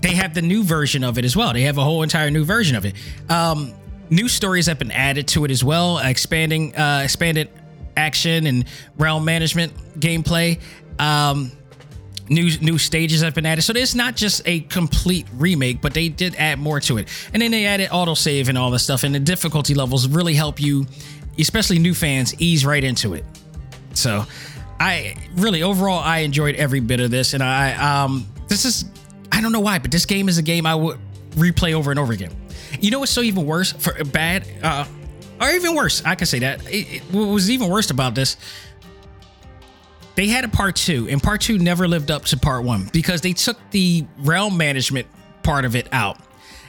they 0.00 0.14
have 0.14 0.32
the 0.32 0.42
new 0.42 0.62
version 0.62 1.04
of 1.04 1.18
it 1.18 1.24
as 1.24 1.36
well. 1.36 1.52
They 1.52 1.62
have 1.62 1.76
a 1.76 1.84
whole 1.84 2.02
entire 2.02 2.30
new 2.30 2.44
version 2.44 2.76
of 2.76 2.84
it. 2.84 2.94
Um, 3.28 3.74
new 4.10 4.28
stories 4.28 4.66
have 4.66 4.78
been 4.78 4.90
added 4.90 5.28
to 5.28 5.44
it 5.44 5.50
as 5.50 5.64
well, 5.64 5.98
expanding 5.98 6.76
uh, 6.76 7.00
expanded 7.04 7.48
action 7.96 8.46
and 8.46 8.64
realm 8.98 9.24
management 9.24 9.72
gameplay 10.00 10.60
um, 11.00 11.50
new 12.28 12.56
new 12.58 12.78
stages 12.78 13.22
have 13.22 13.34
been 13.34 13.46
added. 13.46 13.62
So 13.62 13.72
it's 13.74 13.94
not 13.94 14.14
just 14.14 14.42
a 14.46 14.60
complete 14.60 15.26
remake, 15.34 15.80
but 15.80 15.94
they 15.94 16.08
did 16.08 16.36
add 16.36 16.58
more 16.58 16.78
to 16.80 16.98
it. 16.98 17.08
And 17.32 17.42
then 17.42 17.50
they 17.50 17.66
added 17.66 17.90
autosave 17.90 18.48
and 18.48 18.56
all 18.56 18.70
this 18.70 18.84
stuff, 18.84 19.02
and 19.02 19.14
the 19.14 19.20
difficulty 19.20 19.74
levels 19.74 20.06
really 20.06 20.34
help 20.34 20.60
you, 20.60 20.86
especially 21.38 21.78
new 21.78 21.94
fans, 21.94 22.40
ease 22.40 22.64
right 22.64 22.84
into 22.84 23.14
it. 23.14 23.24
So 23.94 24.24
I 24.78 25.16
really 25.34 25.62
overall 25.62 25.98
I 25.98 26.18
enjoyed 26.18 26.54
every 26.54 26.80
bit 26.80 27.00
of 27.00 27.10
this, 27.10 27.34
and 27.34 27.42
I 27.42 28.04
um 28.04 28.28
this 28.48 28.64
is 28.64 28.84
I 29.32 29.40
don't 29.40 29.52
know 29.52 29.60
why, 29.60 29.78
but 29.78 29.90
this 29.90 30.06
game 30.06 30.28
is 30.28 30.38
a 30.38 30.42
game 30.42 30.66
I 30.66 30.74
would 30.74 30.98
replay 31.30 31.72
over 31.72 31.90
and 31.90 31.98
over 31.98 32.12
again. 32.12 32.39
You 32.80 32.90
know 32.90 33.00
what's 33.00 33.12
so 33.12 33.22
even 33.22 33.46
worse 33.46 33.72
for 33.72 34.04
bad, 34.04 34.46
uh, 34.62 34.86
or 35.40 35.50
even 35.50 35.74
worse? 35.74 36.02
I 36.04 36.14
can 36.14 36.26
say 36.26 36.40
that. 36.40 36.66
It, 36.66 36.94
it, 36.94 37.02
what 37.12 37.26
was 37.26 37.50
even 37.50 37.68
worse 37.68 37.90
about 37.90 38.14
this 38.14 38.36
they 40.16 40.26
had 40.26 40.44
a 40.44 40.48
part 40.48 40.76
two, 40.76 41.08
and 41.08 41.22
part 41.22 41.40
two 41.40 41.58
never 41.58 41.88
lived 41.88 42.10
up 42.10 42.26
to 42.26 42.36
part 42.36 42.62
one 42.64 42.90
because 42.92 43.22
they 43.22 43.32
took 43.32 43.56
the 43.70 44.06
realm 44.18 44.56
management 44.56 45.06
part 45.42 45.64
of 45.64 45.74
it 45.74 45.88
out 45.92 46.18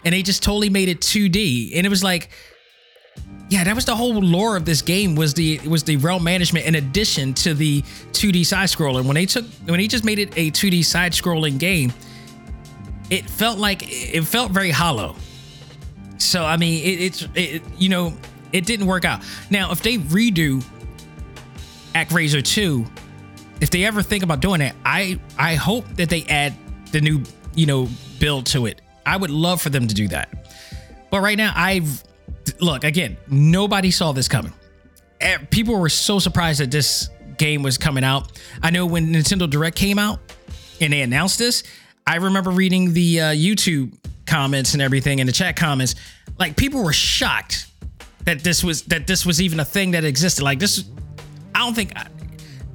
and 0.06 0.14
they 0.14 0.24
just 0.24 0.44
totally 0.44 0.70
made 0.70 0.90
it 0.90 1.02
2D. 1.02 1.76
And 1.76 1.86
it 1.86 1.90
was 1.90 2.04
like, 2.04 2.30
yeah, 3.50 3.64
that 3.64 3.76
was 3.76 3.86
the 3.86 3.96
whole 3.96 4.14
lore 4.14 4.56
of 4.56 4.64
this 4.64 4.82
game 4.82 5.16
was 5.16 5.34
the 5.34 5.60
was 5.68 5.84
the 5.84 5.98
realm 5.98 6.24
management 6.24 6.66
in 6.66 6.76
addition 6.76 7.34
to 7.36 7.54
the 7.54 7.82
2D 8.14 8.46
side 8.46 8.70
scroller. 8.70 9.04
When 9.04 9.16
they 9.16 9.26
took 9.26 9.46
when 9.66 9.80
they 9.80 9.88
just 9.88 10.06
made 10.06 10.20
it 10.20 10.30
a 10.38 10.52
2D 10.52 10.86
side 10.86 11.12
scrolling 11.12 11.60
game, 11.60 11.92
it 13.10 13.30
felt 13.30 13.58
like 13.60 13.84
it 13.86 14.24
felt 14.24 14.52
very 14.52 14.72
hollow. 14.72 15.16
So 16.22 16.44
I 16.44 16.58
mean, 16.58 16.84
it, 16.84 17.02
it's 17.02 17.28
it, 17.36 17.64
you 17.78 17.90
know 17.90 18.14
it 18.52 18.66
didn't 18.66 18.88
work 18.88 19.06
out. 19.06 19.22
Now 19.50 19.72
if 19.72 19.82
they 19.82 19.98
redo 19.98 20.64
ActRaiser 21.94 22.44
2 22.44 22.86
if 23.62 23.70
they 23.70 23.86
ever 23.86 24.02
think 24.02 24.24
about 24.24 24.42
doing 24.42 24.60
it, 24.60 24.76
I 24.84 25.20
I 25.38 25.56
hope 25.56 25.86
that 25.96 26.10
they 26.10 26.24
add 26.24 26.54
the 26.92 27.00
new 27.00 27.24
you 27.56 27.68
know 27.68 27.88
build 28.20 28.48
to 28.48 28.66
it. 28.66 28.82
I 29.06 29.16
would 29.16 29.30
love 29.30 29.62
for 29.62 29.70
them 29.70 29.88
to 29.88 29.96
do 29.96 30.08
that. 30.10 30.30
But 31.10 31.22
right 31.22 31.38
now, 31.38 31.54
I've 31.56 32.04
look 32.60 32.84
again. 32.84 33.18
Nobody 33.28 33.92
saw 33.92 34.12
this 34.12 34.28
coming. 34.28 34.54
People 35.52 35.80
were 35.80 35.90
so 35.90 36.18
surprised 36.18 36.60
that 36.60 36.72
this 36.72 37.10
game 37.38 37.62
was 37.62 37.78
coming 37.78 38.04
out. 38.04 38.40
I 38.64 38.72
know 38.72 38.88
when 38.88 39.14
Nintendo 39.14 39.48
Direct 39.48 39.78
came 39.78 40.00
out 40.00 40.20
and 40.80 40.92
they 40.92 41.02
announced 41.02 41.38
this, 41.38 41.64
I 42.08 42.16
remember 42.16 42.50
reading 42.50 42.94
the 42.94 43.22
uh, 43.22 43.26
YouTube 43.26 43.94
comments 44.32 44.74
and 44.74 44.82
everything 44.82 45.20
in 45.20 45.28
the 45.28 45.34
chat 45.34 45.58
comments. 45.58 45.96
Like 46.40 46.56
people 46.56 46.84
were 46.84 46.94
shocked 46.94 47.68
that 48.24 48.40
this 48.44 48.64
was 48.64 48.84
that 48.84 49.06
this 49.06 49.26
was 49.26 49.42
even 49.42 49.60
a 49.60 49.66
thing 49.66 49.92
that 49.92 50.06
existed. 50.06 50.44
Like 50.44 50.60
this, 50.60 50.86
I 51.54 51.60
don't 51.60 51.74
think 51.74 51.94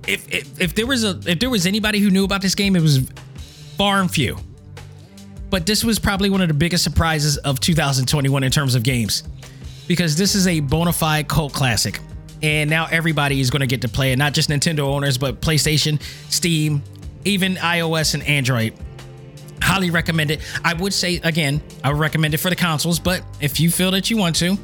if, 0.06 0.30
if 0.32 0.60
if 0.60 0.74
there 0.74 0.86
was 0.86 1.02
a 1.02 1.18
if 1.26 1.40
there 1.40 1.50
was 1.50 1.66
anybody 1.66 1.98
who 1.98 2.10
knew 2.10 2.24
about 2.24 2.42
this 2.42 2.54
game, 2.54 2.76
it 2.76 2.82
was 2.82 3.10
far 3.78 4.00
and 4.00 4.10
few. 4.10 4.36
But 5.48 5.64
this 5.64 5.82
was 5.82 5.98
probably 5.98 6.28
one 6.28 6.42
of 6.42 6.48
the 6.48 6.54
biggest 6.54 6.84
surprises 6.84 7.38
of 7.38 7.60
2021 7.60 8.42
in 8.42 8.50
terms 8.50 8.74
of 8.74 8.82
games, 8.82 9.22
because 9.88 10.16
this 10.16 10.34
is 10.34 10.46
a 10.46 10.60
bona 10.60 10.92
fide 10.92 11.28
cult 11.28 11.54
classic, 11.54 12.00
and 12.42 12.68
now 12.68 12.86
everybody 12.90 13.40
is 13.40 13.50
going 13.50 13.60
to 13.60 13.66
get 13.66 13.80
to 13.82 13.88
play 13.88 14.12
it. 14.12 14.18
Not 14.18 14.34
just 14.34 14.50
Nintendo 14.50 14.80
owners, 14.80 15.16
but 15.16 15.40
PlayStation, 15.40 16.02
Steam, 16.30 16.82
even 17.24 17.54
iOS 17.54 18.14
and 18.14 18.22
Android. 18.24 18.74
Highly 19.76 19.90
recommend 19.90 20.30
it. 20.30 20.40
I 20.64 20.72
would 20.72 20.94
say 20.94 21.20
again, 21.22 21.62
I 21.84 21.90
would 21.90 22.00
recommend 22.00 22.32
it 22.32 22.38
for 22.38 22.48
the 22.48 22.56
consoles, 22.56 22.98
but 22.98 23.22
if 23.42 23.60
you 23.60 23.70
feel 23.70 23.90
that 23.90 24.08
you 24.08 24.16
want 24.16 24.34
to, 24.36 24.56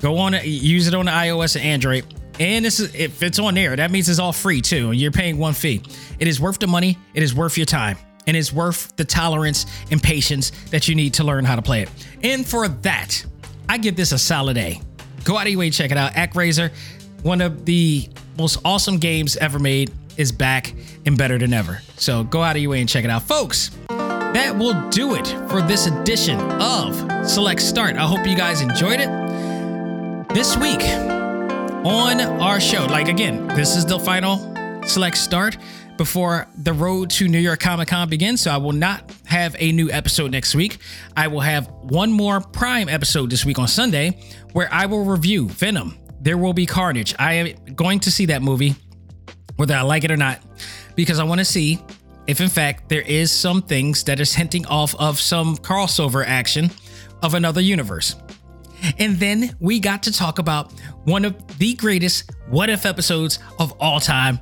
go 0.00 0.18
on 0.18 0.34
use 0.44 0.86
it 0.86 0.92
on 0.94 1.06
the 1.06 1.10
iOS 1.10 1.56
and 1.56 1.64
Android 1.64 2.04
and 2.40 2.64
this 2.64 2.80
is 2.80 2.94
if 2.94 3.22
it's 3.22 3.38
on 3.38 3.54
there, 3.54 3.76
that 3.76 3.90
means 3.90 4.08
it's 4.08 4.18
all 4.18 4.32
free 4.32 4.60
too. 4.60 4.92
You're 4.92 5.12
paying 5.12 5.38
one 5.38 5.54
fee. 5.54 5.82
It 6.18 6.28
is 6.28 6.40
worth 6.40 6.58
the 6.58 6.66
money, 6.66 6.98
it 7.14 7.22
is 7.22 7.34
worth 7.34 7.56
your 7.56 7.64
time, 7.66 7.96
and 8.26 8.36
it's 8.36 8.52
worth 8.52 8.94
the 8.96 9.04
tolerance 9.04 9.66
and 9.90 10.02
patience 10.02 10.52
that 10.70 10.88
you 10.88 10.94
need 10.94 11.14
to 11.14 11.24
learn 11.24 11.44
how 11.44 11.56
to 11.56 11.62
play 11.62 11.82
it. 11.82 11.90
And 12.22 12.46
for 12.46 12.68
that, 12.68 13.24
I 13.68 13.78
give 13.78 13.96
this 13.96 14.12
a 14.12 14.18
solid 14.18 14.58
A. 14.58 14.80
Go 15.24 15.38
out 15.38 15.46
of 15.46 15.52
your 15.52 15.60
way, 15.60 15.66
and 15.66 15.74
check 15.74 15.90
it 15.90 15.96
out. 15.96 16.12
ActRaiser, 16.12 16.70
one 17.22 17.40
of 17.40 17.64
the 17.64 18.08
most 18.36 18.58
awesome 18.64 18.98
games 18.98 19.36
ever 19.36 19.58
made 19.58 19.90
is 20.18 20.32
back 20.32 20.74
and 21.06 21.16
better 21.16 21.38
than 21.38 21.52
ever. 21.52 21.80
So 21.96 22.24
go 22.24 22.42
out 22.42 22.56
of 22.56 22.62
your 22.62 22.72
way 22.72 22.80
and 22.80 22.88
check 22.88 23.04
it 23.04 23.10
out, 23.10 23.22
folks. 23.22 23.70
That 23.88 24.56
will 24.56 24.90
do 24.90 25.14
it 25.14 25.26
for 25.48 25.62
this 25.62 25.86
edition 25.86 26.40
of 26.40 26.96
Select 27.28 27.62
Start. 27.62 27.96
I 27.96 28.06
hope 28.06 28.26
you 28.26 28.36
guys 28.36 28.60
enjoyed 28.60 29.00
it. 29.00 29.08
This 30.34 30.56
week 30.56 30.82
on 30.82 32.20
our 32.20 32.60
show, 32.60 32.86
like 32.86 33.08
again, 33.08 33.46
this 33.48 33.76
is 33.76 33.86
the 33.86 33.98
final 33.98 34.38
Select 34.84 35.16
Start 35.16 35.56
before 35.96 36.48
the 36.56 36.72
road 36.72 37.10
to 37.10 37.28
New 37.28 37.38
York 37.38 37.60
Comic 37.60 37.88
Con 37.88 38.08
begins. 38.08 38.40
So 38.40 38.50
I 38.50 38.56
will 38.56 38.72
not 38.72 39.12
have 39.26 39.54
a 39.58 39.70
new 39.70 39.90
episode 39.90 40.32
next 40.32 40.54
week. 40.54 40.78
I 41.16 41.28
will 41.28 41.40
have 41.40 41.68
one 41.82 42.10
more 42.10 42.40
Prime 42.40 42.88
episode 42.88 43.30
this 43.30 43.44
week 43.44 43.60
on 43.60 43.68
Sunday 43.68 44.18
where 44.52 44.68
I 44.72 44.86
will 44.86 45.04
review 45.04 45.48
Venom. 45.48 45.96
There 46.20 46.38
will 46.38 46.54
be 46.54 46.66
Carnage. 46.66 47.14
I 47.18 47.34
am 47.34 47.74
going 47.74 48.00
to 48.00 48.10
see 48.10 48.26
that 48.26 48.42
movie, 48.42 48.74
whether 49.56 49.74
I 49.74 49.82
like 49.82 50.04
it 50.04 50.10
or 50.10 50.16
not, 50.16 50.40
because 50.94 51.18
I 51.18 51.24
want 51.24 51.40
to 51.40 51.44
see 51.44 51.78
if, 52.26 52.40
in 52.40 52.48
fact, 52.48 52.88
there 52.88 53.02
is 53.02 53.30
some 53.30 53.62
things 53.62 54.04
that 54.04 54.20
is 54.20 54.34
hinting 54.34 54.66
off 54.66 54.94
of 54.96 55.20
some 55.20 55.56
crossover 55.56 56.24
action 56.26 56.70
of 57.22 57.34
another 57.34 57.60
universe. 57.60 58.16
And 58.98 59.16
then 59.16 59.56
we 59.60 59.80
got 59.80 60.02
to 60.04 60.12
talk 60.12 60.38
about 60.38 60.72
one 61.04 61.24
of 61.24 61.58
the 61.58 61.74
greatest 61.74 62.30
what 62.48 62.68
if 62.68 62.84
episodes 62.84 63.38
of 63.58 63.72
all 63.80 64.00
time 64.00 64.40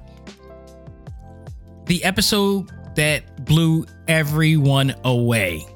the 1.86 2.02
episode 2.04 2.70
that 2.94 3.44
blew 3.44 3.84
everyone 4.06 4.94
away. 5.04 5.66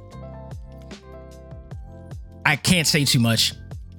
I 2.44 2.56
can't 2.56 2.86
say 2.86 3.04
too 3.04 3.18
much 3.18 3.54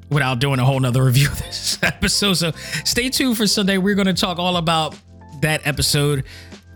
without 0.10 0.40
doing 0.40 0.60
a 0.60 0.66
whole 0.66 0.80
nother 0.80 1.04
review 1.04 1.28
of 1.30 1.38
this 1.40 1.78
episode. 1.84 2.36
So 2.36 2.52
stay 2.86 3.10
tuned 3.10 3.38
for 3.38 3.46
Sunday. 3.46 3.78
We're 3.78 3.96
going 3.96 4.08
to 4.08 4.14
talk 4.14 4.40
all 4.40 4.58
about 4.58 4.96
that 5.42 5.66
episode. 5.66 6.24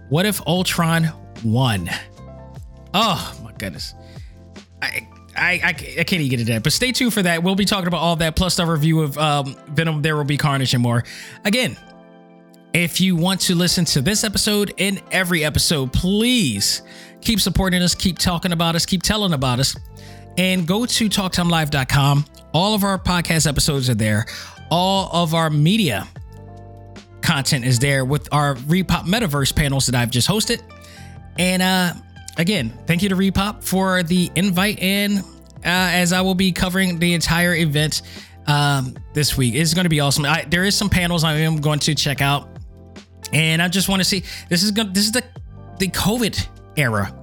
What 0.09 0.25
if 0.25 0.45
Ultron 0.45 1.11
won? 1.43 1.89
Oh 2.93 3.39
my 3.43 3.51
goodness. 3.53 3.93
I, 4.81 5.07
I, 5.35 5.51
I, 5.63 5.69
I 5.69 5.73
can't 5.73 6.13
even 6.13 6.29
get 6.29 6.39
into 6.41 6.51
that, 6.53 6.63
but 6.63 6.73
stay 6.73 6.91
tuned 6.91 7.13
for 7.13 7.21
that. 7.21 7.43
We'll 7.43 7.55
be 7.55 7.65
talking 7.65 7.87
about 7.87 8.01
all 8.01 8.15
that, 8.17 8.35
plus 8.35 8.55
the 8.55 8.65
review 8.65 9.01
of 9.01 9.17
um, 9.17 9.55
Venom, 9.69 10.01
There 10.01 10.17
Will 10.17 10.23
Be 10.23 10.37
Carnage, 10.37 10.73
and 10.73 10.83
more. 10.83 11.03
Again, 11.45 11.77
if 12.73 12.99
you 13.01 13.15
want 13.15 13.41
to 13.41 13.55
listen 13.55 13.85
to 13.85 14.01
this 14.01 14.23
episode 14.23 14.73
and 14.77 15.01
every 15.11 15.43
episode, 15.43 15.93
please 15.93 16.81
keep 17.21 17.39
supporting 17.39 17.81
us, 17.81 17.95
keep 17.95 18.17
talking 18.17 18.51
about 18.51 18.75
us, 18.75 18.85
keep 18.85 19.03
telling 19.03 19.33
about 19.33 19.59
us, 19.59 19.75
and 20.37 20.67
go 20.67 20.85
to 20.85 21.09
talktimelive.com. 21.09 22.25
All 22.53 22.75
of 22.75 22.83
our 22.83 22.97
podcast 22.97 23.47
episodes 23.47 23.89
are 23.89 23.95
there. 23.95 24.25
All 24.69 25.09
of 25.11 25.33
our 25.33 25.49
media 25.49 26.07
content 27.21 27.65
is 27.65 27.79
there 27.79 28.05
with 28.05 28.27
our 28.31 28.55
Repop 28.55 29.05
Metaverse 29.05 29.55
panels 29.55 29.85
that 29.87 29.95
I've 29.95 30.11
just 30.11 30.27
hosted. 30.27 30.61
And 31.37 31.61
uh, 31.61 31.93
again, 32.37 32.77
thank 32.87 33.01
you 33.01 33.09
to 33.09 33.15
Repop 33.15 33.63
for 33.63 34.03
the 34.03 34.31
invite 34.35 34.79
and 34.79 35.19
uh, 35.19 35.23
as 35.63 36.11
I 36.13 36.21
will 36.21 36.35
be 36.35 36.51
covering 36.51 36.99
the 36.99 37.13
entire 37.13 37.55
event 37.55 38.01
um, 38.47 38.95
this 39.13 39.37
week. 39.37 39.55
It's 39.55 39.73
going 39.73 39.85
to 39.85 39.89
be 39.89 39.99
awesome. 39.99 40.25
I, 40.25 40.45
there 40.49 40.63
is 40.63 40.75
some 40.75 40.89
panels 40.89 41.23
I 41.23 41.33
am 41.35 41.57
going 41.57 41.79
to 41.79 41.95
check 41.95 42.21
out 42.21 42.49
and 43.33 43.61
I 43.61 43.67
just 43.67 43.89
want 43.89 44.01
to 44.01 44.03
see 44.03 44.23
this 44.49 44.63
is 44.63 44.71
going 44.71 44.93
this 44.93 45.05
is 45.05 45.11
the 45.11 45.23
the 45.79 45.87
COVID 45.87 46.47
era 46.77 47.13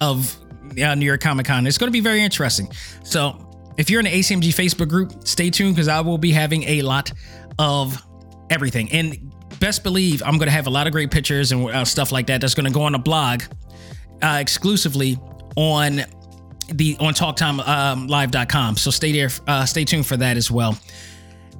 of 0.00 0.36
uh, 0.82 0.94
New 0.94 1.06
York 1.06 1.20
Comic 1.20 1.46
Con. 1.46 1.66
It's 1.66 1.78
going 1.78 1.88
to 1.88 1.92
be 1.92 2.00
very 2.00 2.22
interesting. 2.22 2.68
So 3.02 3.42
if 3.76 3.90
you're 3.90 4.00
in 4.00 4.04
the 4.04 4.12
ACMG 4.12 4.48
Facebook 4.48 4.88
group, 4.88 5.26
stay 5.26 5.50
tuned 5.50 5.74
because 5.74 5.88
I 5.88 6.00
will 6.00 6.18
be 6.18 6.32
having 6.32 6.64
a 6.64 6.82
lot 6.82 7.12
of 7.58 8.02
everything. 8.50 8.90
And 8.92 9.25
best 9.60 9.82
believe 9.82 10.22
I'm 10.22 10.38
going 10.38 10.46
to 10.46 10.52
have 10.52 10.66
a 10.66 10.70
lot 10.70 10.86
of 10.86 10.92
great 10.92 11.10
pictures 11.10 11.52
and 11.52 11.68
uh, 11.68 11.84
stuff 11.84 12.12
like 12.12 12.26
that. 12.28 12.40
That's 12.40 12.54
going 12.54 12.66
to 12.66 12.72
go 12.72 12.82
on 12.82 12.94
a 12.94 12.98
blog 12.98 13.42
uh, 14.22 14.38
exclusively 14.40 15.18
on 15.56 16.02
the 16.68 16.96
on 16.98 17.14
talktimelive.com. 17.14 18.68
Um, 18.68 18.76
so 18.76 18.90
stay 18.90 19.12
there, 19.12 19.30
uh, 19.46 19.64
stay 19.64 19.84
tuned 19.84 20.06
for 20.06 20.16
that 20.16 20.36
as 20.36 20.50
well. 20.50 20.78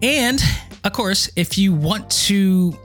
And 0.03 0.41
of 0.85 0.93
course, 0.93 1.31
if 1.37 1.57
you 1.57 1.73
want 1.73 2.11
to 2.11 2.77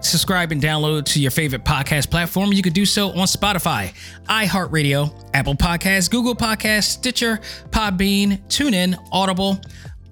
subscribe 0.00 0.52
and 0.52 0.62
download 0.62 1.04
to 1.04 1.20
your 1.20 1.30
favorite 1.30 1.64
podcast 1.64 2.10
platform, 2.10 2.52
you 2.52 2.62
could 2.62 2.72
do 2.72 2.86
so 2.86 3.08
on 3.08 3.26
Spotify, 3.26 3.92
iHeartRadio, 4.24 5.30
Apple 5.34 5.54
Podcasts, 5.54 6.10
Google 6.10 6.34
Podcasts, 6.34 6.84
Stitcher, 6.84 7.40
Podbean, 7.70 8.40
TuneIn, 8.48 8.96
Audible, 9.12 9.60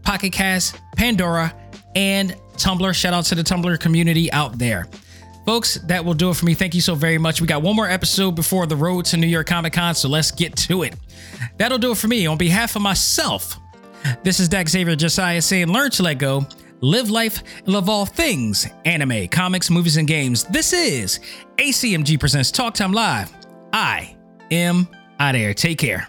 Pocket 0.02 0.32
Cast, 0.32 0.78
Pandora, 0.96 1.54
and 1.94 2.36
Tumblr. 2.58 2.94
Shout 2.94 3.14
out 3.14 3.24
to 3.26 3.34
the 3.34 3.42
Tumblr 3.42 3.78
community 3.80 4.30
out 4.32 4.58
there. 4.58 4.86
Folks, 5.46 5.76
that 5.86 6.04
will 6.04 6.14
do 6.14 6.30
it 6.30 6.36
for 6.36 6.44
me. 6.44 6.54
Thank 6.54 6.74
you 6.74 6.80
so 6.80 6.94
very 6.94 7.16
much. 7.16 7.40
We 7.40 7.46
got 7.46 7.62
one 7.62 7.74
more 7.74 7.88
episode 7.88 8.32
before 8.32 8.66
the 8.66 8.76
road 8.76 9.06
to 9.06 9.16
New 9.16 9.26
York 9.26 9.46
Comic 9.46 9.72
Con, 9.72 9.94
so 9.94 10.08
let's 10.08 10.30
get 10.30 10.54
to 10.56 10.82
it. 10.82 10.94
That'll 11.56 11.78
do 11.78 11.92
it 11.92 11.96
for 11.96 12.08
me. 12.08 12.26
On 12.26 12.36
behalf 12.36 12.76
of 12.76 12.82
myself, 12.82 13.58
this 14.22 14.40
is 14.40 14.48
Dak 14.48 14.68
Xavier 14.68 14.94
Josiah 14.94 15.40
saying, 15.40 15.68
Learn 15.68 15.90
to 15.92 16.02
let 16.02 16.18
go 16.18 16.46
live 16.80 17.10
life, 17.10 17.42
and 17.58 17.68
love 17.68 17.88
all 17.88 18.06
things 18.06 18.66
anime, 18.84 19.28
comics, 19.28 19.70
movies, 19.70 19.96
and 19.96 20.06
games. 20.06 20.44
This 20.44 20.72
is 20.72 21.20
ACMG 21.56 22.18
Presents 22.18 22.50
Talk 22.50 22.74
Time 22.74 22.92
Live. 22.92 23.32
I 23.72 24.16
am 24.50 24.88
out 25.18 25.32
there. 25.32 25.54
Take 25.54 25.78
care. 25.78 26.08